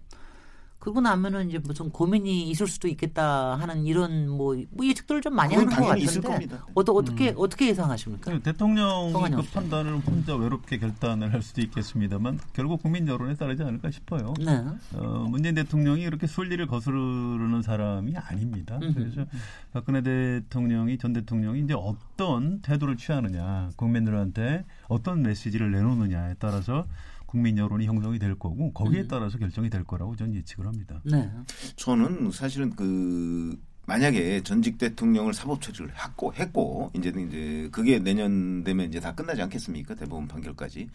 그러고 0.80 1.02
나면은 1.02 1.50
이제 1.50 1.58
무슨 1.58 1.90
고민이 1.90 2.50
있을 2.50 2.66
수도 2.68 2.88
있겠다 2.88 3.56
하는 3.56 3.86
이런 3.86 4.30
뭐, 4.30 4.56
뭐 4.72 4.86
예측들을 4.86 5.22
좀 5.22 5.36
많이 5.36 5.54
하는 5.54 5.70
것 5.70 5.86
같은데 5.86 6.58
어떠, 6.74 6.94
어떻게 6.94 7.32
음. 7.32 7.36
어떻게 7.38 7.68
예상하십니까? 7.68 8.40
대통령 8.40 9.12
그 9.12 9.42
판단을 9.52 10.00
혼자 10.00 10.36
외롭게 10.36 10.80
결단을 10.80 11.34
할 11.34 11.42
수도 11.42 11.62
있겠습니다만 11.62 12.40
결국 12.54 12.82
국민 12.82 13.08
여론에 13.08 13.36
따르지 13.36 13.62
않을까 13.64 13.92
싶어요. 13.92 14.34
네. 14.40 14.64
어, 14.94 15.28
문재인 15.30 15.54
대통령이 15.56 16.02
이렇게 16.04 16.28
순리를 16.28 16.66
거스르는 16.66 17.62
사람이 17.62 18.16
아닙니다. 18.16 18.80
음흠. 18.82 18.94
그래서 18.94 19.26
박근혜 19.74 20.02
대통령이 20.02 20.98
전 20.98 21.12
대통령이 21.12 21.60
이제 21.60 21.74
어떤 21.76 22.62
태도를 22.62 22.96
취하느냐 22.96 23.70
국민들한테 23.76 24.64
어떤 24.88 25.24
메시지를 25.24 25.72
내놓느냐에 25.72 26.36
따라서 26.40 26.86
국민 27.30 27.60
여론이 27.60 27.86
형성이 27.86 28.18
될 28.18 28.34
거고 28.34 28.74
거기에 28.74 29.02
음. 29.02 29.08
따라서 29.08 29.38
결정이 29.38 29.70
될 29.70 29.84
거라고 29.84 30.16
저는 30.16 30.34
예측을 30.34 30.66
합니다. 30.66 31.00
네. 31.06 31.30
저는 31.76 32.32
사실은 32.32 32.72
그 32.72 33.56
만약에 33.86 34.42
전직 34.42 34.80
대통령을 34.80 35.36
사법 35.36 35.62
처리를 35.62 35.92
했고 35.96 36.34
했고 36.34 36.90
이제 36.96 37.10
이제 37.10 37.70
그게 37.72 38.00
내년 38.00 38.64
되면 38.64 38.88
이제 38.88 39.00
다 39.00 39.14
끝나지 39.14 39.44
않겠습니까? 39.44 39.94
대법원 39.94 40.28
판결까지 40.28 40.90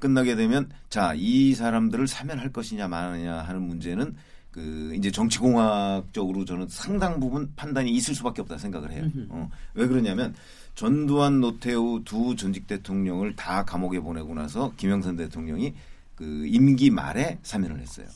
끝나게 0.00 0.34
되면 0.34 0.68
자 0.88 1.14
이 1.14 1.54
사람들을 1.54 2.08
사면할 2.08 2.50
것이냐 2.52 2.88
마느냐 2.88 3.36
하는 3.42 3.62
문제는 3.62 4.16
그 4.50 4.92
이제 4.96 5.12
정치공학적으로 5.12 6.44
저는 6.44 6.66
상당 6.68 7.20
부분 7.20 7.52
판단이 7.54 7.92
있을 7.92 8.12
수밖에 8.12 8.42
없다 8.42 8.58
생각을 8.58 8.90
해요. 8.90 9.04
어. 9.28 9.48
왜 9.74 9.86
그러냐면 9.86 10.34
전두환 10.76 11.40
노태우 11.40 12.02
두 12.04 12.36
전직 12.36 12.66
대통령을 12.66 13.34
다 13.34 13.64
감옥에 13.64 13.98
보내고 13.98 14.34
나서 14.34 14.72
김영선 14.76 15.16
대통령이 15.16 15.74
그 16.14 16.46
임기 16.46 16.90
말에 16.90 17.38
사면을 17.42 17.80
했어요. 17.80 18.06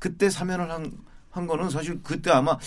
그때 0.00 0.28
사면을 0.28 0.70
한, 0.70 0.92
한 1.32 1.46
거는 1.46 1.70
사실 1.70 1.98
그때 2.02 2.30
아마 2.30 2.58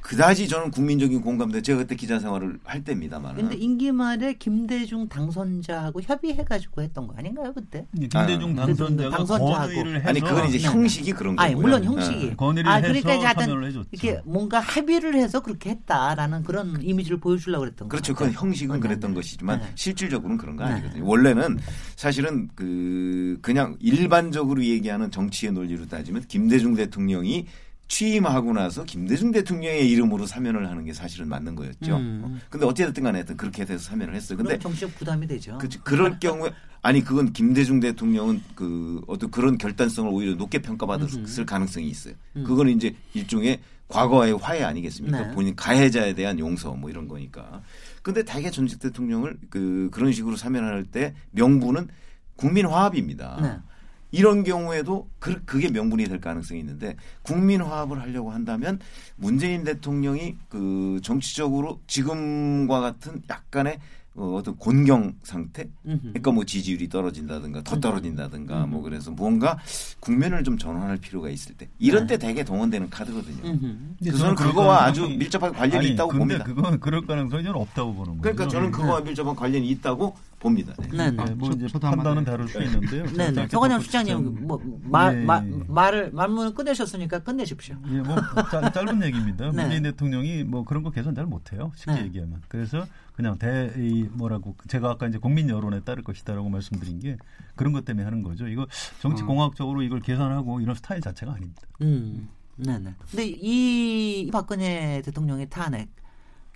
그다지 0.00 0.48
저는 0.48 0.70
국민적인 0.70 1.20
공감대 1.20 1.62
제가 1.62 1.80
그때 1.80 1.94
기자 1.94 2.18
생활을 2.18 2.58
할 2.64 2.82
때입니다만. 2.82 3.36
근데 3.36 3.54
임기 3.54 3.92
말에 3.92 4.34
김대중 4.34 5.08
당선자하고 5.08 6.00
협의해가지고 6.02 6.82
했던 6.82 7.06
거 7.06 7.14
아닌가요 7.16 7.52
그때? 7.54 7.86
김대중 7.94 8.52
아, 8.58 8.66
당선자가 8.66 9.16
당선자하고. 9.16 9.72
건의를 9.72 9.96
해서 10.00 10.08
아니 10.08 10.20
그건 10.20 10.48
이제 10.48 10.58
네. 10.58 10.64
형식이 10.64 11.12
그런 11.12 11.36
거고요. 11.36 11.46
아니 11.46 11.54
물론 11.54 11.84
형식이. 11.84 12.26
네. 12.28 12.36
건의를 12.36 12.70
아, 12.70 12.80
그러니까 12.80 13.12
해서 13.12 13.26
하여튼 13.26 13.64
해줬죠. 13.64 13.88
이렇게 13.92 14.20
뭔가 14.24 14.60
합의를 14.60 15.14
해서 15.16 15.40
그렇게 15.40 15.70
했다라는 15.70 16.44
그런 16.44 16.82
이미지를 16.82 17.20
보여주려고 17.20 17.64
그랬던 17.64 17.88
거죠. 17.88 18.14
그렇죠. 18.14 18.14
그 18.14 18.38
형식은 18.38 18.76
네. 18.76 18.80
그랬던 18.80 19.10
네. 19.10 19.14
것이지만 19.14 19.60
네. 19.60 19.72
실질적으로는 19.74 20.38
그런 20.38 20.56
거 20.56 20.64
아니거든요. 20.64 21.06
원래는 21.06 21.58
사실은 21.96 22.48
그 22.54 23.38
그냥 23.42 23.76
일반적으로 23.80 24.64
얘기하는 24.64 25.10
정치의 25.10 25.52
논리로 25.52 25.86
따지면 25.88 26.24
김대중 26.28 26.74
대통령이 26.74 27.46
취임하고 27.88 28.52
나서 28.52 28.84
김대중 28.84 29.30
대통령의 29.30 29.90
이름으로 29.90 30.26
사면을 30.26 30.68
하는 30.68 30.84
게 30.84 30.92
사실은 30.92 31.28
맞는 31.28 31.54
거였죠. 31.54 31.96
음. 31.96 32.22
어. 32.24 32.38
근데 32.50 32.66
어찌됐든 32.66 33.02
간에 33.02 33.18
하여튼 33.18 33.36
그렇게 33.36 33.64
돼서 33.64 33.84
사면을 33.84 34.14
했어요. 34.14 34.38
근데 34.38 34.58
정치적 34.58 34.94
부담이 34.96 35.26
되죠. 35.26 35.58
그, 35.58 35.68
그럴 35.82 36.18
경우에 36.18 36.50
아니 36.82 37.02
그건 37.02 37.32
김대중 37.32 37.80
대통령은 37.80 38.42
그 38.54 39.00
어떤 39.06 39.30
그런 39.30 39.56
결단성을 39.56 40.10
오히려 40.10 40.34
높게 40.34 40.60
평가받았을 40.60 41.20
음. 41.20 41.46
가능성이 41.46 41.88
있어요. 41.88 42.14
음. 42.36 42.44
그거는 42.44 42.72
이제 42.72 42.94
일종의 43.14 43.60
과거의 43.88 44.36
화해 44.38 44.62
아니겠습니까? 44.62 45.28
네. 45.28 45.34
본인 45.34 45.54
가해자에 45.54 46.14
대한 46.14 46.38
용서 46.38 46.74
뭐 46.74 46.90
이런 46.90 47.06
거니까. 47.06 47.62
근데 48.02 48.22
대개 48.22 48.50
전직 48.50 48.80
대통령을 48.80 49.38
그 49.50 49.88
그런 49.92 50.12
식으로 50.12 50.36
사면할 50.36 50.84
때 50.84 51.14
명분은 51.30 51.88
국민 52.36 52.66
화합입니다. 52.66 53.38
네. 53.40 53.73
이런 54.14 54.44
경우에도 54.44 55.08
그, 55.18 55.44
그게 55.44 55.68
명분이 55.68 56.04
될 56.04 56.20
가능성이 56.20 56.60
있는데 56.60 56.94
국민 57.22 57.60
화합을 57.60 58.00
하려고 58.00 58.30
한다면 58.30 58.78
문재인 59.16 59.64
대통령이 59.64 60.36
그 60.48 61.00
정치적으로 61.02 61.80
지금과 61.88 62.80
같은 62.80 63.22
약간의 63.28 63.80
어, 64.16 64.36
어떤 64.36 64.54
곤경 64.54 65.14
상태? 65.24 65.68
그러니까 65.82 66.30
뭐 66.30 66.44
지지율이 66.44 66.88
떨어진다든가 66.88 67.64
더 67.64 67.80
떨어진다든가 67.80 68.66
뭐 68.66 68.80
그래서 68.82 69.10
뭔가 69.10 69.58
국면을 69.98 70.44
좀 70.44 70.56
전환할 70.56 70.98
필요가 70.98 71.28
있을 71.28 71.56
때 71.56 71.68
이런 71.80 72.06
네. 72.06 72.16
때 72.16 72.26
대개 72.28 72.44
동원되는 72.44 72.90
카드거든요. 72.90 73.58
그래서 73.98 74.32
그거와 74.36 74.84
아주 74.84 75.08
밀접하게 75.08 75.56
관련이 75.56 75.86
아니, 75.86 75.94
있다고 75.94 76.12
봅니다. 76.12 76.44
그건 76.44 76.78
그럴 76.78 77.04
가능성이 77.04 77.42
저는 77.42 77.58
없다고 77.58 77.94
보는 77.94 78.18
거예요. 78.18 78.22
그러니까 78.22 78.46
저는 78.46 78.70
그거와 78.70 79.00
네. 79.00 79.06
밀접한 79.06 79.34
관련이 79.34 79.68
있다고 79.70 80.14
봅니다. 80.44 80.74
네. 80.78 81.10
네, 81.10 81.10
네. 81.10 81.34
뭐 81.34 81.50
이제 81.52 81.66
판단은 81.78 82.22
다를 82.22 82.46
수 82.46 82.62
있는데요. 82.62 83.06
네, 83.16 83.32
네. 83.32 83.48
정관영 83.48 83.80
수장님 83.80 84.46
뭐 84.46 84.60
말, 84.82 85.16
네. 85.16 85.24
말, 85.24 85.64
말을 85.66 86.10
말문을 86.12 86.52
끝내셨으니까 86.52 87.20
끝내십시오. 87.20 87.76
예, 87.90 88.00
뭐 88.02 88.14
짜, 88.50 88.70
짧은 88.70 89.02
얘기입니다. 89.04 89.50
네. 89.50 89.62
문재인 89.62 89.82
대통령이 89.84 90.44
뭐 90.44 90.64
그런 90.64 90.82
거 90.82 90.90
개선 90.90 91.14
잘 91.14 91.24
못해요. 91.24 91.72
쉽게 91.76 91.92
네. 91.94 92.04
얘기하면. 92.04 92.42
그래서 92.48 92.86
그냥 93.16 93.38
대 93.38 93.72
이 93.78 94.06
뭐라고 94.12 94.54
제가 94.68 94.90
아까 94.90 95.06
이제 95.06 95.16
국민 95.18 95.48
여론에 95.48 95.80
따를 95.80 96.02
것이다라고 96.02 96.50
말씀드린 96.50 97.00
게 97.00 97.16
그런 97.56 97.72
것 97.72 97.86
때문에 97.86 98.04
하는 98.04 98.22
거죠. 98.22 98.46
이거 98.46 98.66
정치 99.00 99.22
어. 99.22 99.26
공학적으로 99.26 99.82
이걸 99.82 100.00
계산하고 100.00 100.60
이런 100.60 100.74
스타일 100.74 101.00
자체가 101.00 101.32
아닙니다. 101.32 101.62
음. 101.80 102.28
네 102.56 102.78
네. 102.78 102.94
근데 103.10 103.26
이 103.26 104.30
박근혜 104.30 105.00
대통령의 105.02 105.48
탄핵 105.48 105.88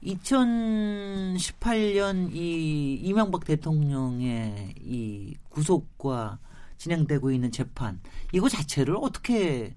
2018년 0.02 2.32
이 2.32 2.94
이명박 3.02 3.44
대통령의 3.44 4.74
이 4.80 5.36
구속과 5.48 6.38
진행되고 6.76 7.32
있는 7.32 7.50
재판 7.50 7.98
이거 8.32 8.48
자체를 8.48 8.96
어떻게 8.96 9.74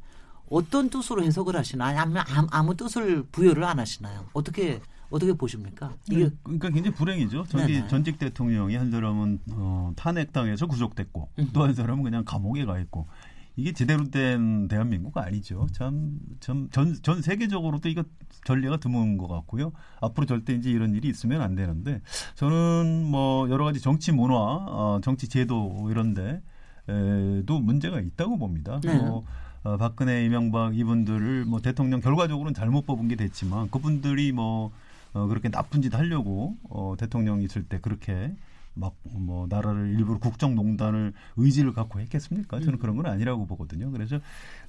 어떤 0.49 0.89
뜻으로 0.89 1.23
해석을 1.23 1.55
하시나요? 1.55 1.99
아니면 1.99 2.23
아무 2.51 2.75
뜻을 2.75 3.23
부여를 3.31 3.63
안 3.63 3.79
하시나요? 3.79 4.25
어떻게 4.33 4.81
어떻게 5.09 5.33
보십니까? 5.33 5.93
이게 6.09 6.29
그러니까 6.43 6.69
굉장히 6.69 6.95
불행이죠. 6.95 7.45
저기 7.49 7.85
전직 7.89 8.17
대통령이 8.17 8.75
한 8.75 8.91
사람은 8.91 9.39
어, 9.51 9.91
탄핵당해서 9.95 10.67
구속됐고 10.67 11.29
음. 11.39 11.49
또한 11.53 11.73
사람은 11.73 12.03
그냥 12.03 12.23
감옥에 12.23 12.65
가 12.65 12.79
있고 12.79 13.07
이게 13.55 13.73
제대로 13.73 14.09
된 14.09 14.67
대한민국 14.67 15.17
아니죠. 15.17 15.67
참, 15.71 16.19
참, 16.39 16.69
전, 16.71 16.93
전 17.01 17.21
세계적으로도 17.21 17.89
이거 17.89 18.03
전례가 18.45 18.77
드문 18.77 19.17
것 19.17 19.27
같고요. 19.27 19.71
앞으로 19.99 20.25
절대 20.25 20.53
이제 20.53 20.71
이런 20.71 20.95
일이 20.95 21.09
있으면 21.09 21.41
안 21.41 21.55
되는데 21.55 22.01
저는 22.35 23.05
뭐 23.05 23.49
여러 23.49 23.65
가지 23.65 23.81
정치 23.81 24.11
문화, 24.11 24.35
어, 24.35 24.99
정치 25.03 25.27
제도 25.27 25.87
이런데 25.91 26.41
에도 26.87 27.59
문제가 27.59 27.99
있다고 27.99 28.37
봅니다. 28.37 28.79
네. 28.83 28.97
뭐, 28.97 29.23
어, 29.63 29.77
박근혜, 29.77 30.25
이명박 30.25 30.75
이분들을 30.75 31.45
뭐 31.45 31.61
대통령 31.61 32.01
결과적으로는 32.01 32.53
잘못 32.53 32.85
뽑은 32.85 33.07
게 33.07 33.15
됐지만 33.15 33.69
그분들이 33.69 34.31
뭐 34.31 34.71
어, 35.13 35.27
그렇게 35.27 35.49
나쁜 35.49 35.81
짓 35.81 35.93
하려고 35.93 36.57
어, 36.69 36.95
대통령 36.97 37.41
있을 37.41 37.63
때 37.63 37.79
그렇게 37.79 38.33
막 38.73 38.95
뭐 39.21 39.47
나라를 39.49 39.93
일부러 39.97 40.19
국정농단을 40.19 41.13
의지를 41.37 41.73
갖고 41.73 41.99
했겠습니까? 41.99 42.59
저는 42.59 42.79
그런 42.79 42.95
건 42.95 43.05
아니라고 43.05 43.45
보거든요. 43.45 43.91
그래서 43.91 44.19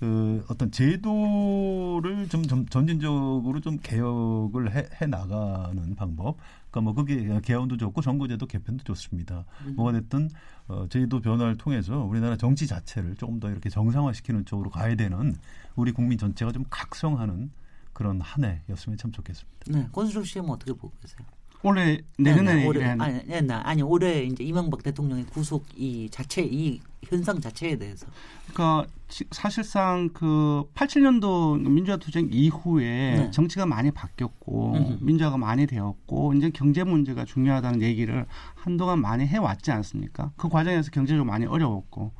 그 0.01 0.45
어떤 0.49 0.71
제도를 0.71 2.29
좀, 2.29 2.43
좀 2.45 2.67
점진적으로 2.67 3.61
좀 3.61 3.79
개혁을 3.83 4.75
해, 4.75 4.89
해 5.01 5.07
나가는 5.07 5.95
방법. 5.95 6.37
그러니까 6.71 6.81
뭐 6.81 6.95
그게 6.95 7.41
개헌도 7.41 7.77
좋고 7.77 8.03
선거제도 8.03 8.47
개편도 8.47 8.85
좋습니다. 8.85 9.45
음. 9.67 9.77
뭐가 9.77 9.93
됐든 9.93 10.31
어, 10.69 10.87
제도 10.89 11.21
변화를 11.21 11.57
통해서 11.57 11.99
우리나라 11.99 12.37
정치 12.37 12.67
자체를 12.67 13.17
조금 13.17 13.41
더 13.41 13.51
이렇게 13.51 13.69
정상화시키는 13.69 14.45
쪽으로 14.45 14.71
가야 14.71 14.95
되는 14.95 15.35
우리 15.77 15.93
국민 15.93 16.19
전체가 16.19 16.53
좀 16.53 16.65
각성하는 16.71 17.51
그런 17.93 18.21
한 18.21 18.45
해였으면 18.45 18.97
참 18.97 19.13
좋겠습니다. 19.13 19.59
네, 19.69 19.87
권수정 19.93 20.25
씨는 20.25 20.49
어떻게 20.49 20.73
보고 20.73 20.93
계세요? 21.01 21.27
올해 21.65 22.01
내년에 22.19 22.55
네, 22.55 22.67
올해 22.67 22.85
아니, 22.85 23.25
네, 23.27 23.41
네, 23.41 23.55
아니 23.55 23.83
올해 23.83 24.25
이제 24.25 24.43
이명박 24.43 24.83
대통령의 24.83 25.27
구속 25.27 25.65
이 25.77 26.09
자체 26.11 26.43
이 26.43 26.81
현상 27.05 27.41
자체에 27.41 27.77
대해서. 27.77 28.07
그러니까 28.53 28.89
사실상 29.31 30.09
그 30.13 30.65
87년도 30.75 31.69
민주화 31.69 31.97
투쟁 31.97 32.29
이후에 32.31 33.17
네. 33.17 33.31
정치가 33.31 33.67
많이 33.67 33.91
바뀌었고 33.91 34.75
음흠. 34.75 34.99
민주화가 35.01 35.37
많이 35.37 35.67
되었고 35.67 36.35
이제 36.35 36.51
경제 36.51 36.85
문제가 36.85 37.25
중요하다는 37.25 37.83
얘기를 37.83 38.27
한동안 38.55 39.01
많이 39.01 39.27
해 39.27 39.39
왔지 39.39 39.71
않습니까? 39.71 40.33
그 40.37 40.49
과정에서 40.49 40.91
경제적으로 40.91 41.25
많이 41.25 41.47
어려웠고. 41.47 42.13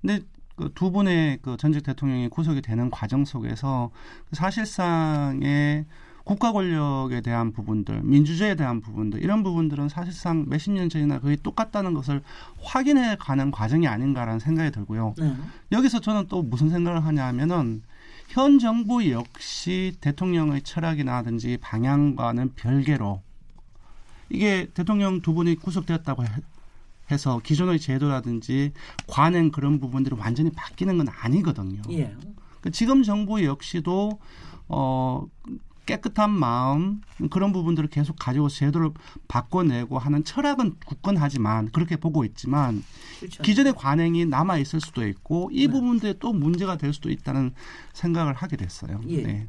근데 0.00 0.20
그두 0.56 0.90
분의 0.90 1.38
그 1.42 1.56
전직 1.56 1.82
대통령이 1.82 2.28
구속이 2.28 2.60
되는 2.60 2.90
과정 2.90 3.24
속에서 3.24 3.90
사실상의 4.32 5.86
국가 6.24 6.52
권력에 6.52 7.20
대한 7.20 7.52
부분들, 7.52 8.02
민주주의에 8.02 8.54
대한 8.54 8.80
부분들 8.80 9.22
이런 9.22 9.42
부분들은 9.42 9.88
사실상 9.88 10.46
몇십 10.48 10.72
년 10.72 10.88
전이나 10.88 11.18
거의 11.18 11.36
똑같다는 11.36 11.94
것을 11.94 12.22
확인해 12.60 13.16
가는 13.18 13.50
과정이 13.50 13.88
아닌가라는 13.88 14.38
생각이 14.38 14.70
들고요. 14.70 15.14
네. 15.18 15.34
여기서 15.72 16.00
저는 16.00 16.28
또 16.28 16.42
무슨 16.42 16.70
생각을 16.70 17.04
하냐면은 17.04 17.82
현 18.28 18.58
정부 18.58 19.10
역시 19.10 19.94
대통령의 20.00 20.62
철학이나든지 20.62 21.58
방향과는 21.60 22.54
별개로 22.54 23.20
이게 24.30 24.68
대통령 24.72 25.20
두 25.20 25.34
분이 25.34 25.56
구속되었다고 25.56 26.24
해서 27.10 27.40
기존의 27.44 27.78
제도라든지 27.78 28.72
관행 29.06 29.50
그런 29.50 29.80
부분들이 29.80 30.16
완전히 30.18 30.50
바뀌는 30.50 30.96
건 30.98 31.08
아니거든요. 31.08 31.82
예. 31.90 32.14
그 32.62 32.70
지금 32.70 33.02
정부 33.02 33.44
역시도 33.44 34.18
어 34.68 35.26
깨끗한 35.86 36.30
마음 36.30 37.00
그런 37.30 37.52
부분들을 37.52 37.88
계속 37.88 38.16
가지고 38.16 38.48
제도를 38.48 38.90
바꿔내고 39.28 39.98
하는 39.98 40.24
철학은 40.24 40.76
굳건하지만 40.86 41.70
그렇게 41.72 41.96
보고 41.96 42.24
있지만 42.24 42.82
그렇죠. 43.18 43.42
기존의 43.42 43.74
관행이 43.74 44.26
남아 44.26 44.58
있을 44.58 44.80
수도 44.80 45.06
있고 45.06 45.50
이 45.52 45.66
네. 45.66 45.72
부분들이 45.72 46.14
또 46.18 46.32
문제가 46.32 46.76
될 46.76 46.92
수도 46.92 47.10
있다는 47.10 47.52
생각을 47.92 48.34
하게 48.34 48.56
됐어요. 48.56 49.00
예. 49.08 49.22
네. 49.22 49.48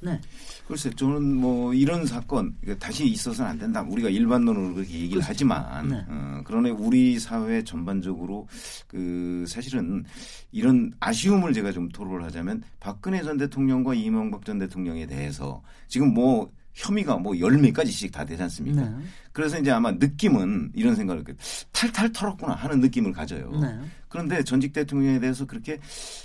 네. 0.00 0.20
글쎄, 0.68 0.90
저는 0.90 1.36
뭐 1.36 1.72
이런 1.72 2.04
사건 2.06 2.54
다시 2.78 3.06
있어서는 3.06 3.50
안 3.52 3.58
된다. 3.58 3.82
우리가 3.82 4.08
일반론으로 4.08 4.74
그렇게 4.74 4.92
얘기를 4.94 5.22
그렇죠. 5.22 5.26
하지만 5.28 5.88
네. 5.88 6.04
어, 6.08 6.40
그러나 6.44 6.72
우리 6.72 7.18
사회 7.18 7.62
전반적으로 7.62 8.46
그 8.86 9.44
사실은 9.48 10.04
이런 10.52 10.92
아쉬움을 11.00 11.52
제가 11.52 11.72
좀 11.72 11.88
토로를 11.88 12.24
하자면 12.24 12.62
박근혜 12.80 13.22
전 13.22 13.36
대통령과 13.36 13.94
이명박 13.94 14.44
전 14.44 14.58
대통령에 14.58 15.06
대해서 15.06 15.62
지금 15.88 16.12
뭐 16.12 16.50
혐의가 16.76 17.16
뭐 17.16 17.34
열 17.38 17.56
몇 17.58 17.72
가지씩 17.72 18.12
다 18.12 18.24
되지 18.24 18.42
않습니까? 18.42 18.82
네. 18.82 18.96
그래서 19.32 19.58
이제 19.58 19.70
아마 19.70 19.90
느낌은 19.92 20.72
이런 20.74 20.94
생각을 20.94 21.24
탈탈 21.72 22.12
털었구나 22.12 22.52
하는 22.54 22.80
느낌을 22.80 23.12
가져요. 23.12 23.50
네. 23.60 23.78
그런데 24.08 24.42
전직 24.44 24.72
대통령에 24.72 25.18
대해서 25.18 25.46
그렇게 25.46 25.78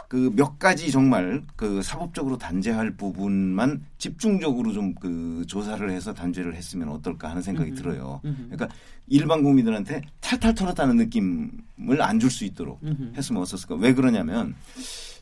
그 0.08 0.30
몇 0.36 0.60
가지 0.60 0.92
정말 0.92 1.42
그 1.56 1.82
사법적으로 1.82 2.38
단죄할 2.38 2.96
부분만 2.96 3.82
집중적으로 3.98 4.72
좀 4.74 4.94
그 4.96 5.46
조사를 5.48 5.90
해서 5.90 6.14
단죄를 6.14 6.54
했으면 6.56 6.90
어떨까 6.90 7.30
하는 7.30 7.42
생각이 7.42 7.72
음흠. 7.72 7.82
들어요. 7.82 8.20
음흠. 8.26 8.50
그러니까 8.52 8.68
일반 9.08 9.42
국민들한테 9.44 10.02
탈탈 10.20 10.54
털었다는 10.54 10.98
느낌을 10.98 12.02
안 12.02 12.20
줄 12.20 12.30
수 12.30 12.44
있도록 12.46 12.82
음흠. 12.84 13.14
했으면 13.16 13.42
어떻을까? 13.42 13.76
왜 13.76 13.94
그러냐면 13.94 14.54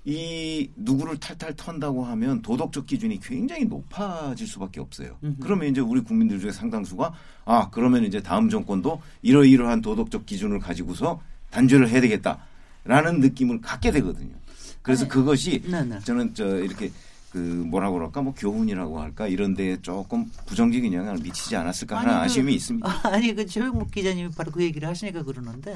이 0.09 0.71
누구를 0.75 1.19
탈탈 1.19 1.55
턴다고 1.55 2.03
하면 2.03 2.41
도덕적 2.41 2.87
기준이 2.87 3.19
굉장히 3.19 3.65
높아질 3.65 4.47
수밖에 4.47 4.79
없어요. 4.79 5.19
음흠. 5.23 5.35
그러면 5.39 5.69
이제 5.69 5.81
우리 5.81 6.01
국민들 6.01 6.39
중에 6.39 6.51
상당수가 6.51 7.13
아 7.45 7.69
그러면 7.69 8.03
이제 8.03 8.19
다음 8.19 8.49
정권도 8.49 8.99
이러이러한 9.21 9.81
도덕적 9.81 10.25
기준을 10.25 10.57
가지고서 10.57 11.21
단죄를 11.51 11.89
해야 11.89 12.01
되겠다라는 12.01 13.19
느낌을 13.19 13.61
갖게 13.61 13.91
되거든요. 13.91 14.33
그래서 14.81 15.03
아니, 15.03 15.09
그것이 15.11 15.61
네네. 15.61 15.83
네. 15.83 15.99
저는 15.99 16.33
저 16.33 16.57
이렇게 16.57 16.91
그 17.31 17.37
뭐라고 17.37 17.97
그럴까 17.97 18.23
뭐 18.23 18.33
교훈이라고 18.33 18.99
할까 18.99 19.27
이런 19.27 19.53
데 19.53 19.79
조금 19.83 20.25
부정적 20.47 20.83
인 20.83 20.91
영향을 20.91 21.19
미치지 21.21 21.55
않았을까 21.55 21.97
하는 21.97 22.09
아니, 22.09 22.19
그, 22.21 22.25
아쉬움이 22.25 22.55
있습니다. 22.55 22.89
아니 23.07 23.35
그 23.35 23.45
조영목 23.45 23.91
기자님이 23.91 24.31
바로 24.35 24.51
그 24.51 24.63
얘기를 24.63 24.87
하시니까 24.87 25.21
그러는데 25.21 25.75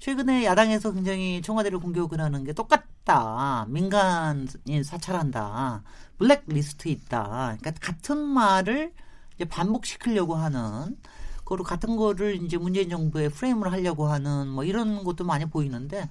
최근에 0.00 0.44
야당에서 0.44 0.92
굉장히 0.92 1.42
청와대를 1.42 1.78
공격을 1.78 2.20
하는 2.20 2.44
게 2.44 2.52
똑같다. 2.52 3.66
민간인 3.68 4.82
사찰한다. 4.84 5.82
블랙리스트 6.18 6.88
있다. 6.88 7.56
그러니까 7.58 7.72
같은 7.80 8.18
말을 8.18 8.92
이제 9.36 9.44
반복시키려고 9.44 10.34
하는 10.34 10.96
그리고 11.44 11.64
같은 11.64 11.96
거를 11.96 12.44
이제 12.44 12.58
문재인 12.58 12.90
정부의 12.90 13.30
프레임을 13.30 13.72
하려고 13.72 14.08
하는 14.08 14.48
뭐 14.48 14.64
이런 14.64 15.02
것도 15.02 15.24
많이 15.24 15.46
보이는데 15.46 16.08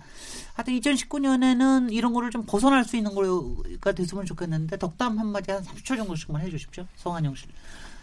하여튼 0.56 0.74
2019년에는 0.80 1.94
이런 1.94 2.14
거를 2.14 2.32
좀 2.32 2.44
벗어날 2.48 2.84
수 2.84 2.98
있는 2.98 3.14
거가 3.14 3.92
됐으면 3.92 4.26
좋겠는데 4.26 4.78
덕담 4.78 5.20
한마디 5.20 5.52
한 5.52 5.64
30초 5.64 5.96
정도씩만 5.96 6.42
해 6.42 6.50
주십시오. 6.50 6.86
성한영 6.96 7.36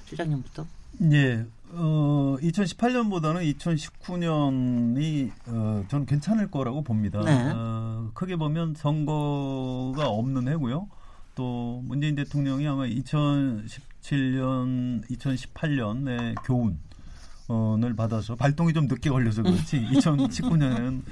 실장님부터. 0.09 0.65
예. 1.13 1.45
어, 1.71 2.37
2018년보다는 2.41 3.57
2019년이 3.57 5.31
어, 5.47 5.85
저는 5.89 6.07
괜찮을 6.07 6.51
거라고 6.51 6.83
봅니다. 6.83 7.21
네. 7.25 7.53
어, 7.55 8.11
크게 8.15 8.37
보면 8.37 8.75
선거가 8.75 10.09
없는 10.09 10.49
해고요. 10.49 10.89
또 11.35 11.83
문재인 11.85 12.15
대통령이 12.15 12.67
아마 12.69 12.87
2017년, 12.87 15.05
2018년의 15.11 16.37
교훈을 16.45 17.95
받아서 17.97 18.37
발동이 18.37 18.73
좀 18.73 18.87
늦게 18.87 19.11
걸려서 19.11 19.43
그렇지 19.43 19.83
2019년에는 19.95 21.03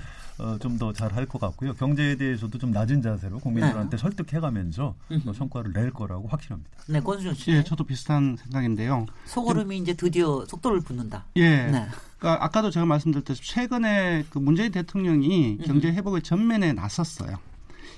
어, 0.42 0.58
좀 0.58 0.76
더 0.78 0.92
잘 0.92 1.12
할 1.14 1.26
것 1.26 1.40
같고요. 1.40 1.72
경제에 1.74 2.16
대해서도 2.16 2.58
좀 2.58 2.72
낮은 2.72 3.00
자세로 3.00 3.38
국민들한테 3.38 3.96
네. 3.96 4.00
설득해가면서 4.00 4.94
어, 5.26 5.32
성과를 5.32 5.72
낼 5.72 5.92
거라고 5.92 6.26
확신합니다. 6.26 6.70
네, 6.88 7.00
권수정 7.00 7.34
씨. 7.34 7.52
예, 7.52 7.62
저도 7.62 7.84
비슷한 7.84 8.36
생각인데요. 8.36 9.06
소고름이 9.26 9.78
이제 9.78 9.94
드디어 9.94 10.44
속도를 10.46 10.80
붙는다. 10.80 11.26
예. 11.36 11.66
네. 11.66 11.86
그러니까 12.18 12.44
아까도 12.44 12.70
제가 12.70 12.86
말씀드렸듯이 12.86 13.42
최근에 13.44 14.24
그 14.30 14.38
문재인 14.38 14.72
대통령이 14.72 15.58
경제 15.64 15.92
회복의 15.92 16.22
전면에 16.22 16.72
나섰어요. 16.72 17.36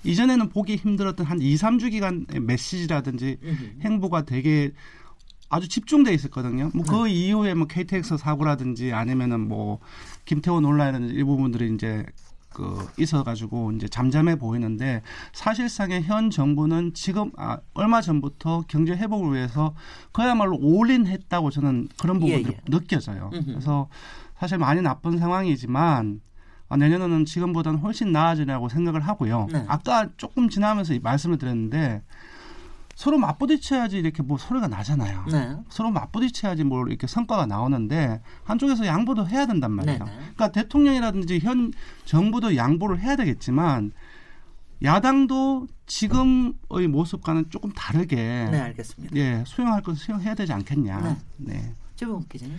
이전에는 0.05 0.51
보기 0.51 0.77
힘들었던 0.77 1.25
한 1.25 1.41
2, 1.41 1.55
3주 1.55 1.91
기간의 1.91 2.41
메시지라든지 2.43 3.39
행보가 3.81 4.27
되게 4.27 4.73
아주 5.49 5.69
집중돼 5.69 6.13
있었거든요. 6.13 6.71
뭐그 6.75 7.05
네. 7.07 7.13
이후에 7.13 7.55
뭐 7.55 7.67
KTX 7.67 8.19
사고라든지 8.19 8.93
아니면은 8.93 9.41
뭐 9.49 9.79
김태호 10.27 10.61
논란이라든지 10.61 11.15
이 11.15 11.23
부분들이 11.23 11.73
이제 11.75 12.05
그 12.55 12.89
있어가지고 12.99 13.73
이제 13.73 13.89
잠잠해 13.89 14.37
보이는데 14.37 15.03
사실상의 15.33 16.05
현 16.05 16.31
정부는 16.31 16.95
지금 16.95 17.31
아, 17.37 17.59
얼마 17.75 18.01
전부터 18.01 18.65
경제 18.69 18.95
회복을 18.95 19.35
위해서 19.35 19.75
그야말로 20.13 20.57
올인했다고 20.59 21.51
저는 21.51 21.89
그런 21.99 22.21
부분들이 22.21 22.55
예, 22.55 22.57
예. 22.57 22.71
느껴져요. 22.71 23.31
음흠. 23.35 23.45
그래서 23.47 23.89
사실 24.39 24.57
많이 24.57 24.81
나쁜 24.81 25.19
상황이지만 25.19 26.21
아, 26.69 26.77
내년에는 26.77 27.25
지금보다는 27.25 27.81
훨씬 27.81 28.13
나아지라고 28.13 28.69
생각을 28.69 29.01
하고요. 29.01 29.49
네. 29.53 29.65
아까 29.69 30.09
조금 30.17 30.49
지나면서 30.49 30.95
말씀을 31.03 31.37
드렸는데 31.37 32.03
서로 32.95 33.19
맞부딪혀야지 33.19 33.99
이렇게 33.99 34.23
뭐 34.23 34.39
소리가 34.39 34.69
나잖아요. 34.69 35.25
네. 35.31 35.57
서로 35.69 35.91
맞부딪혀야지 35.91 36.65
뭐 36.65 36.87
이렇게 36.87 37.07
성과가 37.07 37.47
나오는데 37.47 38.21
한쪽에서 38.45 38.87
양보도 38.87 39.27
해야 39.29 39.47
된단 39.47 39.73
말이에요. 39.73 39.99
네, 39.99 40.05
네. 40.05 40.17
그러니까 40.17 40.53
대통령이라든지 40.53 41.41
현 41.41 41.73
정부도 42.05 42.57
양보를 42.57 43.01
해야 43.01 43.17
되겠지만 43.17 43.93
야당도 44.83 45.67
지금의 45.87 46.89
모습과는 46.89 47.51
조금 47.51 47.73
다르게 47.73 48.17
네, 48.17 48.61
알겠습니다. 48.61 49.17
예, 49.17 49.45
수용할 49.47 49.83
것을 49.83 49.99
수용해야 49.99 50.35
되지 50.35 50.53
않겠냐. 50.53 51.01
네. 51.01 51.17
네. 51.37 51.75
최범 51.97 52.25
기자님. 52.29 52.59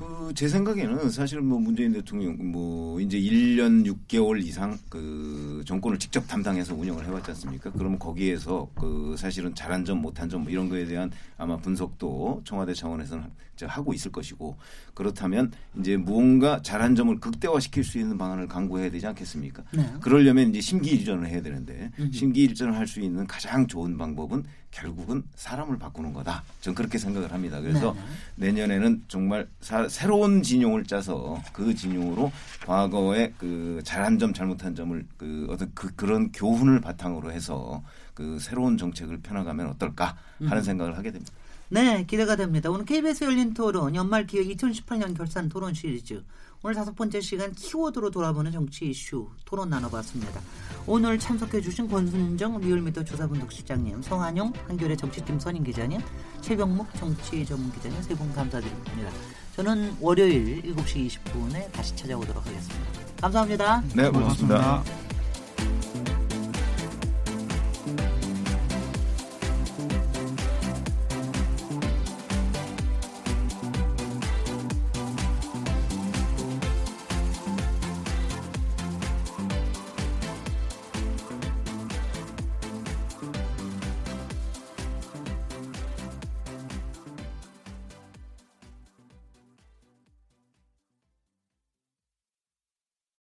그 0.00 0.32
제 0.34 0.46
생각에는 0.48 1.10
사실 1.10 1.40
뭐 1.40 1.58
문재인 1.58 1.92
대통령 1.92 2.36
뭐 2.52 3.00
이제 3.00 3.18
1년 3.18 3.84
6개월 3.84 4.40
이상 4.42 4.78
그 4.88 5.62
정권을 5.66 5.98
직접 5.98 6.26
담당해서 6.28 6.72
운영을 6.74 7.04
해왔지 7.04 7.32
않습니까? 7.32 7.70
그러면 7.72 7.98
거기에서 7.98 8.70
그 8.76 9.16
사실은 9.18 9.54
잘한 9.54 9.84
점 9.84 10.00
못한 10.00 10.28
점 10.28 10.40
뭐 10.40 10.50
이런 10.50 10.68
거에 10.70 10.86
대한 10.86 11.10
아마 11.36 11.56
분석도 11.58 12.42
청와대 12.44 12.72
차원에서는 12.72 13.24
하고 13.62 13.92
있을 13.92 14.10
것이고 14.10 14.56
그렇다면 14.94 15.52
이제 15.78 15.98
무언가 15.98 16.62
잘한 16.62 16.94
점을 16.94 17.14
극대화시킬 17.20 17.84
수 17.84 17.98
있는 17.98 18.16
방안을 18.16 18.48
강구해야 18.48 18.90
되지 18.90 19.06
않겠습니까? 19.08 19.62
네. 19.74 19.86
그러려면 20.00 20.48
이제 20.48 20.62
심기일전을 20.62 21.26
해야 21.28 21.42
되는데 21.42 21.90
심기일전을 22.10 22.74
할 22.74 22.86
수 22.86 23.00
있는 23.00 23.26
가장 23.26 23.66
좋은 23.66 23.98
방법은 23.98 24.44
결국은 24.70 25.24
사람을 25.34 25.78
바꾸는 25.78 26.12
거다. 26.14 26.42
전 26.62 26.74
그렇게 26.74 26.96
생각을 26.96 27.32
합니다. 27.32 27.60
그래서 27.60 27.92
네네. 28.36 28.52
내년에는 28.52 29.04
정말 29.08 29.46
사, 29.60 29.86
새로운 29.90 30.42
진용을 30.42 30.84
짜서 30.84 31.42
그 31.52 31.74
진용으로 31.74 32.32
과거에 32.66 33.34
그 33.38 33.80
잘한 33.84 34.18
점 34.18 34.32
잘못한 34.32 34.74
점을 34.74 35.06
그 35.18 35.46
어떤 35.50 35.70
그 35.74 35.94
그런 35.94 36.32
교훈을 36.32 36.80
바탕으로 36.80 37.32
해서 37.32 37.82
그 38.14 38.38
새로운 38.38 38.78
정책을 38.78 39.18
펴나가면 39.20 39.66
어떨까 39.68 40.16
하는 40.38 40.58
음. 40.58 40.62
생각을 40.62 40.96
하게 40.96 41.10
됩니다. 41.10 41.32
네, 41.68 42.04
기대가 42.04 42.34
됩니다. 42.36 42.68
오늘 42.70 42.84
KBS 42.84 43.24
열린 43.24 43.54
토론 43.54 43.94
연말 43.94 44.26
기획 44.26 44.48
2018년 44.56 45.16
결산 45.16 45.48
토론 45.48 45.72
시리즈 45.74 46.22
오늘 46.62 46.74
다섯 46.74 46.94
번째 46.94 47.20
시간 47.20 47.52
키워드로 47.52 48.10
돌아보는 48.10 48.52
정치 48.52 48.90
이슈 48.90 49.28
토론 49.46 49.70
나눠봤습니다. 49.70 50.40
오늘 50.86 51.18
참석해주신 51.18 51.88
권순정 51.88 52.60
리얼미터 52.60 53.02
조사분석실장님, 53.04 54.02
성한용 54.02 54.52
한겨레 54.68 54.96
정치팀 54.96 55.38
선임 55.40 55.64
기자님, 55.64 56.00
최병묵 56.42 56.92
정치 56.96 57.46
전문 57.46 57.72
기자님 57.72 58.02
세 58.02 58.14
분 58.14 58.30
감사드립니다. 58.34 59.10
저는 59.56 59.96
월요일 60.00 60.62
7시 60.62 61.08
20분에 61.08 61.70
다시 61.72 61.94
찾아오도록 61.96 62.46
하겠습니다. 62.46 62.90
감사합니다. 63.20 63.82
네, 63.94 64.08
고맙습니다. 64.10 64.58
고맙습니다. 64.58 65.09